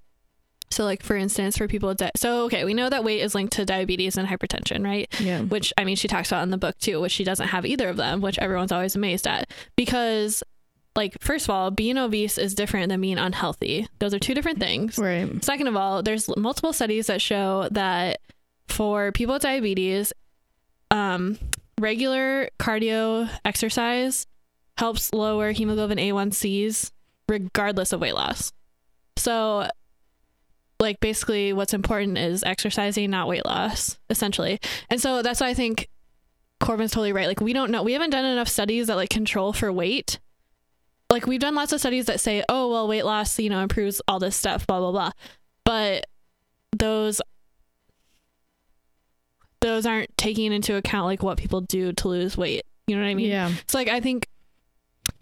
so 0.73 0.85
like 0.85 1.01
for 1.03 1.15
instance 1.15 1.57
for 1.57 1.69
people 1.69 1.89
with 1.91 1.99
di- 1.99 2.11
so 2.17 2.47
okay 2.47 2.65
we 2.65 2.75
know 2.75 2.91
that 2.91 3.05
weight 3.05 3.21
is 3.21 3.37
linked 3.37 3.53
to 3.53 3.65
diabetes 3.65 4.17
and 4.17 4.27
hypertension 4.29 4.85
right 4.85 5.07
Yeah. 5.21 5.43
which 5.43 5.73
I 5.79 5.85
mean 5.85 5.95
she 5.95 6.09
talks 6.09 6.33
about 6.33 6.43
in 6.43 6.51
the 6.51 6.59
book 6.59 6.77
too, 6.79 7.01
which 7.01 7.13
she 7.13 7.23
doesn't 7.23 7.49
have 7.49 7.65
either 7.65 7.89
of 7.89 7.97
them, 7.97 8.21
which 8.21 8.39
everyone's 8.41 8.73
always 8.73 8.97
amazed 8.97 9.29
at. 9.29 9.49
Because 9.77 10.43
like 10.97 11.21
first 11.21 11.47
of 11.47 11.51
all, 11.51 11.71
being 11.71 11.99
obese 11.99 12.39
is 12.39 12.55
different 12.55 12.89
than 12.89 13.01
being 13.01 13.19
unhealthy. 13.19 13.87
Those 13.99 14.15
are 14.15 14.19
two 14.19 14.35
different 14.35 14.59
things. 14.59 14.99
Right. 14.99 15.45
Second 15.45 15.69
of 15.69 15.77
all, 15.77 16.03
there's 16.03 16.35
multiple 16.37 16.73
studies 16.73 17.07
that 17.07 17.21
show 17.21 17.69
that 17.73 18.21
for 18.69 19.13
people 19.13 19.35
with 19.35 19.43
diabetes, 19.43 20.13
um, 20.91 21.39
regular 21.79 22.49
cardio 22.59 23.29
exercise 23.45 24.27
helps 24.79 25.13
lower 25.13 25.53
hemoglobin 25.53 25.99
A1Cs 25.99 26.91
regardless 27.29 27.93
of 27.93 28.01
weight 28.01 28.15
loss. 28.15 28.53
So 29.17 29.69
like 30.79 31.01
basically 31.01 31.53
what's 31.53 31.75
important 31.75 32.19
is 32.19 32.43
exercising, 32.43 33.11
not 33.11 33.29
weight 33.29 33.45
loss, 33.45 33.99
essentially. 34.11 34.61
And 34.91 35.01
so 35.01 35.23
that's 35.23 35.41
why 35.41 35.49
I 35.49 35.55
think 35.55 35.89
Corbin's 36.61 36.93
totally 36.93 37.13
right. 37.13 37.27
Like 37.27 37.41
we 37.41 37.53
don't 37.53 37.71
know 37.71 37.83
we 37.83 37.93
haven't 37.93 38.11
done 38.11 38.25
enough 38.25 38.49
studies 38.49 38.87
that 38.87 38.97
like 38.97 39.11
control 39.11 39.53
for 39.53 39.73
weight. 39.73 40.19
Like 41.11 41.27
we've 41.27 41.41
done 41.41 41.55
lots 41.55 41.73
of 41.73 41.81
studies 41.81 42.07
that 42.07 42.21
say, 42.21 42.45
oh 42.49 42.71
well 42.71 42.89
weight 42.89 43.05
loss, 43.05 43.39
you 43.39 43.51
know, 43.51 43.61
improves 43.61 44.03
all 44.09 44.19
this 44.19 44.37
stuff, 44.37 44.67
blah 44.67 44.81
blah 44.81 44.93
blah. 44.93 45.11
But 45.65 46.07
those 46.77 47.21
those 49.61 49.87
aren't 49.87 50.17
taking 50.17 50.53
into 50.53 50.77
account 50.77 51.07
like 51.07 51.23
what 51.23 51.39
people 51.39 51.61
do 51.61 51.93
to 51.93 52.09
lose 52.09 52.37
weight. 52.37 52.63
You 52.87 52.97
know 52.97 53.03
what 53.03 53.09
I 53.09 53.15
mean? 53.15 53.29
yeah. 53.29 53.53
So 53.69 53.79
like 53.79 53.89
I 53.89 54.01
think 54.01 54.29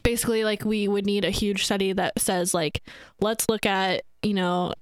basically 0.02 0.44
like 0.44 0.64
we 0.64 0.88
would 0.88 1.06
need 1.06 1.24
a 1.24 1.30
huge 1.30 1.64
study 1.64 1.92
that 1.92 2.18
says 2.18 2.54
like 2.54 2.82
let's 3.20 3.48
look 3.48 3.66
at, 3.66 4.04
you 4.22 4.34
know, 4.34 4.72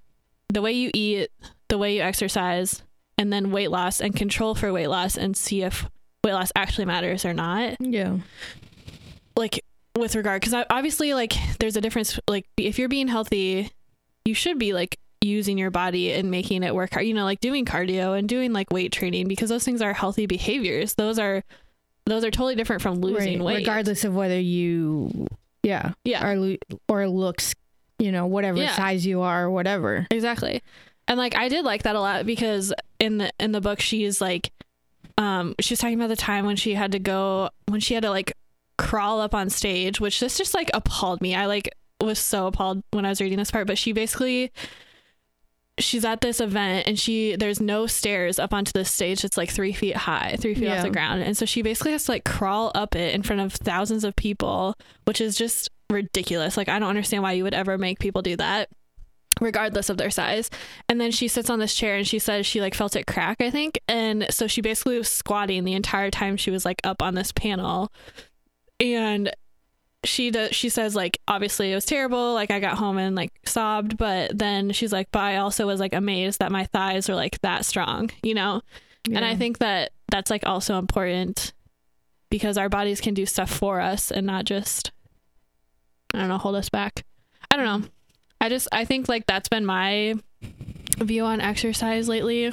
the 0.49 0.63
way 0.63 0.73
you 0.73 0.91
eat, 0.95 1.31
the 1.69 1.79
way 1.79 1.97
you 1.97 2.03
exercise, 2.03 2.83
and 3.19 3.33
then 3.33 3.51
weight 3.51 3.71
loss 3.71 4.01
and 4.01 4.15
control 4.17 4.55
for 4.55 4.73
weight 4.73 4.89
loss 4.89 5.17
and 5.17 5.37
see 5.37 5.63
if 5.63 5.89
weight 6.25 6.33
loss 6.33 6.53
actually 6.57 6.85
matters 6.85 7.25
or 7.25 7.35
not. 7.35 7.77
Yeah. 7.81 8.19
Like 9.37 9.65
with 9.97 10.15
regard 10.17 10.43
cuz 10.43 10.55
obviously 10.71 11.13
like 11.15 11.35
there's 11.59 11.77
a 11.77 11.81
difference 11.81 12.19
like 12.29 12.47
if 12.57 12.79
you're 12.79 12.89
being 12.89 13.09
healthy, 13.09 13.71
you 14.25 14.35
should 14.35 14.59
be 14.59 14.73
like 14.73 14.99
using 15.21 15.57
your 15.59 15.71
body 15.71 16.13
and 16.13 16.31
making 16.31 16.63
it 16.63 16.75
work 16.75 16.93
hard, 16.95 17.07
you 17.07 17.15
know, 17.15 17.25
like 17.25 17.41
doing 17.41 17.65
cardio 17.65 18.19
and 18.19 18.29
doing 18.29 18.53
like 18.53 18.71
weight 18.73 18.91
training 18.93 19.29
because 19.29 19.49
those 19.51 19.65
things 19.65 19.81
are 19.83 19.93
healthy 19.93 20.27
behaviors. 20.27 20.95
Those 20.95 21.19
are 21.19 21.45
those 22.07 22.25
are 22.25 22.31
totally 22.31 22.55
different 22.57 22.83
from 22.83 22.97
losing 23.01 23.39
Right. 23.39 23.45
weight. 23.45 23.57
Regardless 23.59 24.03
of 24.05 24.15
whether 24.17 24.41
you, 24.41 25.29
yeah, 25.63 25.93
Yeah. 26.05 26.27
or 26.27 26.37
lo- 26.37 26.57
or 26.89 27.09
looks, 27.09 27.55
you 28.01 28.11
know, 28.11 28.27
whatever 28.27 28.59
Yeah. 28.59 28.75
size 28.75 29.07
you 29.07 29.21
are, 29.21 29.45
or 29.45 29.51
whatever. 29.51 30.09
Exactly. 30.11 30.63
And 31.07 31.19
like 31.19 31.37
I 31.37 31.49
did 31.49 31.65
like 31.65 31.85
that 31.85 31.95
a 31.95 32.01
lot 32.01 32.27
because 32.27 32.73
in 32.99 33.19
the 33.19 33.31
in 33.39 33.53
the 33.53 33.61
book 33.61 33.81
she's 33.81 34.21
like 34.21 34.51
um 35.19 35.55
she 35.61 35.73
was 35.75 35.79
talking 35.79 35.95
about 36.01 36.09
the 36.09 36.17
time 36.17 36.47
when 36.47 36.57
she 36.57 36.75
had 36.75 36.91
to 36.93 36.99
go 36.99 37.51
when 37.69 37.81
she 37.81 37.95
had 37.95 38.03
to 38.03 38.11
like 38.11 38.33
crawl 38.83 39.21
up 39.21 39.33
on 39.33 39.49
stage, 39.49 40.01
which 40.01 40.19
this 40.19 40.37
just 40.37 40.55
like 40.55 40.71
appalled 40.75 41.21
me. 41.21 41.37
I 41.37 41.47
like 41.47 41.73
was 42.01 42.19
so 42.19 42.49
appalled 42.49 42.83
when 42.91 43.07
I 43.07 43.11
was 43.11 43.21
reading 43.21 43.39
this 43.39 43.51
part, 43.51 43.69
but 43.69 43.79
she 43.79 43.93
basically 43.93 44.51
she's 45.79 46.05
at 46.05 46.21
this 46.21 46.41
event 46.41 46.87
and 46.87 46.99
she 46.99 47.37
there's 47.37 47.61
no 47.61 47.87
stairs 47.87 48.39
up 48.41 48.53
onto 48.53 48.73
this 48.73 48.91
stage. 48.91 49.25
It's 49.25 49.37
like 49.37 49.51
three 49.51 49.73
feet 49.73 49.97
high 49.97 50.37
three 50.39 50.55
feet 50.55 50.69
off 50.69 50.83
the 50.83 50.91
ground. 50.91 51.23
And 51.23 51.37
so 51.37 51.47
she 51.47 51.63
basically 51.63 51.93
has 51.93 52.05
to 52.07 52.11
like 52.11 52.25
crawl 52.25 52.73
up 52.75 52.97
it 52.97 53.15
in 53.15 53.23
front 53.23 53.41
of 53.41 53.53
thousands 53.53 54.05
of 54.05 54.17
people 54.17 54.75
which 55.05 55.21
is 55.21 55.37
just 55.37 55.71
ridiculous. 55.89 56.57
Like 56.57 56.69
i 56.69 56.79
don't 56.79 56.91
understand 56.91 57.23
why 57.23 57.33
you 57.33 57.45
would 57.45 57.55
ever 57.55 57.79
make 57.79 58.01
people 58.01 58.21
do 58.21 58.37
that 58.37 58.69
regardless 59.41 59.89
of 59.89 59.97
their 59.97 60.11
size. 60.11 60.51
And 60.89 61.01
then 61.01 61.11
she 61.11 61.29
sits 61.29 61.49
on 61.49 61.59
this 61.59 61.75
chair 61.75 61.97
and 61.97 62.07
she 62.07 62.19
says 62.19 62.47
she 62.47 62.61
like 62.61 62.75
felt 62.75 62.97
it 62.97 63.07
crack 63.07 63.41
i 63.41 63.51
think. 63.51 63.81
And 63.87 64.27
so 64.29 64.49
she 64.49 64.61
basically 64.61 64.99
was 64.99 65.09
squatting 65.09 65.63
the 65.65 65.75
entire 65.75 66.11
time 66.11 66.37
she 66.37 66.51
was 66.51 66.65
like 66.65 66.81
up 66.83 67.01
on 67.01 67.15
this 67.15 67.31
panel 67.31 67.93
and 68.83 69.35
she 70.05 70.31
does 70.33 70.55
she 70.55 70.69
says 70.69 70.97
like 70.97 71.21
obviously 71.29 71.71
it 71.71 71.75
was 71.77 71.85
terrible 71.85 72.35
like 72.35 72.51
i 72.51 72.59
got 72.59 72.77
home 72.77 72.99
and 72.99 73.15
like 73.15 73.33
sobbed 73.45 73.97
but 73.97 74.37
then 74.37 74.73
she's 74.73 74.93
like 74.93 75.09
but 75.13 75.21
i 75.21 75.37
also 75.37 75.67
was 75.67 75.79
like 75.79 75.93
amazed 75.93 76.41
that 76.41 76.51
my 76.51 76.65
thighs 76.67 77.09
are 77.09 77.15
like 77.15 77.41
that 77.43 77.65
strong 77.65 78.11
you 78.23 78.35
know? 78.35 78.63
And 79.07 79.25
i 79.25 79.37
think 79.37 79.59
that 79.59 79.93
that's 80.11 80.31
like 80.31 80.47
also 80.47 80.79
important 80.79 81.53
because 82.31 82.57
our 82.57 82.69
bodies 82.69 83.01
can 83.01 83.15
do 83.15 83.27
stuff 83.27 83.51
for 83.51 83.81
us 83.81 84.11
and 84.11 84.27
not 84.27 84.45
just 84.45 84.91
i 86.15 86.19
don't 86.19 86.29
know 86.29 86.39
hold 86.39 86.57
us 86.57 86.69
back. 86.69 87.05
I 87.51 87.57
don't 87.57 87.67
know. 87.67 87.89
I 88.41 88.49
just 88.49 88.69
i 88.73 88.85
think 88.85 89.09
like 89.09 89.27
that's 89.27 89.49
been 89.49 89.65
my 89.65 90.15
view 90.99 91.25
on 91.25 91.41
exercise 91.41 92.09
lately 92.09 92.53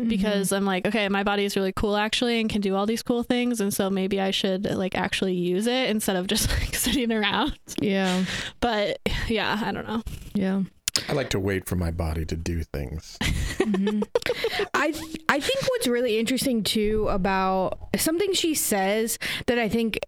Mm-hmm. 0.00 0.08
because 0.10 0.52
I'm 0.52 0.64
like, 0.64 0.86
okay, 0.86 1.08
my 1.08 1.24
body 1.24 1.44
is 1.44 1.56
really 1.56 1.72
cool 1.72 1.96
actually 1.96 2.40
and 2.40 2.48
can 2.48 2.60
do 2.60 2.76
all 2.76 2.86
these 2.86 3.02
cool 3.02 3.24
things. 3.24 3.60
And 3.60 3.74
so 3.74 3.90
maybe 3.90 4.20
I 4.20 4.30
should 4.30 4.64
like 4.64 4.94
actually 4.94 5.34
use 5.34 5.66
it 5.66 5.90
instead 5.90 6.14
of 6.14 6.28
just 6.28 6.48
like 6.60 6.74
sitting 6.76 7.10
around. 7.10 7.58
yeah, 7.80 8.24
But 8.60 9.00
yeah, 9.26 9.60
I 9.64 9.72
don't 9.72 9.88
know. 9.88 10.02
yeah. 10.34 10.62
I 11.08 11.12
like 11.14 11.30
to 11.30 11.40
wait 11.40 11.66
for 11.66 11.74
my 11.76 11.90
body 11.90 12.24
to 12.26 12.36
do 12.36 12.62
things. 12.62 13.16
Mhm. 13.58 14.02
I 14.74 14.94
I 15.28 15.40
think 15.40 15.62
what's 15.68 15.88
really 15.88 16.16
interesting 16.18 16.62
too 16.62 17.08
about 17.10 17.78
something 17.96 18.32
she 18.32 18.54
says 18.54 19.18
that 19.46 19.58
I 19.58 19.68
think 19.68 19.98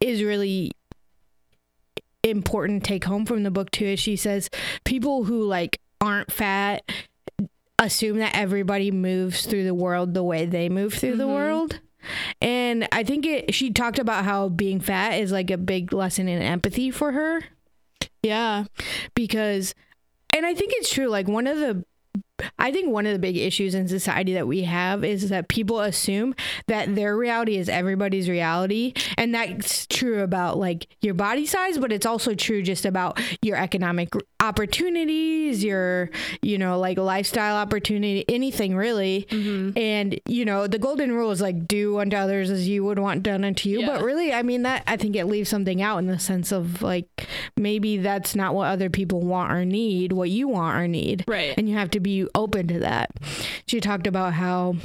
is 0.00 0.22
really 0.22 0.70
important 2.22 2.84
to 2.84 2.88
take 2.88 3.04
home 3.04 3.26
from 3.26 3.42
the 3.42 3.50
book 3.50 3.70
too 3.72 3.84
is 3.86 4.00
she 4.00 4.14
says 4.16 4.48
people 4.84 5.24
who 5.24 5.42
like 5.42 5.80
aren't 6.00 6.30
fat 6.32 6.82
assume 7.78 8.18
that 8.18 8.34
everybody 8.34 8.90
moves 8.90 9.44
through 9.46 9.64
the 9.64 9.74
world 9.74 10.14
the 10.14 10.22
way 10.22 10.46
they 10.46 10.68
move 10.68 10.94
through 10.94 11.16
the 11.16 11.24
Mhm. 11.26 11.34
world. 11.34 11.80
And 12.40 12.88
I 12.92 13.02
think 13.02 13.26
it 13.26 13.52
she 13.54 13.70
talked 13.70 13.98
about 13.98 14.24
how 14.24 14.48
being 14.48 14.80
fat 14.80 15.14
is 15.20 15.32
like 15.32 15.50
a 15.50 15.58
big 15.58 15.92
lesson 15.92 16.28
in 16.28 16.40
empathy 16.40 16.90
for 16.90 17.12
her 17.12 17.44
Yeah. 18.22 18.64
because 19.14 19.74
and 20.34 20.46
I 20.46 20.54
think 20.54 20.72
it's 20.76 20.90
true 20.90 21.08
like 21.08 21.26
one 21.28 21.46
of 21.46 21.58
the 21.58 21.84
I 22.58 22.70
think 22.70 22.90
one 22.90 23.06
of 23.06 23.12
the 23.12 23.18
big 23.18 23.36
issues 23.36 23.74
in 23.74 23.88
society 23.88 24.34
that 24.34 24.46
we 24.46 24.62
have 24.62 25.04
is 25.04 25.28
that 25.30 25.48
people 25.48 25.80
assume 25.80 26.34
that 26.66 26.94
their 26.94 27.16
reality 27.16 27.56
is 27.56 27.68
everybody's 27.68 28.28
reality 28.28 28.92
and 29.16 29.34
that's 29.34 29.86
true 29.86 30.22
about 30.22 30.58
like 30.58 30.86
your 31.00 31.14
body 31.14 31.46
size 31.46 31.78
but 31.78 31.92
it's 31.92 32.06
also 32.06 32.34
true 32.34 32.62
just 32.62 32.84
about 32.84 33.18
your 33.42 33.56
economic 33.56 34.12
opportunities 34.66 35.62
your 35.62 36.10
you 36.42 36.58
know 36.58 36.78
like 36.78 36.98
lifestyle 36.98 37.56
opportunity 37.56 38.24
anything 38.28 38.74
really 38.76 39.26
Mm-hmm. 39.30 39.76
and 39.78 40.20
you 40.26 40.44
know 40.44 40.66
the 40.66 40.78
golden 40.78 41.12
rule 41.12 41.30
is 41.30 41.40
like 41.40 41.66
do 41.68 41.98
unto 41.98 42.16
others 42.16 42.50
as 42.50 42.66
you 42.68 42.84
would 42.84 42.98
want 42.98 43.22
done 43.22 43.44
unto 43.44 43.68
you 43.68 43.80
Yeah. 43.80 43.86
but 43.86 44.02
really 44.02 44.32
i 44.32 44.42
mean 44.42 44.62
that 44.62 44.82
i 44.86 44.96
think 44.96 45.14
it 45.16 45.26
leaves 45.26 45.48
something 45.48 45.80
out 45.82 45.98
in 45.98 46.06
the 46.06 46.18
sense 46.18 46.52
of 46.52 46.82
like 46.82 47.06
maybe 47.56 47.98
that's 47.98 48.34
not 48.34 48.54
what 48.54 48.68
other 48.68 48.90
people 48.90 49.20
want 49.20 49.52
or 49.52 49.64
need 49.64 50.12
what 50.12 50.30
you 50.30 50.48
want 50.48 50.76
or 50.78 50.88
need 50.88 51.24
Right. 51.28 51.54
and 51.56 51.68
you 51.68 51.76
have 51.76 51.90
to 51.90 52.00
be 52.00 52.25
open 52.34 52.68
to 52.68 52.78
that. 52.80 53.10
She 53.66 53.80
talked 53.80 54.06
about 54.06 54.34
how 54.34 54.76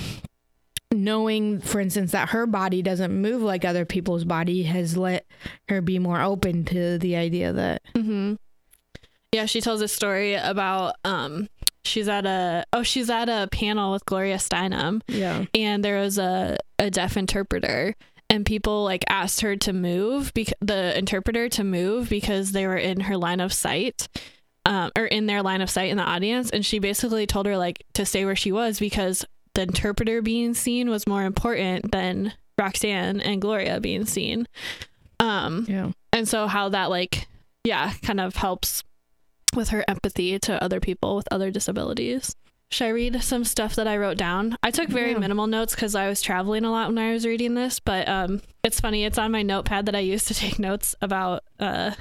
knowing 0.93 1.61
for 1.61 1.79
instance 1.79 2.11
that 2.11 2.29
her 2.29 2.45
body 2.45 2.81
doesn't 2.81 3.13
move 3.13 3.41
like 3.41 3.63
other 3.63 3.85
people's 3.85 4.25
body 4.25 4.63
has 4.63 4.97
let 4.97 5.25
her 5.69 5.79
be 5.81 5.97
more 5.97 6.21
open 6.21 6.65
to 6.65 6.97
the 6.97 7.15
idea 7.15 7.53
that 7.53 7.81
Mm-hmm. 7.95 8.33
Yeah, 9.31 9.45
she 9.45 9.61
tells 9.61 9.79
a 9.79 9.87
story 9.87 10.33
about 10.35 10.95
um 11.05 11.47
she's 11.85 12.09
at 12.09 12.25
a 12.25 12.65
oh 12.73 12.83
she's 12.83 13.09
at 13.09 13.29
a 13.29 13.47
panel 13.51 13.93
with 13.93 14.05
Gloria 14.05 14.35
Steinem. 14.35 15.01
Yeah. 15.07 15.45
And 15.55 15.83
there 15.85 16.01
was 16.01 16.17
a 16.17 16.57
a 16.77 16.89
deaf 16.91 17.15
interpreter. 17.15 17.95
And 18.29 18.45
people 18.45 18.83
like 18.83 19.03
asked 19.09 19.41
her 19.41 19.55
to 19.57 19.73
move 19.73 20.33
because 20.33 20.53
the 20.61 20.97
interpreter 20.97 21.47
to 21.49 21.63
move 21.63 22.09
because 22.09 22.51
they 22.51 22.67
were 22.67 22.77
in 22.77 23.01
her 23.01 23.15
line 23.17 23.39
of 23.39 23.53
sight 23.53 24.07
um, 24.65 24.91
or 24.97 25.05
in 25.05 25.25
their 25.25 25.41
line 25.41 25.61
of 25.61 25.69
sight 25.69 25.89
in 25.89 25.97
the 25.97 26.03
audience. 26.03 26.49
And 26.51 26.65
she 26.65 26.79
basically 26.79 27.25
told 27.27 27.45
her 27.45 27.57
like 27.57 27.83
to 27.93 28.05
stay 28.05 28.25
where 28.25 28.35
she 28.35 28.51
was 28.51 28.79
because 28.79 29.25
the 29.53 29.63
interpreter 29.63 30.21
being 30.21 30.53
seen 30.53 30.89
was 30.89 31.07
more 31.07 31.23
important 31.23 31.91
than 31.91 32.33
Roxane 32.59 33.19
and 33.21 33.41
Gloria 33.41 33.79
being 33.79 34.05
seen. 34.05 34.47
Um 35.19 35.65
yeah. 35.69 35.91
and 36.13 36.27
so 36.27 36.47
how 36.47 36.69
that 36.69 36.89
like 36.89 37.27
yeah 37.63 37.93
kind 38.01 38.19
of 38.19 38.35
helps 38.35 38.83
with 39.55 39.69
her 39.69 39.83
empathy 39.87 40.39
to 40.39 40.63
other 40.63 40.79
people 40.79 41.15
with 41.15 41.27
other 41.31 41.51
disabilities. 41.51 42.35
Should 42.71 42.85
i 42.85 42.89
read 42.89 43.21
some 43.21 43.43
stuff 43.43 43.75
that 43.75 43.87
i 43.87 43.97
wrote 43.97 44.17
down? 44.17 44.55
I 44.63 44.71
took 44.71 44.87
very 44.89 45.11
Yeah. 45.11 45.17
minimal 45.19 45.47
notes 45.47 45.75
because 45.75 45.93
i 45.95 46.07
was 46.07 46.21
traveling 46.21 46.63
a 46.65 46.71
lot 46.71 46.87
when 46.87 46.97
i 46.97 47.11
was 47.13 47.25
reading 47.25 47.53
this 47.55 47.79
but 47.79 48.07
um 48.07 48.41
it's 48.63 48.79
funny. 48.79 49.03
It's 49.05 49.17
on 49.17 49.31
my 49.31 49.41
notepad 49.43 49.85
that 49.87 49.95
i 49.95 49.99
used 49.99 50.27
to 50.29 50.33
take 50.43 50.57
notes 50.59 50.95
about 51.01 51.43
uh 51.59 51.91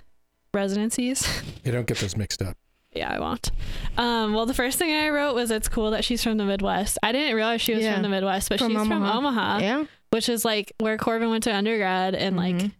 residencies 0.54 1.26
You 1.64 1.72
don't 1.72 1.86
get 1.86 1.98
those 1.98 2.16
mixed 2.16 2.42
up. 2.42 2.56
yeah 2.92 3.12
i 3.12 3.18
won't 3.20 3.50
um 3.98 4.32
well 4.34 4.46
the 4.46 4.54
first 4.54 4.78
thing 4.78 4.90
i 4.92 5.08
wrote 5.10 5.34
was 5.34 5.50
it's 5.50 5.68
cool 5.68 5.90
that 5.92 6.04
she's 6.04 6.22
from 6.24 6.36
the 6.38 6.44
midwest 6.44 6.98
i 7.02 7.12
didn't 7.12 7.34
realize 7.36 7.60
she 7.60 7.74
was 7.74 7.84
Yeah. 7.84 7.94
from 7.94 8.02
the 8.02 8.08
midwest 8.08 8.48
but 8.48 8.58
From 8.58 8.72
she's 8.72 8.78
from 8.86 8.92
Omaha. 9.02 9.18
omaha 9.18 9.58
yeah 9.58 9.84
which 10.10 10.28
is 10.28 10.44
like 10.44 10.72
where 10.78 10.98
corbin 10.98 11.30
went 11.30 11.44
to 11.44 11.54
undergrad 11.54 12.14
and 12.14 12.36
like 12.36 12.56
Mhm. 12.56 12.72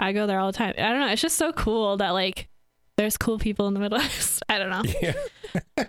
I 0.00 0.12
go 0.12 0.28
there 0.28 0.38
all 0.38 0.52
the 0.52 0.56
time. 0.56 0.74
I 0.78 0.90
don't 0.90 1.00
know. 1.00 1.08
It's 1.08 1.20
just 1.20 1.34
so 1.36 1.50
cool 1.52 1.96
that 1.96 2.10
like 2.10 2.48
there's 2.96 3.16
cool 3.16 3.36
people 3.36 3.66
in 3.66 3.74
the 3.74 3.80
Midwest. 3.80 4.44
I 4.48 4.58
don't 4.58 4.70
know. 4.70 4.82
Yeah. 5.02 5.86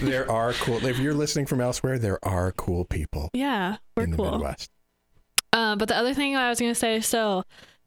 there 0.00 0.30
are 0.30 0.52
cool. 0.54 0.84
If 0.86 0.98
you're 0.98 1.12
listening 1.14 1.44
from 1.46 1.60
elsewhere, 1.60 1.98
there 1.98 2.18
are 2.26 2.52
cool 2.52 2.84
people 2.86 3.28
Yeah, 3.34 3.76
we're 3.96 4.04
in 4.04 4.10
the 4.12 4.16
cool. 4.16 4.30
Midwest. 4.32 4.70
Uh, 5.52 5.76
but 5.76 5.88
the 5.88 5.96
other 5.96 6.14
thing 6.14 6.36
I 6.36 6.48
was 6.48 6.58
gonna 6.58 6.74
say, 6.74 7.00
so 7.00 7.44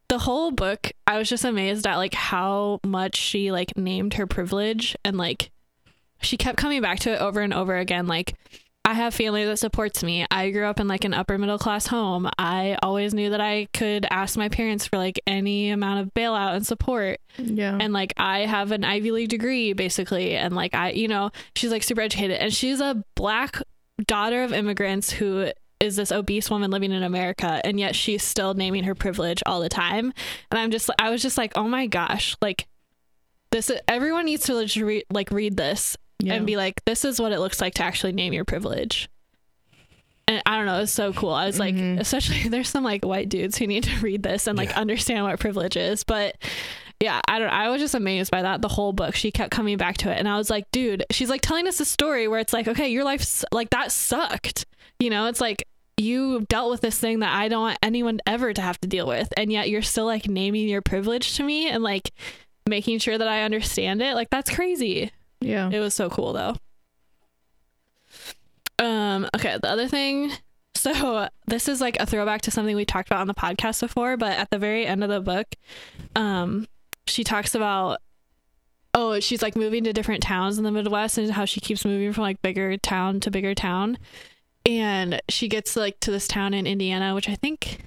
the 0.08 0.20
whole 0.20 0.52
book, 0.52 0.92
I 1.08 1.18
was 1.18 1.30
just 1.30 1.46
amazed 1.46 1.88
at 1.88 1.98
like 1.98 2.14
how 2.14 2.80
much 2.86 3.16
she 3.16 3.52
like 3.52 3.76
named 3.78 4.16
her 4.16 4.28
privilege 4.28 4.96
and 5.04 5.18
like 5.18 5.52
she 6.22 6.38
kept 6.38 6.58
coming 6.58 6.82
back 6.82 7.00
to 7.00 7.14
it 7.14 7.22
over 7.22 7.42
and 7.42 7.54
over 7.54 7.76
again. 7.78 8.08
Like 8.08 8.36
I 8.88 8.94
have 8.94 9.16
family 9.16 9.44
that 9.46 9.58
supports 9.58 10.04
me. 10.04 10.28
I 10.30 10.52
grew 10.52 10.66
up 10.66 10.80
in 10.80 10.88
like 10.88 11.06
an 11.06 11.14
upper 11.16 11.40
middle 11.40 11.58
class 11.58 11.88
home. 11.88 12.30
I 12.38 12.78
always 12.84 13.16
knew 13.16 13.32
that 13.32 13.42
I 13.42 13.68
could 13.74 14.06
ask 14.12 14.38
my 14.38 14.48
parents 14.48 14.86
for 14.86 14.98
like 14.98 15.20
any 15.26 15.72
amount 15.72 16.02
of 16.02 16.14
bailout 16.14 16.56
and 16.56 16.66
support. 16.66 17.20
yeah 17.38 17.76
and 17.82 17.92
like 17.92 18.14
I 18.18 18.42
have 18.42 18.72
an 18.72 18.84
Ivy 18.86 19.10
League 19.12 19.30
degree 19.30 19.74
basically 19.74 20.36
and 20.36 20.56
like 20.56 20.76
I 20.76 20.92
you 20.92 21.08
know 21.08 21.32
she's 21.56 21.72
like 21.72 21.82
super 21.84 22.02
educated 22.02 22.38
and 22.38 22.54
she's 22.54 22.80
a 22.80 23.04
black 23.16 23.60
daughter 24.06 24.44
of 24.44 24.54
immigrants 24.54 25.10
who 25.10 25.52
is 25.80 25.96
this 25.98 26.12
obese 26.12 26.50
woman 26.50 26.72
living 26.72 26.92
in 26.92 27.04
America 27.04 27.60
and 27.66 27.80
yet 27.80 27.96
she's 27.96 28.24
still 28.24 28.54
naming 28.54 28.84
her 28.86 28.96
privilege 28.96 29.44
all 29.46 29.60
the 29.60 29.70
time 29.70 30.14
and 30.50 30.60
I'm 30.60 30.72
just 30.72 30.90
I 31.00 31.10
was 31.10 31.22
just 31.22 31.38
like 31.38 31.52
oh 31.56 31.68
my 31.68 31.86
gosh 31.88 32.36
like 32.42 32.68
this 33.52 33.70
everyone 33.88 34.26
needs 34.26 34.44
to 34.46 34.54
like 34.56 34.76
read, 34.76 35.04
like 35.12 35.32
read 35.32 35.58
this 35.58 35.98
yeah 36.20 36.34
and 36.34 36.46
be 36.46 36.56
like 36.56 36.84
this 36.86 37.04
is 37.06 37.20
what 37.20 37.32
it 37.34 37.40
looks 37.40 37.60
like 37.60 37.74
to 37.76 37.84
actually 37.84 38.14
name 38.14 38.32
your 38.34 38.46
privilege 38.46 39.10
and 40.28 40.42
I 40.48 40.58
don't 40.58 40.66
know, 40.66 40.80
it's 40.82 40.92
so 40.92 41.14
cool. 41.14 41.30
I 41.30 41.46
was 41.46 41.60
like, 41.60 41.76
Mhm. 41.76 42.00
especially 42.00 42.50
there's 42.50 42.68
some 42.70 42.84
like 42.84 43.06
white 43.06 43.30
dudes 43.30 43.60
who 43.60 43.68
need 43.68 43.84
to 43.84 44.00
read 44.00 44.24
this 44.24 44.48
and 44.48 44.58
like 44.58 44.70
Yeah. 44.70 44.80
understand 44.80 45.24
what 45.24 45.40
privilege 45.40 45.78
is. 45.78 46.04
But 46.04 46.36
yeah, 47.02 47.22
I 47.28 47.40
don't. 47.40 47.50
I 47.50 47.70
was 47.70 47.82
just 47.82 47.96
amazed 47.96 48.32
by 48.32 48.42
that. 48.42 48.62
The 48.62 48.68
whole 48.68 48.94
book, 48.94 49.16
she 49.16 49.32
kept 49.32 49.52
coming 49.52 49.78
back 49.78 49.98
to 49.98 50.12
it, 50.12 50.18
and 50.18 50.28
I 50.28 50.38
was 50.38 50.50
like, 50.50 50.70
dude, 50.72 51.04
she's 51.12 51.30
like 51.30 51.42
telling 51.42 51.68
us 51.68 51.80
a 51.80 51.86
story 51.86 52.28
where 52.28 52.40
it's 52.40 52.54
like, 52.54 52.68
okay, 52.68 52.88
your 52.88 53.04
life's 53.04 53.44
like 53.52 53.70
that 53.72 53.92
sucked. 53.92 54.66
You 55.00 55.10
know, 55.10 55.28
it's 55.28 55.42
like 55.42 55.68
you 55.98 56.46
dealt 56.48 56.72
with 56.72 56.82
this 56.82 56.98
thing 56.98 57.20
that 57.20 57.34
I 57.34 57.48
don't 57.48 57.62
want 57.62 57.80
anyone 57.84 58.22
ever 58.26 58.54
to 58.54 58.62
have 58.62 58.80
to 58.82 58.88
deal 58.88 59.08
with, 59.08 59.34
and 59.36 59.52
yet 59.52 59.70
you're 59.70 59.82
still 59.82 60.06
like 60.06 60.28
naming 60.28 60.70
your 60.70 60.82
privilege 60.82 61.36
to 61.38 61.44
me 61.44 61.70
and 61.70 61.84
like 61.84 62.12
making 62.68 63.00
sure 63.00 63.18
that 63.18 63.28
I 63.28 63.44
understand 63.44 64.02
it. 64.02 64.16
Like 64.16 64.30
that's 64.30 64.54
crazy. 64.54 65.12
Yeah. 65.42 65.70
It 65.72 65.80
was 65.80 65.94
so 65.94 66.10
cool 66.10 66.34
though. 66.34 66.56
Um, 68.80 69.30
okay, 69.36 69.58
the 69.62 69.70
other 69.70 69.88
thing 69.88 70.32
so 70.76 71.30
this 71.48 71.68
is 71.68 71.82
like 71.82 71.98
a 72.00 72.06
throwback 72.06 72.42
to 72.42 72.52
something 72.52 72.76
we 72.76 72.86
talked 72.86 73.10
about 73.10 73.22
on 73.22 73.28
the 73.28 73.34
podcast 73.34 73.80
before, 73.80 74.18
but 74.18 74.38
at 74.38 74.50
the 74.50 74.60
very 74.60 74.86
end 74.86 75.04
of 75.04 75.10
the 75.10 75.22
book, 75.22 75.48
um, 76.16 76.68
she 77.08 77.24
talks 77.24 77.56
about 77.56 78.00
oh, 78.98 79.20
she's 79.20 79.42
like 79.42 79.58
moving 79.58 79.84
to 79.84 79.92
different 79.92 80.24
towns 80.24 80.58
in 80.58 80.64
the 80.64 80.72
Midwest 80.72 81.18
and 81.18 81.30
how 81.32 81.44
she 81.44 81.60
keeps 81.60 81.84
moving 81.84 82.14
from 82.14 82.22
like 82.24 82.42
bigger 82.42 82.78
town 82.78 83.20
to 83.20 83.30
bigger 83.30 83.54
town. 83.54 83.98
And 84.66 85.22
she 85.28 85.50
gets 85.50 85.76
like 85.76 86.00
to 86.00 86.12
this 86.12 86.28
town 86.30 86.54
in 86.54 86.66
Indiana, 86.66 87.14
which 87.14 87.28
I 87.28 87.36
think 87.36 87.80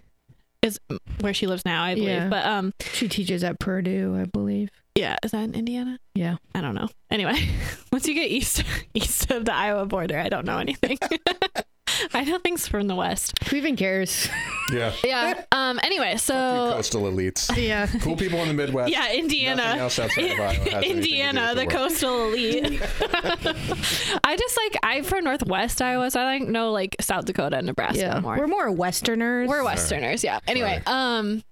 is 0.60 0.78
where 1.20 1.32
she 1.32 1.46
lives 1.46 1.64
now, 1.64 1.82
I 1.82 1.94
believe. 1.94 2.08
Yeah. 2.08 2.28
But 2.28 2.44
um 2.44 2.74
She 2.92 3.08
teaches 3.08 3.42
at 3.42 3.58
Purdue, 3.58 4.16
I 4.20 4.24
believe. 4.26 4.68
yeah, 4.94 5.16
is 5.24 5.30
that 5.30 5.44
in 5.44 5.54
Indiana? 5.54 5.98
Yeah. 6.14 6.36
I 6.54 6.60
don't 6.60 6.74
know. 6.74 6.88
Anyway, 7.10 7.48
once 7.92 8.06
you 8.06 8.14
get 8.14 8.30
east 8.30 8.62
east 8.94 9.30
of 9.30 9.46
the 9.46 9.54
Iowa 9.54 9.86
border, 9.86 10.18
I 10.18 10.28
don't 10.28 10.44
know 10.44 10.58
anything. 10.58 10.98
I 12.14 12.24
know 12.24 12.38
things 12.38 12.66
from 12.68 12.86
the 12.88 12.94
west. 12.94 13.32
Who 13.48 13.56
even 13.56 13.76
cares? 13.76 14.28
Yeah. 14.70 14.92
Yeah. 15.02 15.44
Um. 15.50 15.80
Anyway, 15.82 16.12
You 16.12 16.18
so 16.18 16.34
coastal 16.74 17.04
elites. 17.04 17.50
yeah. 17.56 17.86
Cool 18.02 18.16
people 18.16 18.38
in 18.40 18.48
the 18.48 18.54
Midwest. 18.54 18.92
yeah, 18.92 19.10
Indiana. 19.14 19.62
else 19.62 19.98
outside 19.98 20.34
of 20.34 20.38
Iowa 20.38 20.52
has 20.52 20.58
anything 20.58 20.82
to 20.82 20.84
do 20.84 20.90
Indiana, 20.90 21.52
with 21.54 21.64
the 21.64 21.74
coastal 21.74 22.28
elite. 22.34 22.82
I 24.24 24.36
just 24.36 24.56
like 24.58 24.76
I'm 24.82 25.04
from 25.04 25.24
Northwest 25.24 25.80
Iowa, 25.80 26.10
so 26.10 26.20
I 26.20 26.24
like 26.38 26.42
know 26.42 26.70
like 26.70 26.96
South 27.00 27.24
Dakota 27.24 27.56
and 27.56 27.66
Nebraska 27.66 27.98
Yeah. 27.98 28.20
more. 28.20 28.36
We're 28.36 28.46
more 28.46 28.70
Westerners. 28.70 29.48
We're 29.48 29.64
Westerners, 29.64 30.22
yeah. 30.22 30.40
Anyway, 30.46 30.82
um, 30.86 31.42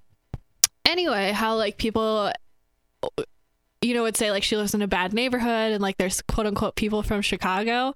anyway, 0.85 1.33
how 1.33 1.57
like 1.57 1.79
people, 1.79 2.31
you 3.83 3.95
know, 3.95 4.03
would 4.03 4.17
say 4.17 4.31
like 4.31 4.43
she 4.43 4.57
lives 4.57 4.75
in 4.75 4.83
a 4.83 4.89
bad 4.89 5.13
neighborhood 5.13 5.73
and 5.73 5.81
like 5.83 5.97
there's 5.99 6.23
quote 6.23 6.47
unquote 6.47 6.77
people 6.77 7.03
from 7.03 7.21
Chicago, 7.23 7.95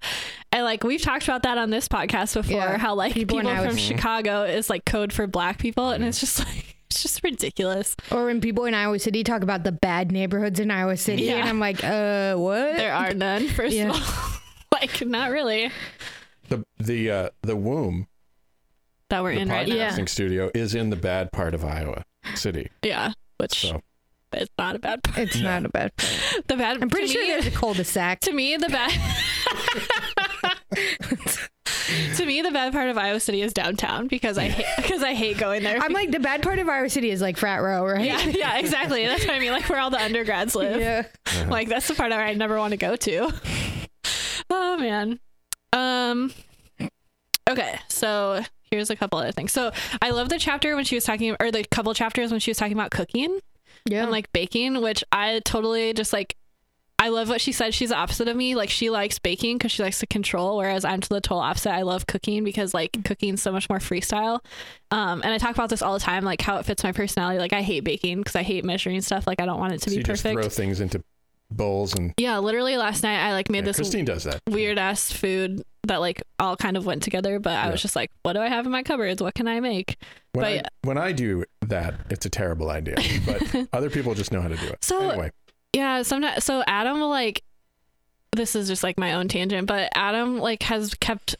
and 0.52 0.64
like 0.64 0.84
we've 0.84 1.02
talked 1.02 1.24
about 1.24 1.42
that 1.44 1.58
on 1.58 1.70
this 1.70 1.88
podcast 1.88 2.34
before. 2.34 2.56
Yeah. 2.58 2.78
How 2.78 2.94
like 2.94 3.14
People 3.14 3.38
people, 3.38 3.50
in 3.50 3.56
Iowa 3.56 3.68
from 3.68 3.78
City. 3.78 3.96
Chicago 3.96 4.42
is 4.44 4.68
like 4.70 4.84
code 4.84 5.12
for 5.12 5.26
Black 5.26 5.58
people, 5.58 5.90
and 5.90 6.04
it's 6.04 6.20
just 6.20 6.38
like 6.46 6.76
it's 6.90 7.02
just 7.02 7.22
ridiculous. 7.24 7.96
Or 8.10 8.26
when 8.26 8.40
people 8.40 8.64
in 8.66 8.74
Iowa 8.74 8.98
City 8.98 9.24
talk 9.24 9.42
about 9.42 9.64
the 9.64 9.72
bad 9.72 10.10
neighborhoods 10.12 10.60
in 10.60 10.70
Iowa 10.70 10.96
City, 10.96 11.22
Yeah. 11.24 11.36
and 11.36 11.48
I'm 11.48 11.60
like, 11.60 11.82
uh, 11.84 12.34
what? 12.36 12.76
There 12.76 12.92
are 12.92 13.14
none. 13.14 13.48
First 13.56 13.74
Yeah. 13.76 13.90
of 13.90 13.96
all, 13.96 14.40
like 14.80 15.04
not 15.06 15.30
really 15.30 15.70
The 16.48 16.64
the 16.78 17.10
uh, 17.10 17.28
the 17.42 17.56
womb, 17.56 18.06
that 19.08 19.22
we're 19.22 19.34
the 19.34 19.40
in 19.40 19.48
right 19.48 19.66
now. 19.68 19.74
Yeah. 19.74 19.90
podcasting 19.92 20.08
studio, 20.08 20.50
is 20.54 20.74
in 20.74 20.90
the 20.90 20.96
bad 20.96 21.32
part 21.32 21.54
of 21.54 21.64
Iowa 21.64 22.04
City. 22.34 22.68
Yeah, 22.82 23.12
which 23.38 23.54
So 23.60 23.80
it's 24.32 24.50
not 24.58 24.76
a 24.76 24.78
bad 24.78 25.02
part. 25.02 25.18
It's 25.18 25.36
Yeah. 25.36 25.42
not 25.58 25.64
a 25.66 25.68
bad. 25.68 25.96
part. 25.96 26.42
The 26.46 26.56
bad. 26.56 26.82
I'm 26.82 26.88
pretty 26.90 27.08
sure 27.08 27.22
me- 27.22 27.28
there's 27.28 27.46
a 27.46 27.50
cul-de-sac. 27.50 28.20
to 28.26 28.32
me 28.32 28.56
the 28.56 28.68
bad 28.68 28.92
to 32.16 32.24
me 32.26 32.40
the 32.42 32.50
bad 32.50 32.72
part 32.72 32.88
of 32.88 32.96
iowa 32.96 33.18
city 33.20 33.42
is 33.42 33.52
downtown 33.52 34.06
because 34.06 34.38
i 34.38 34.44
hate 34.48 34.66
because 34.76 35.02
i 35.02 35.12
hate 35.14 35.38
going 35.38 35.62
there 35.62 35.78
I'm 35.80 35.92
like 35.92 36.10
the 36.12 36.20
bad 36.20 36.42
part 36.42 36.58
of 36.58 36.68
Iowa 36.68 36.88
City 36.88 37.10
is 37.10 37.20
like 37.20 37.36
frat 37.36 37.62
row, 37.62 37.84
right? 37.84 38.04
yeah 38.04 38.20
yeah 38.24 38.58
exactly 38.58 39.04
that's 39.06 39.24
what 39.26 39.34
i 39.34 39.40
mean 39.40 39.50
like 39.52 39.68
where 39.68 39.80
all 39.80 39.90
the 39.90 40.00
undergrads 40.00 40.54
live 40.54 40.80
Yeah. 40.80 41.06
like 41.48 41.68
that's 41.68 41.88
the 41.88 41.94
part 41.94 42.10
where 42.10 42.20
i 42.22 42.32
never 42.34 42.58
want 42.58 42.70
to 42.72 42.76
go 42.76 42.94
to 42.96 43.32
oh 44.50 44.76
man 44.78 45.18
um 45.72 46.32
okay 47.48 47.78
so 47.88 48.42
here's 48.70 48.90
a 48.90 48.96
couple 48.96 49.18
other 49.18 49.32
things 49.32 49.52
so 49.52 49.72
i 50.02 50.10
love 50.10 50.28
the 50.28 50.38
chapter 50.38 50.76
when 50.76 50.84
she 50.84 50.94
was 50.94 51.04
talking 51.04 51.34
or 51.40 51.50
the 51.50 51.64
couple 51.70 51.92
chapters 51.94 52.30
when 52.30 52.38
she 52.40 52.50
was 52.50 52.56
talking 52.58 52.72
about 52.74 52.90
cooking 52.92 53.40
Yeah. 53.90 54.02
and 54.02 54.10
like 54.10 54.32
baking, 54.32 54.80
which 54.80 55.04
I 55.12 55.40
totally 55.44 55.92
just 55.92 56.12
like. 56.12 56.36
I 57.02 57.08
love 57.08 57.30
what 57.30 57.40
she 57.40 57.52
said. 57.52 57.72
She's 57.72 57.88
the 57.88 57.96
opposite 57.96 58.28
of 58.28 58.36
me. 58.36 58.54
Like 58.54 58.68
she 58.68 58.90
likes 58.90 59.18
baking 59.18 59.56
because 59.56 59.72
she 59.72 59.82
likes 59.82 60.00
to 60.00 60.06
control, 60.06 60.58
whereas 60.58 60.84
I'm 60.84 61.00
to 61.00 61.08
the 61.08 61.22
total 61.22 61.38
opposite. 61.38 61.70
I 61.72 61.80
love 61.80 62.06
cooking 62.06 62.44
because 62.44 62.74
like 62.74 63.02
cooking's 63.06 63.40
so 63.40 63.50
much 63.52 63.70
more 63.70 63.78
freestyle. 63.78 64.40
Um, 64.90 65.22
and 65.24 65.32
I 65.32 65.38
talk 65.38 65.52
about 65.54 65.70
this 65.70 65.80
all 65.80 65.94
the 65.94 66.00
time, 66.00 66.24
like 66.24 66.42
how 66.42 66.58
it 66.58 66.66
fits 66.66 66.84
my 66.84 66.92
personality. 66.92 67.38
Like 67.38 67.54
I 67.54 67.62
hate 67.62 67.84
baking 67.84 68.18
because 68.18 68.36
I 68.36 68.42
hate 68.42 68.66
measuring 68.66 69.00
stuff. 69.00 69.26
Like 69.26 69.40
I 69.40 69.46
don't 69.46 69.58
want 69.58 69.72
it 69.72 69.78
to 69.80 69.88
so 69.88 69.94
be 69.94 69.96
you 69.96 70.02
just 70.02 70.22
perfect. 70.24 70.40
throw 70.42 70.48
things 70.50 70.78
into 70.82 71.02
bowls 71.50 71.94
and 71.94 72.12
yeah, 72.18 72.36
literally 72.38 72.76
last 72.76 73.02
night 73.02 73.18
I 73.18 73.32
like 73.32 73.48
made 73.48 73.60
yeah, 73.60 73.64
this 73.64 73.76
Christine 73.76 74.04
does 74.04 74.24
that. 74.24 74.40
weird 74.48 74.78
ass 74.78 75.10
food 75.10 75.62
that 75.84 75.96
like 76.02 76.22
all 76.38 76.54
kind 76.54 76.76
of 76.76 76.84
went 76.84 77.02
together. 77.02 77.38
But 77.38 77.54
I 77.54 77.64
Yeah. 77.64 77.70
was 77.72 77.80
just 77.80 77.96
like, 77.96 78.10
what 78.24 78.34
do 78.34 78.40
I 78.40 78.48
have 78.48 78.66
in 78.66 78.72
my 78.72 78.82
cupboards? 78.82 79.22
What 79.22 79.32
can 79.34 79.48
I 79.48 79.60
make? 79.60 79.96
When, 80.32 80.44
but- 80.44 80.66
I, 80.66 80.86
when 80.86 80.98
I 80.98 81.12
do 81.12 81.44
that, 81.70 81.94
it's 82.10 82.26
a 82.26 82.30
terrible 82.30 82.70
idea. 82.70 82.96
But 83.24 83.68
other 83.72 83.90
people 83.90 84.14
just 84.14 84.32
know 84.32 84.40
how 84.40 84.48
to 84.48 84.56
do 84.56 84.66
it. 84.66 84.84
So- 84.84 85.10
anyway, 85.10 85.32
Yeah, 85.72 86.02
sometimes 86.02 86.44
so 86.44 86.62
Adam 86.66 87.00
will 87.00 87.08
like 87.08 87.42
this 88.32 88.54
is 88.54 88.68
just 88.68 88.82
like 88.82 88.98
my 88.98 89.14
own 89.14 89.28
tangent, 89.28 89.66
but 89.66 89.90
Adam 89.94 90.38
like 90.38 90.62
has 90.64 90.94
kept 90.94 91.36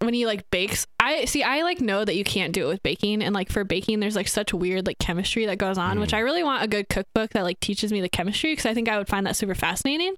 when 0.00 0.14
he 0.14 0.24
like 0.24 0.48
bakes 0.50 0.86
I 0.98 1.26
see 1.26 1.42
I 1.42 1.62
like 1.62 1.80
know 1.80 2.02
that 2.04 2.16
you 2.16 2.24
can't 2.24 2.54
do 2.54 2.66
it 2.66 2.68
with 2.68 2.82
baking 2.82 3.22
and 3.22 3.34
like 3.34 3.50
for 3.50 3.64
baking 3.64 4.00
there's 4.00 4.16
like 4.16 4.28
such 4.28 4.54
weird 4.54 4.86
like 4.86 4.98
chemistry 4.98 5.44
that 5.46 5.58
goes 5.58 5.76
on, 5.76 6.00
which 6.00 6.12
mm. 6.12 6.16
I 6.16 6.20
really 6.20 6.42
want 6.42 6.64
a 6.64 6.68
good 6.68 6.88
cookbook 6.88 7.30
that 7.30 7.44
like 7.44 7.60
teaches 7.60 7.92
me 7.92 8.00
the 8.00 8.08
chemistry 8.08 8.52
because 8.52 8.66
I 8.66 8.74
think 8.74 8.88
I 8.88 8.96
would 8.96 9.08
find 9.08 9.26
that 9.26 9.36
super 9.36 9.54
fascinating. 9.54 10.14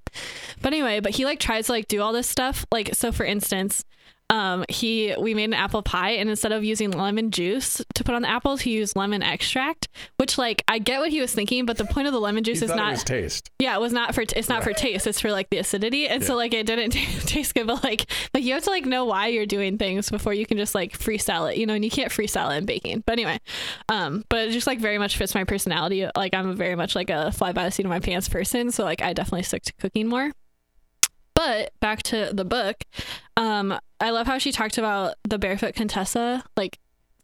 But 0.63 0.73
anyway, 0.73 1.01
but 1.01 1.13
he 1.13 1.25
like 1.25 1.41
tries 1.41 1.67
to 1.67 1.73
like 1.73 1.89
do 1.89 2.03
all 2.03 2.13
this 2.13 2.29
stuff. 2.29 2.65
Like 2.71 2.95
so 2.95 3.11
for 3.11 3.25
instance, 3.25 3.85
um 4.31 4.65
he 4.69 5.15
we 5.19 5.35
made 5.35 5.45
an 5.45 5.55
apple 5.55 5.83
pie 5.83 6.13
and 6.13 6.31
instead 6.31 6.53
of 6.53 6.65
using 6.65 6.91
lemon 6.93 7.31
juice 7.31 7.83
to 7.95 8.05
put 8.05 8.15
on 8.15 8.23
the 8.23 8.31
apples, 8.31 8.63
he 8.63 8.73
used 8.73 8.97
lemon 8.97 9.23
extract, 9.23 9.89
which 10.17 10.39
like 10.39 10.63
I 10.69 10.79
get 10.79 11.01
what 11.01 11.11
he 11.11 11.21
was 11.21 11.35
thinking, 11.35 11.67
but 11.67 11.77
the 11.77 11.85
point 11.85 12.07
of 12.07 12.13
the 12.15 12.21
lemon 12.21 12.45
juice 12.45 12.63
is 12.63 12.71
not 12.75 12.99
taste. 12.99 13.51
yeah, 13.59 13.77
it 13.77 13.81
was 13.81 13.93
not 13.93 14.15
for 14.15 14.23
it's 14.23 14.49
not 14.49 14.63
for 14.63 14.73
taste. 14.73 15.07
It's 15.07 15.21
for 15.21 15.31
like 15.31 15.51
the 15.51 15.59
acidity, 15.59 16.09
and 16.09 16.25
so 16.25 16.37
like 16.37 16.55
it 16.55 16.65
didn't 16.67 16.91
taste 17.27 17.55
good. 17.55 17.67
But 17.67 17.83
like 17.85 18.11
like 18.33 18.45
you 18.45 18.55
have 18.55 18.63
to 18.65 18.71
like 18.71 18.87
know 18.87 19.05
why 19.05 19.27
you're 19.29 19.47
doing 19.47 19.77
things 19.79 20.11
before 20.11 20.33
you 20.33 20.47
can 20.47 20.57
just 20.57 20.75
like 20.75 20.99
freestyle 20.99 21.51
it, 21.51 21.59
you 21.59 21.67
know. 21.67 21.75
And 21.75 21.85
you 21.85 21.91
can't 21.91 22.11
freestyle 22.11 22.55
it 22.55 22.59
in 22.59 22.67
baking. 22.67 23.03
But 23.07 23.15
anyway, 23.15 23.39
um, 23.89 24.25
but 24.29 24.49
it 24.49 24.53
just 24.53 24.67
like 24.67 24.79
very 24.79 24.99
much 24.99 25.17
fits 25.17 25.35
my 25.35 25.45
personality. 25.45 26.09
Like 26.17 26.35
I'm 26.35 26.57
very 26.57 26.77
much 26.77 26.95
like 26.95 27.11
a 27.11 27.33
fly 27.33 27.53
by 27.53 27.65
the 27.65 27.71
seat 27.71 27.85
of 27.85 27.91
my 27.91 28.01
pants 28.01 28.29
person, 28.29 28.71
so 28.71 28.85
like 28.85 29.03
I 29.03 29.13
definitely 29.13 29.43
stick 29.43 29.65
to 29.65 29.73
cooking 29.75 30.07
more. 30.09 30.31
But 31.41 31.73
back 31.81 32.03
to 32.05 32.33
the 32.35 32.45
book, 32.45 32.85
um, 33.39 33.79
I 33.99 34.11
love 34.11 34.27
how 34.27 34.37
she 34.37 34.53
talked 34.53 34.77
about 34.77 35.15
the 35.27 35.39
barefoot 35.39 35.75
Contessa, 35.75 36.45
like 36.55 36.79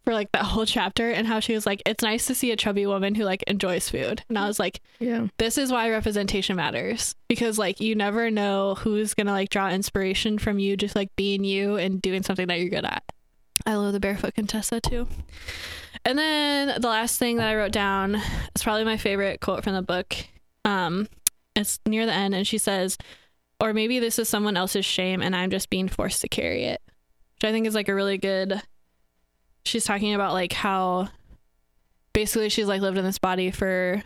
for 0.05 0.13
like 0.15 0.31
that 0.31 0.41
whole 0.53 0.65
chapter, 0.65 1.11
and 1.11 1.27
how 1.27 1.39
she 1.39 1.53
was 1.53 1.67
like, 1.67 1.83
"It's 1.85 2.01
nice 2.01 2.25
to 2.25 2.33
see 2.33 2.49
a 2.51 2.55
chubby 2.55 2.87
woman 2.87 3.13
who 3.13 3.25
like 3.25 3.43
enjoys 3.43 3.89
food." 3.91 4.23
And 4.27 4.39
I 4.39 4.47
was 4.47 4.59
like, 4.59 4.81
Yeah. 4.99 5.27
this 5.37 5.59
is 5.59 5.71
why 5.71 5.91
representation 5.91 6.55
matters 6.55 7.13
because 7.27 7.59
like 7.59 7.79
you 7.79 7.93
never 7.93 8.31
know 8.31 8.73
who's 8.73 9.13
gonna 9.13 9.33
like 9.33 9.49
draw 9.49 9.69
inspiration 9.69 10.39
from 10.39 10.57
you 10.57 10.75
just 10.77 10.95
like 10.95 11.15
being 11.15 11.43
you 11.43 11.75
and 11.75 12.01
doing 12.01 12.23
something 12.23 12.47
that 12.47 12.59
you're 12.59 12.69
good 12.69 12.85
at 12.85 13.03
i 13.67 13.75
love 13.75 13.93
the 13.93 13.99
barefoot 13.99 14.33
contessa 14.33 14.79
too 14.79 15.07
and 16.05 16.17
then 16.17 16.81
the 16.81 16.87
last 16.87 17.19
thing 17.19 17.37
that 17.37 17.47
i 17.47 17.55
wrote 17.55 17.71
down 17.71 18.15
is 18.15 18.63
probably 18.63 18.85
my 18.85 18.97
favorite 18.97 19.41
quote 19.41 19.63
from 19.63 19.73
the 19.73 19.81
book 19.81 20.15
um 20.63 21.07
it's 21.55 21.79
near 21.85 22.05
the 22.05 22.13
end 22.13 22.33
and 22.33 22.47
she 22.47 22.57
says 22.57 22.97
or 23.59 23.73
maybe 23.73 23.99
this 23.99 24.19
is 24.19 24.29
someone 24.29 24.57
else's 24.57 24.85
shame 24.85 25.21
and 25.21 25.35
i'm 25.35 25.49
just 25.49 25.69
being 25.69 25.87
forced 25.87 26.21
to 26.21 26.27
carry 26.27 26.65
it. 26.65 26.81
Which 27.35 27.49
i 27.49 27.51
think 27.51 27.67
is 27.67 27.75
like 27.75 27.89
a 27.89 27.95
really 27.95 28.17
good 28.17 28.61
she's 29.65 29.85
talking 29.85 30.13
about 30.13 30.33
like 30.33 30.53
how 30.53 31.09
basically 32.13 32.49
she's 32.49 32.67
like 32.67 32.81
lived 32.81 32.97
in 32.97 33.05
this 33.05 33.19
body 33.19 33.51
for 33.51 34.01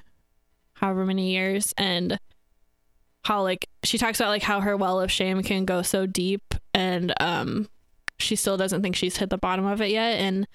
however 0.73 1.05
many 1.05 1.31
years 1.31 1.73
and 1.77 2.19
how 3.23 3.43
like 3.43 3.67
she 3.83 3.97
talks 3.97 4.19
about 4.19 4.29
like 4.29 4.41
how 4.41 4.61
her 4.61 4.75
well 4.75 4.99
of 4.99 5.11
shame 5.11 5.43
can 5.43 5.65
go 5.65 5.81
so 5.81 6.05
deep 6.05 6.55
and 6.73 7.13
um 7.19 7.67
she 8.21 8.35
still 8.35 8.57
doesn't 8.57 8.81
think 8.81 8.95
she's 8.95 9.17
hit 9.17 9.29
the 9.29 9.37
bottom 9.37 9.65
of 9.65 9.81
it 9.81 9.89
yet. 9.89 10.19
And 10.19 10.47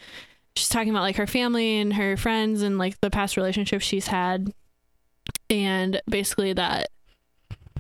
she's 0.55 0.68
talking 0.68 0.90
about 0.90 1.03
like 1.03 1.16
her 1.16 1.26
family 1.26 1.78
and 1.78 1.92
her 1.94 2.16
friends 2.16 2.62
and 2.62 2.78
like 2.78 3.01
the 3.01 3.11
past 3.11 3.36
relationships 3.36 3.84
she's 3.84 4.07
had. 4.07 4.53
And 5.51 6.01
basically 6.09 6.53
that 6.55 6.88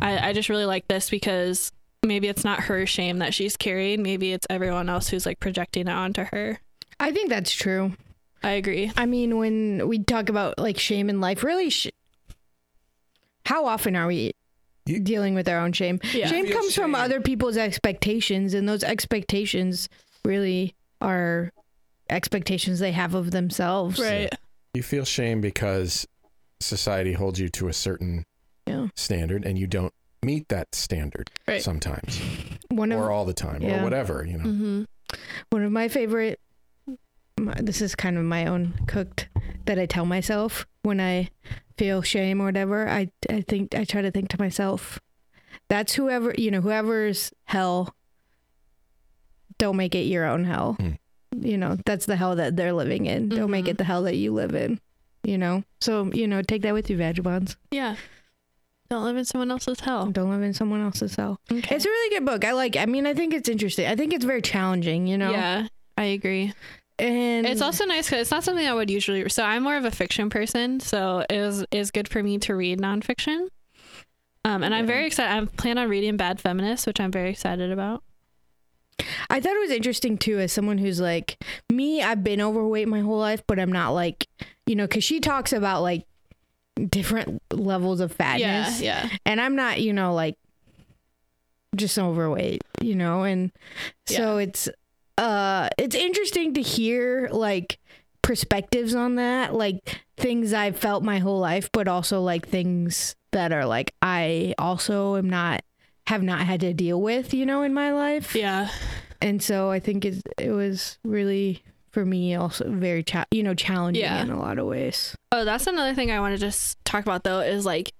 I, 0.00 0.28
I 0.28 0.32
just 0.32 0.48
really 0.48 0.64
like 0.66 0.86
this 0.88 1.08
because 1.10 1.72
maybe 2.02 2.28
it's 2.28 2.44
not 2.44 2.60
her 2.60 2.86
shame 2.86 3.18
that 3.18 3.34
she's 3.34 3.56
carrying. 3.56 4.02
maybe 4.02 4.32
it's 4.32 4.46
everyone 4.50 4.88
else 4.88 5.08
who's 5.08 5.26
like 5.26 5.40
projecting 5.40 5.88
it 5.88 5.92
onto 5.92 6.24
her 6.24 6.60
I 7.00 7.10
think 7.12 7.28
that's 7.30 7.52
true. 7.52 7.92
i 8.42 8.50
agree 8.52 8.92
I 8.96 9.06
mean, 9.06 9.36
when 9.38 9.88
we 9.88 9.98
talk 10.00 10.28
about 10.28 10.58
like 10.58 10.78
shame 10.78 11.08
in 11.10 11.20
life, 11.20 11.42
really, 11.42 11.70
sh- 11.70 11.88
how 13.44 13.66
often 13.66 13.96
are 13.96 14.06
we 14.06 14.32
You- 14.86 15.00
dealing 15.00 15.34
with 15.34 15.48
our 15.48 15.58
own 15.58 15.72
shame? 15.72 16.00
Yeah. 16.12 16.26
Shame 16.28 16.46
Feel 16.46 16.56
comes 16.58 16.74
from 16.74 16.94
other 16.94 17.20
people's 17.20 17.56
expectations, 17.56 18.54
and 18.54 18.68
those 18.68 18.82
expectations 18.84 19.88
really 20.24 20.74
are 21.00 21.52
expectations 22.10 22.78
they 22.78 22.92
have 22.92 23.14
of 23.14 23.30
themselves. 23.30 23.98
Right. 23.98 24.32
You 24.74 24.82
feel 24.82 25.04
shame 25.04 25.40
because 25.40 26.06
society 26.60 27.12
holds 27.12 27.38
you 27.40 27.48
to 27.50 27.68
a 27.68 27.72
certain 27.72 28.24
Yeah. 28.66 28.88
standard 28.96 29.44
and 29.44 29.58
you 29.58 29.66
don't 29.66 29.92
meet 30.22 30.48
that 30.48 30.74
standard 30.74 31.30
Right. 31.46 31.62
sometimes 31.62 32.20
One 32.68 32.90
of 32.90 32.98
or 33.00 33.10
all 33.12 33.24
the 33.24 33.32
time 33.34 33.62
Yeah. 33.62 33.80
or 33.80 33.84
whatever, 33.84 34.24
you 34.28 34.38
know. 34.38 34.44
Mm-hmm. 34.44 34.82
one 35.50 35.62
of 35.62 35.70
my 35.72 35.88
favorite 35.88 36.40
my, 37.38 37.54
this 37.60 37.80
is 37.82 37.94
kind 37.94 38.16
of 38.18 38.24
my 38.24 38.46
own 38.46 38.74
cooked 38.86 39.28
that 39.66 39.78
I 39.78 39.86
tell 39.86 40.06
myself 40.06 40.66
when 40.82 41.00
I 41.00 41.28
feel 41.76 42.00
shame 42.02 42.40
or 42.40 42.46
whatever. 42.46 42.88
I 42.88 43.10
I 43.28 43.42
think 43.42 43.74
I 43.74 43.84
try 43.84 44.00
to 44.02 44.10
think 44.10 44.30
to 44.30 44.38
myself, 44.40 44.98
that's 45.68 45.92
whoever 45.94 46.34
you 46.38 46.50
know, 46.50 46.62
whoever's 46.62 47.32
hell. 47.44 47.94
Don't 49.58 49.76
make 49.76 49.94
it 49.94 50.06
your 50.06 50.24
own 50.24 50.44
hell. 50.44 50.74
Hmm. 50.80 50.92
You 51.38 51.58
know, 51.58 51.76
that's 51.84 52.06
the 52.06 52.16
hell 52.16 52.36
that 52.36 52.56
they're 52.56 52.72
living 52.72 53.06
in. 53.06 53.28
Don't 53.28 53.50
make 53.50 53.66
Mhm. 53.66 53.70
it 53.70 53.78
the 53.78 53.84
hell 53.84 54.02
that 54.04 54.16
you 54.16 54.32
live 54.32 54.54
in. 54.54 54.80
You 55.22 55.36
know, 55.38 55.62
so 55.80 56.10
you 56.12 56.26
know, 56.26 56.40
take 56.42 56.62
that 56.62 56.72
with 56.74 56.88
you, 56.88 56.96
Vagibonds. 56.96 57.56
Yeah. 57.70 57.96
Don't 58.88 59.04
live 59.04 59.16
in 59.16 59.24
someone 59.24 59.50
else's 59.50 59.80
hell. 59.80 60.06
Don't 60.06 60.30
live 60.30 60.42
in 60.42 60.54
someone 60.54 60.80
else's 60.82 61.14
hell. 61.16 61.40
Okay. 61.50 61.74
It's 61.74 61.84
a 61.84 61.88
really 61.88 62.16
good 62.16 62.24
book. 62.26 62.44
I 62.44 62.52
like. 62.52 62.76
I 62.76 62.86
mean, 62.86 63.06
I 63.06 63.14
think 63.14 63.34
it's 63.34 63.48
interesting. 63.48 63.86
I 63.86 63.96
think 63.96 64.12
it's 64.12 64.24
very 64.24 64.42
challenging. 64.42 65.06
You 65.06 65.18
know, 65.18 65.32
Yeah, 65.32 65.66
I 65.98 66.04
agree. 66.04 66.52
and 66.98 67.46
It's 67.46 67.62
also 67.62 67.84
nice 67.84 68.06
because 68.06 68.22
it's 68.22 68.30
not 68.30 68.44
something 68.44 68.66
I 68.66 68.74
would 68.74 68.90
usually. 68.90 69.28
So 69.28 69.42
I'm 69.42 69.62
more 69.64 69.76
of 69.76 69.84
a 69.84 69.90
fiction 69.90 70.30
person, 70.30 70.80
so 70.80 71.24
it 71.28 71.36
is 71.36 71.64
is 71.70 71.90
good 71.90 72.08
for 72.08 72.22
me 72.22 72.38
to 72.38 72.54
read 72.54 72.80
nonfiction. 72.80 73.48
Um, 74.44 74.62
and 74.62 74.72
I'm 74.72 74.86
very 74.86 75.06
excited. 75.06 75.42
I 75.42 75.44
plan 75.56 75.76
on 75.78 75.88
reading 75.88 76.16
Bad 76.16 76.40
Feminist, 76.40 76.86
which 76.86 77.00
I'm 77.00 77.10
very 77.10 77.30
excited 77.30 77.72
about. 77.72 78.04
I 79.28 79.40
thought 79.40 79.56
it 79.56 79.60
was 79.60 79.70
interesting 79.72 80.16
too, 80.16 80.38
as 80.38 80.52
someone 80.52 80.78
who's 80.78 81.00
like 81.00 81.36
me. 81.70 82.00
I've 82.02 82.22
been 82.22 82.40
overweight 82.40 82.86
my 82.88 83.00
whole 83.00 83.18
life, 83.18 83.42
but 83.46 83.58
I'm 83.58 83.72
not 83.72 83.90
like 83.90 84.26
you 84.66 84.74
know, 84.76 84.84
because 84.86 85.04
she 85.04 85.18
talks 85.20 85.52
about 85.52 85.82
like 85.82 86.06
different 86.88 87.42
levels 87.52 88.00
of 88.00 88.12
fatness, 88.12 88.80
yeah. 88.80 89.06
yeah. 89.06 89.16
and 89.24 89.40
I'm 89.40 89.56
not, 89.56 89.80
you 89.80 89.92
know, 89.92 90.14
like 90.14 90.36
just 91.74 91.98
overweight, 91.98 92.62
you 92.80 92.94
know, 92.94 93.24
and 93.24 93.52
so 94.06 94.38
it's 94.38 94.68
uh, 95.18 95.68
it's 95.78 95.94
interesting 95.96 96.54
to 96.54 96.62
hear 96.62 97.28
like 97.32 97.78
perspectives 98.22 98.94
on 98.94 99.16
that, 99.16 99.54
like 99.54 100.00
things 100.16 100.52
I've 100.52 100.78
felt 100.78 101.02
my 101.02 101.18
whole 101.18 101.38
life, 101.38 101.70
but 101.72 101.88
also 101.88 102.20
like 102.20 102.46
things 102.48 103.14
that 103.32 103.52
are 103.52 103.66
like 103.66 103.94
I 104.02 104.54
also 104.58 105.16
am 105.16 105.28
not 105.28 105.62
have 106.06 106.22
not 106.22 106.40
had 106.40 106.60
to 106.60 106.72
deal 106.72 107.00
with, 107.00 107.34
you 107.34 107.44
know, 107.46 107.62
in 107.62 107.74
my 107.74 107.92
life 107.92 108.34
Yeah. 108.34 108.68
and 109.20 109.42
so 109.42 109.70
I 109.70 109.80
think 109.80 110.04
it 110.04 110.22
it 110.38 110.50
was 110.50 110.98
really 111.04 111.62
for 111.96 112.04
me 112.04 112.34
also 112.34 112.68
very 112.70 113.02
cha- 113.02 113.24
you 113.30 113.42
know 113.42 113.54
challenging 113.54 114.02
Yeah. 114.04 114.20
in 114.20 114.28
a 114.28 114.38
lot 114.38 114.58
of 114.58 114.66
ways. 114.66 115.16
Oh, 115.32 115.46
that's 115.46 115.66
another 115.66 115.94
thing 115.94 116.10
I 116.10 116.20
want 116.20 116.34
to 116.34 116.38
just 116.38 116.76
talk 116.84 117.00
about 117.06 117.24
though 117.24 117.40
is 117.40 117.64
like 117.64 117.94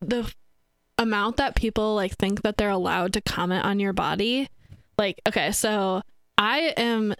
the 0.00 0.28
amount 0.98 1.36
that 1.36 1.54
people 1.54 1.94
like 1.94 2.16
think 2.18 2.42
that 2.42 2.56
they're 2.56 2.70
allowed 2.70 3.12
to 3.12 3.20
comment 3.20 3.64
on 3.64 3.78
your 3.78 3.92
body. 3.92 4.48
Like, 4.98 5.20
okay, 5.28 5.52
so 5.52 6.02
I 6.36 6.74
am 6.76 7.14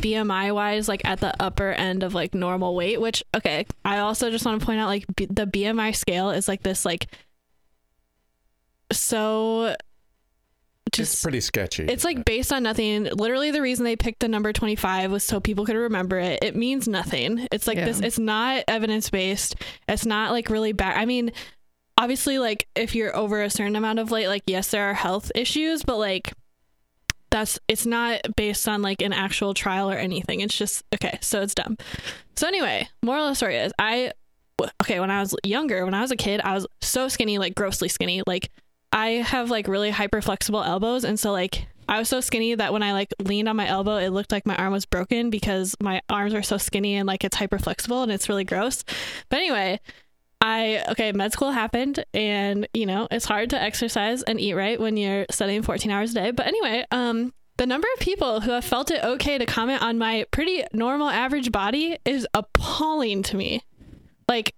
BMI 0.00 0.54
wise 0.54 0.86
like 0.86 1.04
at 1.04 1.18
the 1.18 1.34
upper 1.42 1.70
end 1.72 2.04
of 2.04 2.14
like 2.14 2.32
normal 2.32 2.76
weight, 2.76 3.00
which 3.00 3.24
okay, 3.36 3.66
I 3.84 3.98
also 3.98 4.30
just 4.30 4.44
want 4.46 4.60
to 4.60 4.64
point 4.64 4.78
out 4.78 4.86
like 4.86 5.06
B- 5.16 5.26
the 5.28 5.44
BMI 5.44 5.96
scale 5.96 6.30
is 6.30 6.46
like 6.46 6.62
this 6.62 6.84
like 6.84 7.08
so 8.92 9.74
just 10.92 11.14
it's 11.14 11.22
pretty 11.22 11.40
sketchy. 11.40 11.84
it's 11.84 12.04
like 12.04 12.24
based 12.24 12.52
on 12.52 12.62
nothing. 12.62 13.04
Literally, 13.04 13.50
the 13.50 13.62
reason 13.62 13.84
they 13.84 13.96
picked 13.96 14.20
the 14.20 14.28
number 14.28 14.52
25 14.52 15.10
was 15.10 15.24
so 15.24 15.40
people 15.40 15.64
could 15.64 15.76
remember 15.76 16.18
it. 16.18 16.42
It 16.42 16.56
means 16.56 16.86
nothing. 16.88 17.46
It's 17.52 17.66
like 17.66 17.78
Yeah. 17.78 17.86
this, 17.86 18.00
it's 18.00 18.18
not 18.18 18.64
evidence 18.68 19.10
based. 19.10 19.56
It's 19.88 20.06
not 20.06 20.32
like 20.32 20.50
really 20.50 20.72
bad. 20.72 20.96
I 20.96 21.04
mean, 21.06 21.32
obviously, 21.98 22.38
like 22.38 22.66
if 22.74 22.94
you're 22.94 23.14
over 23.16 23.42
a 23.42 23.50
certain 23.50 23.76
amount 23.76 23.98
of 23.98 24.10
weight, 24.10 24.28
like, 24.28 24.42
yes, 24.46 24.70
there 24.70 24.84
are 24.90 24.94
health 24.94 25.30
issues, 25.34 25.82
but 25.82 25.98
like, 25.98 26.32
that's 27.30 27.58
it's 27.68 27.86
not 27.86 28.20
based 28.36 28.66
on 28.68 28.82
like 28.82 29.00
an 29.02 29.12
actual 29.12 29.54
trial 29.54 29.88
or 29.90 29.94
anything. 29.96 30.40
It's 30.40 30.56
just 30.56 30.82
okay, 30.94 31.18
so 31.20 31.42
it's 31.42 31.54
dumb. 31.54 31.76
So 32.36 32.48
anyway, 32.48 32.88
moral 33.04 33.26
of 33.26 33.30
the 33.32 33.34
story 33.36 33.56
is 33.56 33.72
I 33.78 34.12
okay, 34.82 34.98
when 35.00 35.10
I 35.10 35.20
was 35.20 35.34
younger, 35.44 35.84
when 35.84 35.94
I 35.94 36.00
was 36.00 36.10
a 36.10 36.16
kid, 36.16 36.40
I 36.42 36.54
was 36.54 36.66
so 36.82 37.06
skinny, 37.08 37.38
like 37.38 37.54
grossly 37.54 37.88
skinny. 37.88 38.22
Like 38.26 38.50
I 38.92 39.08
have 39.08 39.50
like 39.50 39.68
really 39.68 39.90
hyper 39.90 40.20
flexible 40.20 40.62
elbows 40.62 41.04
and 41.04 41.18
so 41.18 41.32
like 41.32 41.66
I 41.90 41.98
was 41.98 42.08
so 42.08 42.20
skinny 42.20 42.54
that 42.54 42.72
when 42.72 42.84
I 42.84 42.92
like 42.92 43.12
leaned 43.20 43.48
on 43.48 43.56
my 43.56 43.66
elbow, 43.66 43.96
it 43.96 44.10
looked 44.10 44.30
like 44.30 44.46
my 44.46 44.54
arm 44.54 44.72
was 44.72 44.86
broken 44.86 45.28
because 45.28 45.74
my 45.80 46.00
arms 46.08 46.34
are 46.34 46.42
so 46.42 46.56
skinny 46.56 46.94
and 46.94 47.06
like 47.06 47.24
it's 47.24 47.36
hyper 47.36 47.58
flexible 47.58 48.04
and 48.04 48.12
it's 48.12 48.28
really 48.28 48.44
gross. 48.44 48.84
But 49.28 49.38
anyway, 49.38 49.80
I 50.40 50.84
okay, 50.90 51.10
med 51.10 51.32
school 51.32 51.50
happened 51.50 52.04
and 52.14 52.68
you 52.72 52.86
know, 52.86 53.08
it's 53.10 53.24
hard 53.24 53.50
to 53.50 53.60
exercise 53.60 54.22
and 54.22 54.40
eat 54.40 54.54
right 54.54 54.78
when 54.80 54.96
you're 54.96 55.26
studying 55.32 55.62
14 55.62 55.90
hours 55.90 56.12
a 56.12 56.14
day. 56.14 56.30
But 56.30 56.46
anyway, 56.46 56.86
um 56.92 57.34
the 57.56 57.66
number 57.66 57.88
of 57.94 58.00
people 58.00 58.40
who 58.40 58.52
have 58.52 58.64
felt 58.64 58.92
it 58.92 59.02
okay 59.02 59.36
to 59.36 59.44
comment 59.44 59.82
on 59.82 59.98
my 59.98 60.24
pretty 60.30 60.62
normal 60.72 61.10
average 61.10 61.50
body 61.50 61.98
is 62.04 62.26
appalling 62.34 63.24
to 63.24 63.36
me. 63.36 63.64
Like 64.28 64.54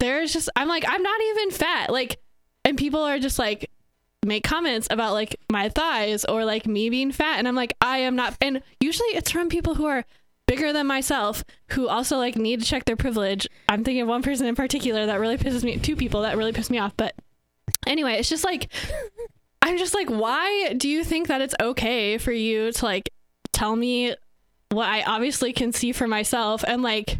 there's 0.00 0.34
just 0.34 0.50
I'm 0.54 0.68
like 0.68 0.84
I'm 0.86 1.02
not 1.02 1.20
even 1.20 1.50
fat. 1.50 1.90
Like 1.90 2.20
and 2.68 2.76
people 2.76 3.00
are 3.00 3.18
just 3.18 3.38
like 3.38 3.70
make 4.24 4.44
comments 4.44 4.88
about 4.90 5.14
like 5.14 5.36
my 5.50 5.70
thighs 5.70 6.24
or 6.26 6.44
like 6.44 6.66
me 6.66 6.90
being 6.90 7.10
fat 7.10 7.38
and 7.38 7.48
I'm 7.48 7.54
like 7.54 7.74
I 7.80 7.98
am 7.98 8.14
not 8.14 8.36
and 8.42 8.62
usually 8.78 9.08
it's 9.08 9.30
from 9.30 9.48
people 9.48 9.74
who 9.74 9.86
are 9.86 10.04
bigger 10.46 10.72
than 10.72 10.86
myself 10.86 11.44
who 11.70 11.88
also 11.88 12.18
like 12.18 12.36
need 12.36 12.60
to 12.60 12.66
check 12.66 12.84
their 12.84 12.96
privilege. 12.96 13.48
I'm 13.68 13.84
thinking 13.84 14.02
of 14.02 14.08
one 14.08 14.22
person 14.22 14.46
in 14.46 14.54
particular 14.54 15.06
that 15.06 15.18
really 15.18 15.38
pisses 15.38 15.64
me 15.64 15.78
two 15.78 15.96
people 15.96 16.22
that 16.22 16.36
really 16.36 16.52
piss 16.52 16.68
me 16.68 16.78
off, 16.78 16.94
but 16.96 17.14
anyway, 17.86 18.14
it's 18.14 18.28
just 18.28 18.44
like 18.44 18.70
I'm 19.62 19.78
just 19.78 19.94
like 19.94 20.08
why 20.10 20.74
do 20.74 20.88
you 20.88 21.04
think 21.04 21.28
that 21.28 21.40
it's 21.40 21.54
okay 21.58 22.18
for 22.18 22.32
you 22.32 22.70
to 22.70 22.84
like 22.84 23.10
tell 23.52 23.74
me 23.74 24.14
what 24.70 24.88
I 24.88 25.02
obviously 25.04 25.54
can 25.54 25.72
see 25.72 25.92
for 25.92 26.06
myself 26.06 26.64
and 26.66 26.82
like 26.82 27.18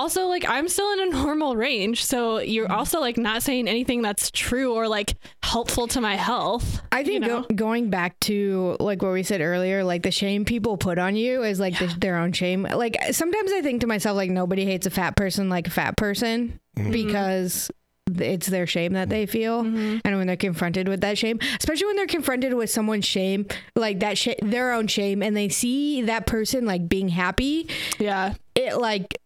also 0.00 0.26
like 0.28 0.48
I'm 0.48 0.68
still 0.68 0.90
in 0.92 1.00
a 1.00 1.06
normal 1.10 1.56
range, 1.56 2.04
so 2.04 2.38
you're 2.38 2.68
mm. 2.68 2.74
also 2.74 3.00
like 3.00 3.18
not 3.18 3.42
saying 3.42 3.68
anything 3.68 4.00
that's 4.00 4.30
true 4.30 4.74
or 4.74 4.88
like 4.88 5.14
helpful 5.42 5.86
to 5.88 6.00
my 6.00 6.16
health. 6.16 6.80
I 6.90 7.04
think 7.04 7.22
you 7.22 7.28
know? 7.28 7.42
go- 7.42 7.54
going 7.54 7.90
back 7.90 8.18
to 8.20 8.76
like 8.80 9.02
what 9.02 9.12
we 9.12 9.22
said 9.22 9.42
earlier, 9.42 9.84
like 9.84 10.02
the 10.02 10.10
shame 10.10 10.44
people 10.44 10.78
put 10.78 10.98
on 10.98 11.16
you 11.16 11.42
is 11.42 11.60
like 11.60 11.78
the, 11.78 11.86
their 11.98 12.16
own 12.16 12.32
shame. 12.32 12.62
Like 12.62 12.96
sometimes 13.12 13.52
I 13.52 13.60
think 13.60 13.82
to 13.82 13.86
myself, 13.86 14.16
like 14.16 14.30
nobody 14.30 14.64
hates 14.64 14.86
a 14.86 14.90
fat 14.90 15.16
person 15.16 15.50
like 15.50 15.66
a 15.66 15.70
fat 15.70 15.96
person 15.98 16.58
mm-hmm. 16.76 16.90
because 16.90 17.70
it's 18.18 18.46
their 18.46 18.66
shame 18.66 18.94
that 18.94 19.08
they 19.08 19.26
feel, 19.26 19.62
mm-hmm. 19.62 19.98
and 20.04 20.16
when 20.16 20.26
they're 20.26 20.36
confronted 20.36 20.88
with 20.88 21.02
that 21.02 21.18
shame, 21.18 21.38
especially 21.58 21.86
when 21.86 21.96
they're 21.96 22.06
confronted 22.06 22.54
with 22.54 22.70
someone's 22.70 23.04
shame, 23.04 23.46
like 23.76 24.00
that 24.00 24.16
sh- 24.18 24.28
their 24.42 24.72
own 24.72 24.86
shame, 24.86 25.22
and 25.22 25.36
they 25.36 25.48
see 25.48 26.02
that 26.02 26.26
person 26.26 26.64
like 26.64 26.88
being 26.88 27.08
happy, 27.08 27.68
Yeah. 27.98 28.34
it 28.56 28.78
like 28.78 29.20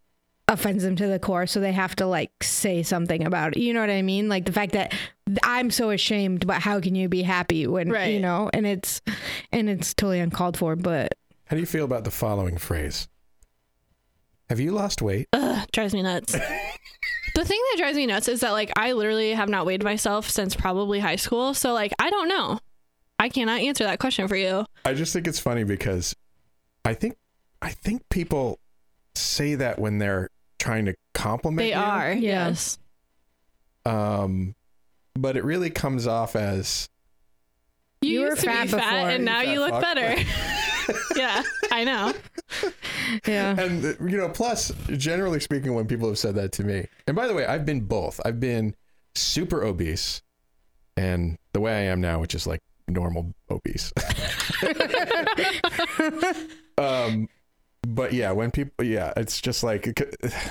offends 0.54 0.82
them 0.84 0.96
to 0.96 1.06
the 1.06 1.18
core 1.18 1.46
so 1.46 1.60
they 1.60 1.72
have 1.72 1.94
to 1.96 2.06
like 2.06 2.30
say 2.42 2.82
something 2.82 3.26
about 3.26 3.56
it 3.56 3.60
you 3.60 3.74
know 3.74 3.80
what 3.80 3.90
i 3.90 4.00
mean 4.02 4.28
like 4.28 4.44
the 4.46 4.52
fact 4.52 4.72
that 4.72 4.94
i'm 5.42 5.70
so 5.70 5.90
ashamed 5.90 6.46
but 6.46 6.62
how 6.62 6.80
can 6.80 6.94
you 6.94 7.08
be 7.08 7.22
happy 7.22 7.66
when 7.66 7.88
you 8.10 8.20
know 8.20 8.48
and 8.54 8.66
it's 8.66 9.02
and 9.52 9.68
it's 9.68 9.92
totally 9.94 10.20
uncalled 10.20 10.56
for 10.56 10.76
but 10.76 11.12
How 11.46 11.56
do 11.56 11.60
you 11.60 11.66
feel 11.66 11.84
about 11.84 12.04
the 12.04 12.10
following 12.10 12.56
phrase? 12.56 13.08
Have 14.48 14.60
you 14.60 14.72
lost 14.72 15.00
weight? 15.02 15.28
Ugh, 15.32 15.66
drives 15.72 15.94
me 15.94 16.02
nuts. 16.02 16.32
the 16.32 17.44
thing 17.44 17.60
that 17.70 17.76
drives 17.78 17.96
me 17.96 18.06
nuts 18.06 18.28
is 18.28 18.40
that 18.40 18.52
like 18.52 18.70
I 18.76 18.92
literally 18.92 19.32
have 19.32 19.48
not 19.48 19.66
weighed 19.66 19.82
myself 19.82 20.28
since 20.28 20.54
probably 20.54 21.00
high 21.00 21.16
school, 21.16 21.54
so 21.54 21.72
like 21.72 21.92
I 21.98 22.10
don't 22.10 22.28
know. 22.28 22.58
I 23.18 23.28
cannot 23.28 23.60
answer 23.60 23.84
that 23.84 24.00
question 24.00 24.28
for 24.28 24.36
you. 24.36 24.66
I 24.84 24.92
just 24.94 25.12
think 25.12 25.26
it's 25.26 25.38
funny 25.38 25.64
because 25.64 26.14
I 26.84 26.94
think 26.94 27.16
I 27.62 27.70
think 27.70 28.08
people 28.10 28.58
say 29.14 29.54
that 29.54 29.78
when 29.78 29.98
they're 29.98 30.28
trying 30.64 30.86
to 30.86 30.94
compliment 31.12 31.66
you. 31.68 31.74
They 31.74 31.78
you. 31.78 31.84
are. 31.84 32.12
Yes. 32.12 32.78
Um 33.84 34.54
but 35.16 35.36
it 35.36 35.44
really 35.44 35.70
comes 35.70 36.06
off 36.06 36.34
as 36.34 36.88
You, 38.02 38.10
You 38.10 38.20
were 38.22 38.36
fat 38.36 38.64
be 38.64 38.70
fat 38.70 39.12
and 39.12 39.24
now 39.24 39.40
fat 39.42 39.48
you 39.48 39.60
look 39.60 39.70
fuck. 39.70 39.82
better. 39.82 40.22
yeah, 41.16 41.42
I 41.70 41.84
know. 41.84 42.12
yeah 43.26 43.58
and 43.60 43.82
you 44.10 44.16
know 44.16 44.28
plus 44.28 44.72
generally 44.96 45.40
speaking 45.40 45.74
when 45.74 45.86
people 45.86 46.08
have 46.08 46.18
said 46.18 46.34
that 46.34 46.52
to 46.52 46.64
me 46.64 46.86
and 47.06 47.14
by 47.16 47.26
the 47.26 47.34
way 47.34 47.44
i've 47.44 47.66
been 47.66 47.80
both 47.80 48.20
i've 48.24 48.40
been 48.40 48.74
super 49.14 49.62
obese 49.62 50.22
and 50.96 51.36
the 51.52 51.60
way 51.60 51.72
i 51.72 51.80
am 51.80 52.00
now 52.00 52.18
which 52.20 52.34
is 52.34 52.46
like 52.46 52.60
normal 52.88 53.34
obese 53.50 53.92
um 56.78 57.28
but 57.86 58.12
yeah 58.12 58.30
when 58.32 58.50
people 58.50 58.84
yeah 58.84 59.12
it's 59.16 59.40
just 59.40 59.62
like 59.62 59.86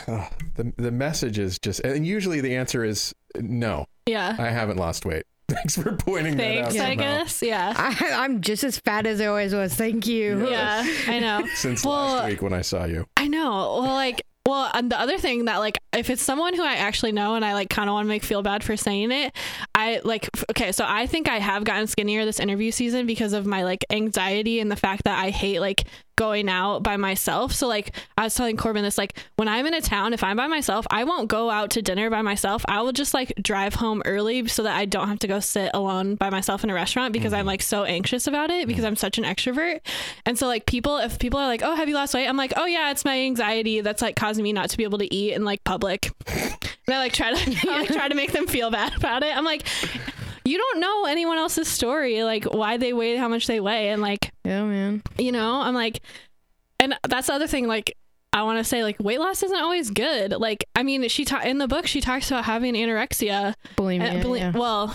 uh, 0.08 0.28
the, 0.56 0.74
the 0.78 0.92
message 0.92 1.40
is 1.40 1.58
just 1.60 1.80
and 1.82 2.06
usually 2.06 2.42
the 2.42 2.56
answer 2.56 2.84
is 2.84 3.14
no 3.40 3.86
Yeah. 4.06 4.36
i 4.40 4.50
haven't 4.50 4.78
lost 4.78 5.06
weight 5.06 5.24
Thanks 5.50 5.76
for 5.78 5.92
pointing 5.94 6.38
Thanks, 6.38 6.74
that 6.74 6.82
out. 6.82 6.88
Thanks, 6.88 7.02
I 7.02 7.04
somehow. 7.06 7.18
guess. 7.24 7.42
Yeah. 7.44 7.74
I, 7.76 8.24
I'm 8.24 8.40
just 8.42 8.64
as 8.64 8.80
fat 8.80 9.06
as 9.06 9.20
I 9.20 9.26
always 9.26 9.54
was. 9.54 9.76
Thank 9.76 10.08
you. 10.08 10.50
Yeah, 10.50 10.88
I 11.06 11.20
know. 11.20 11.46
Since 11.56 11.86
Well, 11.86 11.94
last 12.16 12.30
week 12.30 12.42
when 12.42 12.54
I 12.54 12.62
saw 12.62 12.86
you. 12.86 13.06
I 13.18 13.28
know. 13.28 13.50
Well, 13.50 13.94
like, 13.94 14.22
well, 14.48 14.72
and 14.74 14.90
the 14.90 14.98
other 15.00 15.18
thing 15.18 15.46
that, 15.46 15.58
like, 15.58 15.78
if 15.92 16.10
it's 16.10 16.22
someone 16.24 16.54
who 16.56 16.64
I 16.64 16.76
actually 16.76 17.12
know 17.12 17.36
and 17.36 17.44
I, 17.44 17.54
like, 17.54 17.70
kind 17.70 17.90
of 17.90 17.94
want 17.94 18.06
to 18.06 18.10
make 18.10 18.24
feel 18.24 18.42
bad 18.42 18.64
for 18.64 18.78
saying 18.78 19.12
it, 19.12 19.36
I, 19.76 20.00
like, 20.06 20.30
f- 20.34 20.46
okay, 20.52 20.72
so 20.72 20.86
I 20.88 21.08
think 21.08 21.28
I 21.30 21.40
have 21.40 21.66
gotten 21.66 21.88
skinnier 21.88 22.24
this 22.26 22.40
interview 22.40 22.72
season 22.72 23.06
because 23.06 23.34
of 23.34 23.46
my, 23.46 23.64
like, 23.64 23.86
anxiety 23.90 24.60
and 24.62 24.72
the 24.72 24.76
fact 24.78 25.04
that 25.04 25.20
I 25.20 25.30
hate, 25.30 25.60
like, 25.60 25.84
going 26.16 26.50
out 26.50 26.84
by 26.84 26.98
myself. 26.98 27.54
So, 27.54 27.68
like, 27.68 27.96
I 28.18 28.24
was 28.24 28.36
telling 28.36 28.58
Corbin 28.58 28.84
this, 28.84 28.98
like, 28.98 29.18
when 29.36 29.48
I'm 29.48 29.66
in 29.66 29.74
a 29.74 29.82
town, 29.82 30.14
if 30.14 30.24
I'm 30.24 30.38
by 30.38 30.48
myself, 30.48 30.86
I 30.90 31.04
won't 31.04 31.28
go 31.28 31.50
out 31.50 31.72
to 31.72 31.82
dinner 31.82 32.10
by 32.10 32.22
myself. 32.22 32.64
I 32.68 32.82
will 32.82 32.92
just, 32.92 33.14
like, 33.14 33.34
drive 33.42 33.76
home 33.76 34.02
early 34.06 34.48
so 34.48 34.64
that 34.64 34.76
I 34.76 34.86
don't 34.86 35.08
have 35.08 35.20
to 35.20 35.28
go 35.28 35.40
sit 35.40 35.72
alone 35.74 36.16
by 36.16 36.30
myself 36.30 36.64
in 36.64 36.70
a 36.70 36.74
restaurant 36.74 37.14
because 37.14 37.34
I'm, 37.34 37.42
mm-hmm. 37.42 37.48
like, 37.48 37.62
so 37.62 37.84
anxious 37.84 38.28
about 38.28 38.50
it 38.50 38.68
because 38.68 38.84
mm-hmm. 38.84 38.90
I'm 38.90 38.96
such 38.96 39.18
an 39.18 39.24
extrovert. 39.24 39.82
And 40.26 40.38
so, 40.38 40.48
like, 40.48 40.66
people, 40.66 40.98
if 40.98 41.20
people 41.20 41.40
are 41.40 41.48
like, 41.48 41.62
oh, 41.64 41.76
have 41.76 41.90
you 41.90 41.96
lost 41.96 42.14
weight? 42.14 42.28
I'm 42.28 42.38
like, 42.38 42.54
oh, 42.56 42.66
yeah, 42.66 42.92
it's 42.92 43.06
my 43.06 43.20
anxiety 43.20 43.82
that's, 43.82 44.02
like, 44.02 44.16
causing 44.16 44.44
me 44.44 44.54
not 44.54 44.70
to 44.70 44.78
be 44.78 44.84
able 44.84 45.00
to 45.00 45.14
eat 45.14 45.34
in, 45.34 45.46
like, 45.46 45.64
public. 45.64 46.12
and 46.28 46.96
I, 46.96 46.98
like, 46.98 47.14
try 47.14 47.34
to, 47.34 47.68
I, 47.70 47.80
like, 47.80 47.90
try 47.90 48.08
to 48.08 48.16
make 48.16 48.32
them 48.32 48.48
feel 48.48 48.72
bad 48.72 48.96
about 48.96 49.24
it. 49.24 49.36
I'm 49.36 49.46
like, 49.46 49.68
you 50.46 50.58
don't 50.58 50.80
know 50.80 51.06
anyone 51.06 51.38
else's 51.38 51.68
story, 51.68 52.24
like, 52.24 52.44
why 52.46 52.78
they 52.78 52.92
weigh 52.94 53.16
how 53.16 53.28
much 53.28 53.48
they 53.48 53.60
weigh. 53.60 53.90
And, 53.90 54.02
like, 54.02 54.32
Yeah, 54.44 54.64
man. 54.66 55.02
you 55.18 55.32
know 55.32 55.62
i'm 55.62 55.74
like 55.74 56.02
and 56.80 56.96
that's 57.08 57.28
the 57.28 57.34
other 57.34 57.48
thing 57.48 57.68
like 57.68 57.96
i 58.34 58.44
want 58.44 58.58
to 58.58 58.64
say 58.64 58.84
like 58.84 58.98
weight 59.00 59.20
loss 59.20 59.42
isn't 59.44 59.58
always 59.62 59.90
good 59.92 60.32
like 60.34 60.66
i 60.76 60.84
mean 60.84 61.08
she 61.08 61.24
ta- 61.24 61.42
in 61.46 61.60
the 61.60 61.68
book 61.68 61.86
she 61.88 62.02
talks 62.02 62.30
about 62.30 62.44
having 62.46 62.74
anorexia 62.74 63.54
Bulimia. 63.78 64.02
and 64.02 64.22
buli- 64.24 64.40
yeah. 64.40 64.52
well 64.52 64.94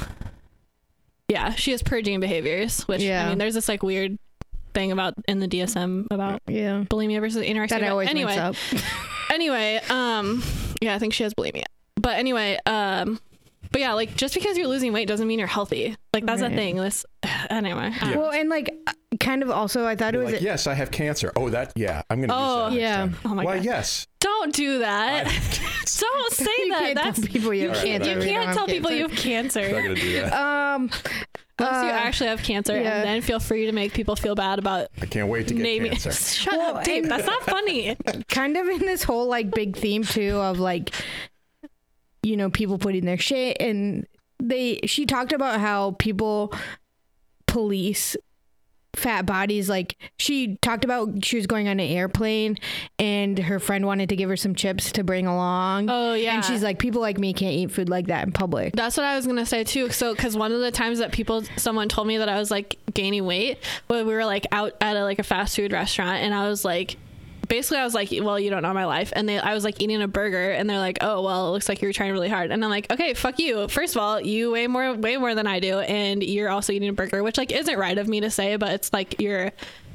yeah 1.29 1.55
she 1.55 1.71
has 1.71 1.83
purging 1.83 2.21
behaviors 2.21 2.83
which 2.83 3.01
Yeah. 3.03 3.25
i 3.25 3.29
mean 3.31 3.39
there's 3.39 3.55
this 3.55 3.69
like 3.69 3.83
weird 3.83 4.19
thing 4.75 4.93
about 4.93 5.15
in 5.27 5.39
the 5.41 5.49
dsm 5.49 6.07
about 6.11 6.43
yeah. 6.47 6.85
bulimia 6.91 7.21
versus 7.21 7.43
anorexia 7.43 7.81
That 7.81 7.85
always 7.91 8.09
anyway 8.11 8.37
up. 8.37 8.55
anyway 9.31 9.81
um 9.89 10.43
yeah 10.83 10.95
i 10.95 10.99
think 10.99 11.15
she 11.15 11.23
has 11.23 11.33
bulimia 11.35 11.65
but 11.97 12.17
anyway 12.19 12.59
um 12.67 13.19
but 13.73 13.81
yeah 13.81 13.93
like 13.95 14.14
just 14.16 14.35
because 14.35 14.57
you're 14.57 14.66
losing 14.69 14.93
weight 14.93 15.09
doesn't 15.09 15.27
mean 15.27 15.39
you're 15.39 15.49
healthy 15.49 15.97
like 16.12 16.25
that's 16.27 16.43
Right. 16.43 16.51
the 16.51 16.57
thing 16.57 16.77
this 16.77 17.05
anyway 17.51 17.91
Yeah. 18.03 18.16
Well, 18.16 18.31
and 18.31 18.49
like, 18.49 18.71
kind 19.21 19.43
of 19.43 19.51
also, 19.51 19.85
I 19.87 19.97
thought 19.97 20.14
it 20.14 20.19
You're 20.19 20.25
was. 20.25 20.33
like, 20.35 20.43
yes, 20.43 20.66
I 20.66 20.75
have 20.75 20.91
cancer. 20.91 21.33
Oh, 21.35 21.49
that, 21.51 21.73
yeah, 21.75 22.03
I'm 22.11 22.19
going 22.19 22.29
to 22.29 22.35
Oh, 22.37 22.66
use 22.69 22.75
that. 22.75 22.81
yeah. 22.81 23.05
Next. 23.07 23.19
Oh 23.25 23.35
my 23.35 23.45
Why, 23.45 23.57
God. 23.57 23.64
yes. 23.64 24.07
don't 24.21 24.55
do 24.55 24.79
that 24.81 25.25
Don't 25.99 26.33
say 26.33 26.45
you 26.59 26.71
that. 26.71 26.79
can't 26.81 26.95
That's 26.97 27.21
tell 27.21 27.29
people 27.29 27.55
you 27.55 27.62
you 27.62 27.69
have 27.71 27.79
can't, 27.83 28.03
cancer. 28.05 28.11
you 28.11 28.16
if 28.19 28.25
don't 28.25 28.29
can't 28.33 28.47
have 28.47 28.57
tell 28.57 28.66
people 28.66 28.91
you 28.93 29.03
have 29.09 29.12
cancer. 29.16 29.61
have 29.62 29.71
I'm 29.71 29.75
not 29.77 29.83
cancer 29.83 29.89
going 29.89 29.97
to 29.97 30.01
do 30.03 30.21
that. 30.21 30.33
Um, 30.35 30.91
unless 31.59 31.85
you 31.85 31.91
uh, 31.91 31.93
actually 31.93 32.29
have 32.29 32.43
cancer, 32.43 32.73
yeah. 32.81 32.97
and 32.99 33.05
then 33.09 33.23
feel 33.23 33.41
free 33.41 33.66
to 33.66 33.73
make 33.73 33.93
people 33.95 34.14
feel 34.14 34.35
bad 34.37 34.59
about 34.61 34.89
I 35.03 35.07
can't 35.07 35.29
wait 35.29 35.49
to 35.49 35.55
get 35.55 35.62
naming. 35.62 35.91
cancer. 35.93 36.12
Shut 36.43 36.57
Well, 36.57 36.77
up, 36.77 36.85
Dave. 36.85 37.03
and- 37.05 37.11
That's 37.12 37.27
not 37.27 37.43
funny. 37.43 37.97
kind 38.29 38.57
of 38.57 38.69
in 38.69 38.79
this 38.81 39.03
whole 39.03 39.27
like 39.27 39.51
big 39.51 39.77
theme 39.77 40.05
too 40.05 40.37
of 40.37 40.59
like 40.61 40.91
you 42.23 42.37
know 42.37 42.51
people 42.51 42.79
putting 42.79 43.05
their 43.05 43.19
shit 43.19 43.57
and 43.61 44.07
they 44.41 44.81
she 44.87 45.07
talked 45.07 45.33
about 45.33 45.61
how 45.61 45.93
people 45.99 46.53
police 47.47 48.16
fat 48.95 49.27
bodies 49.27 49.69
like 49.69 49.97
she 50.19 50.57
talked 50.57 50.85
about 50.85 51.25
she 51.25 51.37
was 51.37 51.47
going 51.47 51.69
on 51.69 51.79
an 51.79 51.89
airplane 51.89 52.57
and 52.99 53.39
her 53.39 53.61
friend 53.61 53.87
wanted 53.87 54.09
to 54.09 54.16
give 54.16 54.29
her 54.29 54.37
some 54.37 54.55
chips 54.57 54.91
to 54.91 55.05
bring 55.05 55.27
along 55.27 55.89
Oh 55.89 56.14
yeah. 56.14 56.35
and 56.35 56.45
she's 56.45 56.62
like 56.64 56.79
people 56.81 57.01
like 57.01 57.16
me 57.19 57.33
can't 57.33 57.55
eat 57.55 57.71
food 57.71 57.89
like 57.89 58.07
that 58.09 58.27
in 58.27 58.33
public 58.33 58.75
That's 58.75 58.97
what 58.97 59.07
I 59.07 59.14
was 59.14 59.27
gonna 59.27 59.47
say 59.47 59.62
too. 59.62 59.91
So, 59.91 60.14
because 60.14 60.37
one 60.37 60.51
of 60.53 60.61
the 60.61 60.73
times 60.73 60.99
that 60.99 61.12
people, 61.12 61.45
someone 61.57 61.89
told 61.89 62.09
me 62.09 62.16
that 62.19 62.29
I 62.29 62.39
was 62.39 62.51
like 62.51 62.77
gaining 62.93 63.25
weight, 63.25 63.59
when 63.87 64.07
we 64.07 64.12
were 64.14 64.25
like 64.25 64.47
out 64.53 64.73
at 64.81 64.97
a, 64.97 65.05
like 65.05 65.19
a 65.19 65.23
fast 65.23 65.55
food 65.55 65.71
restaurant, 65.73 66.23
and 66.23 66.35
I 66.35 66.49
was 66.49 66.64
like, 66.64 66.97
basically, 67.49 67.79
I 67.79 67.85
was 67.85 67.95
like, 67.95 68.11
well, 68.23 68.39
you 68.39 68.51
don't 68.51 68.63
know 68.63 68.73
my 68.75 68.85
life, 68.85 69.13
and 69.17 69.29
they, 69.29 69.39
I 69.39 69.55
was 69.55 69.65
like 69.65 69.81
eating 69.81 70.01
a 70.03 70.09
burger, 70.09 70.51
and 70.51 70.69
they're 70.69 70.79
like, 70.79 70.99
oh, 71.01 71.23
well, 71.23 71.49
it 71.49 71.51
looks 71.51 71.69
like 71.69 71.81
you're 71.83 71.93
trying 71.93 72.13
really 72.13 72.29
hard, 72.29 72.51
and 72.51 72.63
I'm 72.65 72.71
like, 72.71 72.93
okay, 72.93 73.15
fuck 73.15 73.39
you. 73.39 73.67
First 73.69 73.97
of 73.97 74.03
all, 74.03 74.21
you 74.21 74.53
weigh 74.53 74.67
more, 74.67 74.95
way 74.95 75.17
more 75.17 75.35
than 75.35 75.47
I 75.47 75.61
do, 75.61 75.79
and 75.81 76.23
you're 76.23 76.51
also 76.51 76.73
eating 76.73 76.89
a 76.89 76.93
burger, 76.93 77.23
which 77.23 77.39
like 77.39 77.51
isn't 77.53 77.79
right 77.79 77.97
of 77.99 78.07
me 78.09 78.21
to 78.21 78.31
say, 78.31 78.57
but 78.57 78.71
it's 78.73 78.93
like 78.93 79.21
your 79.21 79.51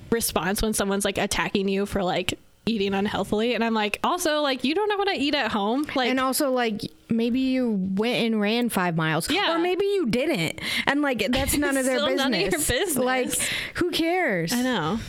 response 0.10 0.62
when 0.62 0.74
someone's 0.74 1.06
like 1.06 1.18
attacking 1.18 1.68
you 1.68 1.86
for 1.86 2.04
like 2.04 2.38
eating 2.66 2.94
unhealthily, 2.94 3.56
and 3.56 3.64
I'm 3.64 3.74
like, 3.74 4.00
also 4.04 4.40
like 4.42 4.64
you 4.64 4.74
don't 4.74 4.88
know 4.90 4.98
what 4.98 5.10
I 5.10 5.16
eat 5.16 5.36
at 5.36 5.52
home, 5.52 5.86
like. 5.96 6.10
and 6.10 6.20
also 6.20 6.52
like 6.52 6.82
maybe 7.10 7.40
you 7.42 7.70
went 7.96 8.26
and 8.26 8.40
ran 8.42 8.70
five 8.70 8.96
miles 8.96 9.30
Yeah. 9.30 9.54
or 9.56 9.60
maybe 9.60 9.86
you 9.86 10.08
didn't 10.08 10.60
and 10.88 11.02
like 11.04 11.28
that's 11.30 11.56
none 11.58 11.78
of 11.78 11.86
their 11.86 12.00
business 12.00 12.18
none 12.18 12.34
of 12.34 12.40
your 12.40 12.50
business. 12.52 12.96
like 12.96 13.32
who 13.76 13.92
cares 13.92 14.52
I 14.54 14.62
know. 14.64 15.00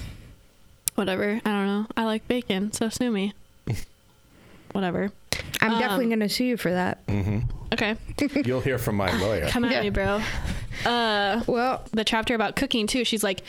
Whatever. 0.95 1.41
I 1.45 1.51
don't 1.51 1.67
know. 1.67 1.87
I 1.97 2.05
like 2.05 2.27
bacon, 2.29 2.73
so 2.73 2.89
sue 2.89 3.11
me. 3.11 3.33
Whatever. 4.73 5.11
I'm 5.61 5.73
Um, 5.73 5.79
definitely 5.81 6.09
gonna 6.09 6.29
sue 6.29 6.45
you 6.45 6.57
for 6.57 6.71
that. 6.73 6.99
Okay. 7.73 7.97
You'll 8.45 8.61
hear 8.61 8.79
from 8.79 8.97
my 8.97 9.11
lawyer. 9.21 9.49
Come 9.49 9.65
at 9.65 9.73
Yeah. 9.73 9.83
me, 9.83 9.91
bro. 9.91 10.21
Uh 10.85 11.43
Well, 11.47 11.85
the 11.93 12.05
chapter 12.05 12.35
about 12.35 12.57
cooking 12.57 12.87
too, 12.87 13.05
she's 13.05 13.23
like 13.25 13.41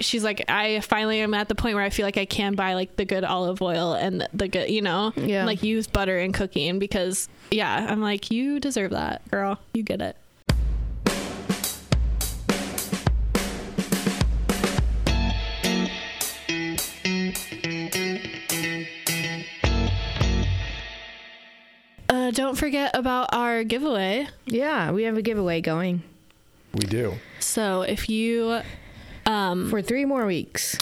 she's 0.00 0.24
like, 0.24 0.42
I 0.48 0.80
finally 0.80 1.20
am 1.20 1.34
at 1.34 1.48
the 1.48 1.54
point 1.54 1.74
where 1.74 1.84
I 1.84 1.90
feel 1.90 2.06
like 2.06 2.16
I 2.16 2.24
can 2.24 2.54
buy 2.54 2.72
like 2.74 2.96
the 2.96 3.04
good 3.04 3.22
olive 3.22 3.60
oil 3.60 3.92
and 3.92 4.26
the 4.32 4.48
good 4.48 4.70
you 4.70 4.80
know? 4.82 5.12
Yeah. 5.16 5.44
Like 5.44 5.62
use 5.62 5.86
butter 5.86 6.18
in 6.18 6.32
cooking 6.32 6.78
because 6.78 7.28
yeah, 7.50 7.86
I'm 7.90 8.00
like, 8.00 8.30
you 8.30 8.60
deserve 8.60 8.92
that, 8.92 9.28
girl. 9.30 9.58
You 9.74 9.82
get 9.82 10.00
it. 10.00 10.16
Don't 22.40 22.56
forget 22.56 22.96
about 22.96 23.34
our 23.34 23.64
giveaway. 23.64 24.26
yeah, 24.46 24.90
we 24.92 25.02
have 25.04 25.16
a 25.16 25.22
giveaway 25.22 25.60
going 25.60 26.02
We 26.74 26.86
do. 26.86 27.14
So 27.38 27.82
if 27.82 28.08
you, 28.08 28.60
um, 29.26 29.68
for 29.70 29.82
three 29.82 30.04
more 30.04 30.24
weeks. 30.26 30.78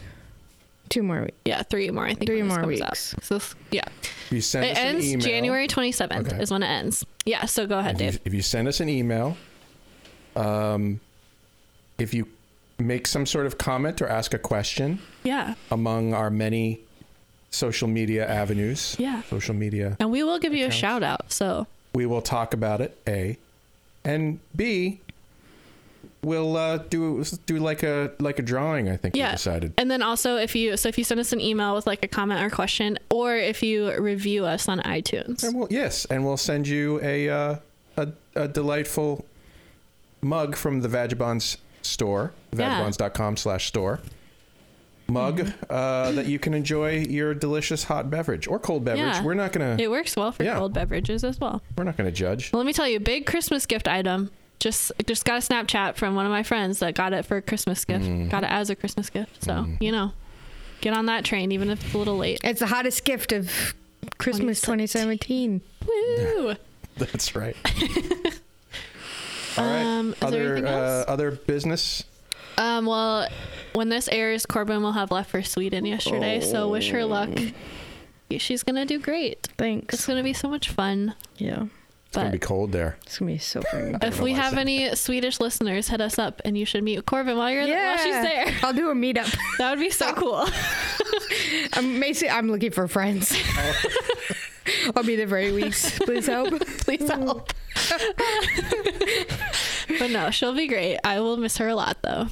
Two 0.89 1.03
more 1.03 1.23
weeks. 1.23 1.37
yeah, 1.45 1.63
three 1.63 1.91
more. 1.91 2.05
I 2.07 2.15
think 2.15 2.27
Three 2.27 2.43
more 2.43 2.61
comes 2.61 2.81
out. 2.81 2.91
weeks. 2.91 3.15
So 3.23 3.41
yeah, 3.71 3.83
If 4.01 4.33
you 4.33 4.41
send 4.41 4.65
it 4.65 4.73
us 4.73 4.79
an 4.79 4.87
ends 4.87 5.07
email, 5.13 5.27
January 5.27 5.67
twenty 5.69 5.93
seventh 5.93 6.29
Okay. 6.33 6.43
is 6.43 6.51
when 6.51 6.63
it 6.63 6.69
ends. 6.69 7.05
Yeah. 7.27 7.45
So 7.45 7.67
go 7.67 7.79
ahead, 7.79 7.97
If 7.97 8.01
you, 8.01 8.11
Dave. 8.13 8.21
if 8.25 8.35
you 8.35 8.43
send 8.43 8.69
us 8.69 8.81
an 8.81 8.89
email, 8.89 9.37
um, 10.37 11.01
if 11.99 12.15
you 12.15 12.27
make 12.79 13.07
some 13.07 13.27
sort 13.27 13.45
of 13.47 13.59
comment 13.59 14.01
or 14.01 14.09
ask 14.09 14.33
a 14.33 14.39
question 14.39 15.01
Yeah. 15.25 15.55
among 15.71 16.15
our 16.15 16.31
many 16.31 16.81
social 17.51 17.89
media 17.89 18.29
avenues, 18.29 18.97
Yeah. 18.99 19.23
social 19.31 19.55
media, 19.55 19.97
And 20.01 20.11
we 20.11 20.23
will 20.23 20.39
give 20.39 20.55
you 20.55 20.67
a 20.67 20.71
shout 20.71 21.03
out. 21.03 21.33
So 21.33 21.67
we 21.95 22.07
will 22.07 22.23
talk 22.23 22.55
about 22.55 22.81
it. 22.81 22.97
A, 23.07 23.39
and 24.05 24.39
B, 24.55 25.01
we'll 26.23 26.57
uh, 26.57 26.79
do 26.79 27.25
do 27.47 27.59
like 27.59 27.83
a 27.83 28.13
like 28.19 28.39
a 28.39 28.43
drawing. 28.43 28.89
I 28.89 28.97
think 28.97 29.15
we 29.15 29.21
yeah. 29.21 29.33
decided. 29.33 29.73
And 29.79 29.91
then 29.91 30.03
also 30.03 30.37
if 30.37 30.55
you 30.55 30.77
so 30.77 30.89
if 30.89 30.99
you 30.99 31.05
send 31.05 31.21
us 31.21 31.33
an 31.33 31.41
email 31.41 31.75
with 31.75 31.87
like 31.87 32.05
a 32.05 32.09
comment 32.09 32.43
or 32.43 32.51
question, 32.51 32.99
or 33.11 33.35
if 33.35 33.63
you 33.63 33.99
review 33.99 34.45
us 34.45 34.69
on 34.69 34.81
iTunes. 34.81 35.43
And 35.43 35.57
we'll, 35.57 35.69
yes, 35.71 36.05
and 36.07 36.25
we'll 36.25 36.37
send 36.37 36.69
you 36.69 37.01
a 37.03 37.29
uh, 37.29 37.57
a, 37.97 38.09
a 38.35 38.49
delightful 38.49 39.25
mug 40.21 40.57
from 40.57 40.81
the 40.81 40.89
Vagibonds 40.89 41.57
store, 41.83 42.33
vagibonds.com 42.53 43.37
slash 43.37 43.67
store. 43.67 44.01
Mug 45.11 45.39
Mm-hmm. 45.39 45.65
uh, 45.71 46.13
that 46.13 46.27
you 46.27 46.39
can 46.39 46.53
enjoy 46.53 46.99
your 46.99 47.33
delicious 47.33 47.85
hot 47.85 48.11
beverage 48.11 48.47
or 48.47 48.59
cold 48.59 48.85
beverage. 48.85 49.15
Yeah. 49.17 49.23
We're 49.25 49.35
not 49.35 49.53
gonna 49.53 49.77
It 49.79 49.91
works 49.91 50.15
well 50.17 50.33
for 50.33 50.45
Yeah. 50.45 50.59
cold 50.59 50.75
beverages 50.75 51.25
as 51.25 51.41
well. 51.41 51.63
we're 51.77 51.85
not 51.85 51.97
gonna 51.97 52.13
judge. 52.13 52.53
Well, 52.53 52.59
let 52.61 52.67
me 52.67 52.73
tell 52.75 52.87
you, 52.87 52.99
a 52.99 53.01
big 53.01 53.25
Christmas 53.27 53.65
gift 53.67 53.89
item. 53.89 54.31
Just 54.59 54.93
just 55.07 55.25
got 55.25 55.37
a 55.43 55.47
Snapchat 55.47 55.95
from 55.97 56.15
one 56.15 56.27
of 56.27 56.31
my 56.33 56.43
friends 56.43 56.81
that 56.81 56.95
got 56.95 57.13
it 57.13 57.25
for 57.25 57.37
a 57.39 57.43
Christmas 57.43 57.85
gift. 57.85 58.05
Mm-hmm. 58.05 58.29
Got 58.29 58.43
it 58.45 58.51
as 58.51 58.69
a 58.71 58.77
Christmas 58.77 59.09
gift. 59.09 59.43
So 59.45 59.67
you 59.81 59.93
know, 59.93 60.13
get 60.83 60.93
on 60.95 61.07
that 61.07 61.25
train, 61.25 61.53
even 61.53 61.71
if 61.71 61.83
it's 61.85 61.95
a 61.95 61.99
little 61.99 62.17
late. 62.19 62.41
It's 62.45 62.61
the 62.61 62.67
hottest 62.67 63.05
gift 63.05 63.33
of 63.33 63.75
Christmas 64.19 64.61
2017. 64.61 65.61
Woo! 65.87 66.55
That's 66.99 67.35
right. 67.37 67.57
All 69.57 69.65
right. 69.65 69.83
Um, 69.83 70.11
is 70.13 70.23
other 70.23 70.43
anything 70.53 70.67
uh, 70.67 70.71
else? 70.77 71.05
other 71.09 71.31
business. 71.31 72.05
Um, 72.59 72.87
well, 72.87 73.29
when 73.79 73.89
this 73.89 74.09
airs, 74.09 74.45
Corbin 74.45 74.83
will 74.83 74.93
have 74.93 75.11
left 75.13 75.31
for 75.31 75.43
Sweden 75.43 75.87
yesterday. 75.87 76.41
So 76.41 76.69
wish 76.69 76.91
her 76.91 77.05
luck. 77.05 77.31
Oh. 77.33 78.37
She's 78.39 78.63
gonna 78.65 78.85
do 78.85 78.99
great. 78.99 79.49
Thanks. 79.57 79.95
It's 79.95 80.07
gonna 80.07 80.23
be 80.25 80.35
so 80.35 80.49
much 80.49 80.69
fun. 80.69 81.15
Yeah. 81.39 81.67
It's 82.09 82.17
gonna 82.17 82.31
be 82.31 82.39
cold 82.39 82.73
there. 82.73 82.97
It's 83.03 83.19
gonna 83.19 83.31
be 83.33 83.39
so 83.39 83.61
freaking 83.61 84.03
if 84.03 84.21
we 84.21 84.33
have 84.33 84.55
any 84.59 84.95
Swedish 84.97 85.41
listeners, 85.41 85.89
hit 85.89 86.01
us 86.01 86.19
up, 86.19 86.43
and 86.45 86.59
you 86.59 86.65
should 86.65 86.83
meet 86.83 87.07
Corbin 87.07 87.37
while 87.37 87.51
you're 87.51 87.63
Yeah. 87.63 87.95
while 87.95 88.05
she's 88.05 88.15
there. 88.15 88.55
I'll 88.63 88.73
do 88.73 88.91
a 88.91 88.95
meetup. 88.95 89.35
That 89.59 89.71
would 89.71 89.81
be 89.81 89.91
so 89.91 90.13
cool. 90.15 90.45
I'm 91.75 92.01
basically 92.01 92.31
I'm 92.31 92.51
looking 92.51 92.73
for 92.73 92.89
friends. 92.89 93.37
I'll 94.97 95.05
be 95.05 95.17
there 95.17 95.29
for 95.29 95.39
eight 95.39 95.53
weeks. 95.53 95.99
Please 96.01 96.27
help. 96.27 96.59
Please 96.81 97.09
help. 97.09 97.53
but 99.99 100.11
no, 100.11 100.31
she'll 100.31 100.55
be 100.55 100.67
great. 100.67 100.99
I 101.05 101.21
will 101.21 101.37
miss 101.37 101.57
her 101.59 101.69
a 101.69 101.75
lot 101.75 101.99
though. 102.03 102.29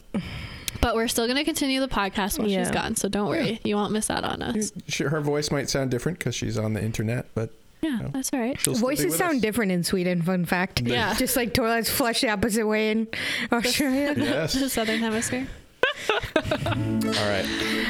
But 0.86 0.94
we're 0.94 1.08
still 1.08 1.26
going 1.26 1.36
to 1.36 1.42
continue 1.42 1.80
the 1.80 1.88
podcast 1.88 2.38
while 2.38 2.46
Yeah. 2.46 2.62
she's 2.62 2.70
gone, 2.70 2.94
so 2.94 3.08
don't 3.08 3.28
worry. 3.28 3.60
You 3.64 3.74
won't 3.74 3.90
miss 3.90 4.08
out 4.08 4.22
on 4.22 4.40
us. 4.40 4.70
Her 4.98 5.20
voice 5.20 5.50
might 5.50 5.68
sound 5.68 5.90
different 5.90 6.20
because 6.20 6.36
she's 6.36 6.56
on 6.56 6.74
the 6.74 6.80
internet, 6.80 7.26
but 7.34 7.50
Yeah, 7.82 7.98
No. 8.02 8.10
that's 8.12 8.32
all 8.32 8.38
right. 8.38 8.56
she'll 8.60 8.74
Voices 8.74 9.16
sound 9.16 9.36
us. 9.38 9.42
different 9.42 9.72
in 9.72 9.82
Sweden. 9.82 10.22
Fun 10.22 10.44
fact. 10.44 10.82
Yeah. 10.82 11.12
Just 11.14 11.34
like 11.36 11.52
toilets 11.54 11.90
flush 11.90 12.20
the 12.20 12.28
opposite 12.28 12.68
way 12.68 12.92
in 12.92 13.08
Australia. 13.50 14.14
Yes. 14.16 14.52
The 14.52 14.68
Southern 14.70 15.00
Hemisphere. 15.00 15.48
All 16.36 16.42
right. 16.44 17.44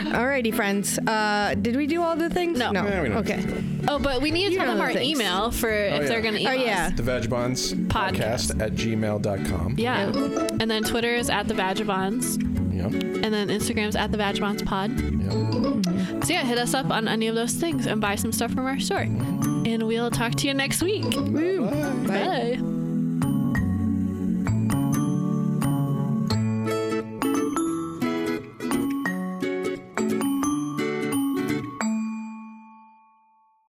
Alrighty, 0.06 0.54
friends. 0.54 0.98
Uh, 0.98 1.54
did 1.60 1.76
we 1.76 1.86
do 1.86 2.02
all 2.02 2.16
the 2.16 2.30
things? 2.30 2.58
No. 2.58 2.70
No. 2.70 2.84
Yeah, 2.84 3.02
we 3.02 3.08
okay. 3.10 3.44
Oh, 3.88 3.98
but 3.98 4.22
we 4.22 4.30
need 4.30 4.46
to 4.46 4.52
You 4.52 4.58
tell 4.58 4.68
them 4.68 4.80
our 4.80 4.92
things. 4.94 5.18
email 5.20 5.50
for 5.50 5.70
if 5.70 6.02
yeah. 6.02 6.08
they're 6.08 6.22
going 6.22 6.34
to 6.34 6.40
email 6.40 6.60
Oh, 6.60 6.64
yeah. 6.64 6.86
us. 6.86 6.92
The 6.96 7.02
Vagibonds 7.02 7.74
podcast 7.88 8.58
at 8.62 8.72
gmail.com. 8.72 9.74
Yeah. 9.78 10.06
And 10.60 10.70
then 10.70 10.82
Twitter 10.84 11.14
is 11.14 11.28
at 11.30 11.46
the 11.48 11.54
Vagibonds. 11.54 12.42
Yep. 12.92 13.02
And 13.24 13.34
then 13.34 13.48
Instagram's 13.48 13.96
at 13.96 14.12
the 14.12 14.18
Vagibonds 14.18 14.64
Pod. 14.64 14.90
Yep. 14.90 16.24
So 16.24 16.32
yeah, 16.32 16.44
hit 16.44 16.58
us 16.58 16.74
up 16.74 16.90
on 16.90 17.08
any 17.08 17.28
of 17.28 17.34
those 17.34 17.52
things 17.52 17.86
and 17.86 18.00
buy 18.00 18.14
some 18.16 18.32
stuff 18.32 18.52
from 18.52 18.66
our 18.66 18.78
store. 18.78 19.04
Mm-hmm. 19.04 19.66
And 19.66 19.86
we'll 19.86 20.10
talk 20.10 20.34
to 20.36 20.46
you 20.46 20.54
next 20.54 20.82
week. 20.82 21.04
Woo. 21.04 21.68
Bye. 22.06 22.85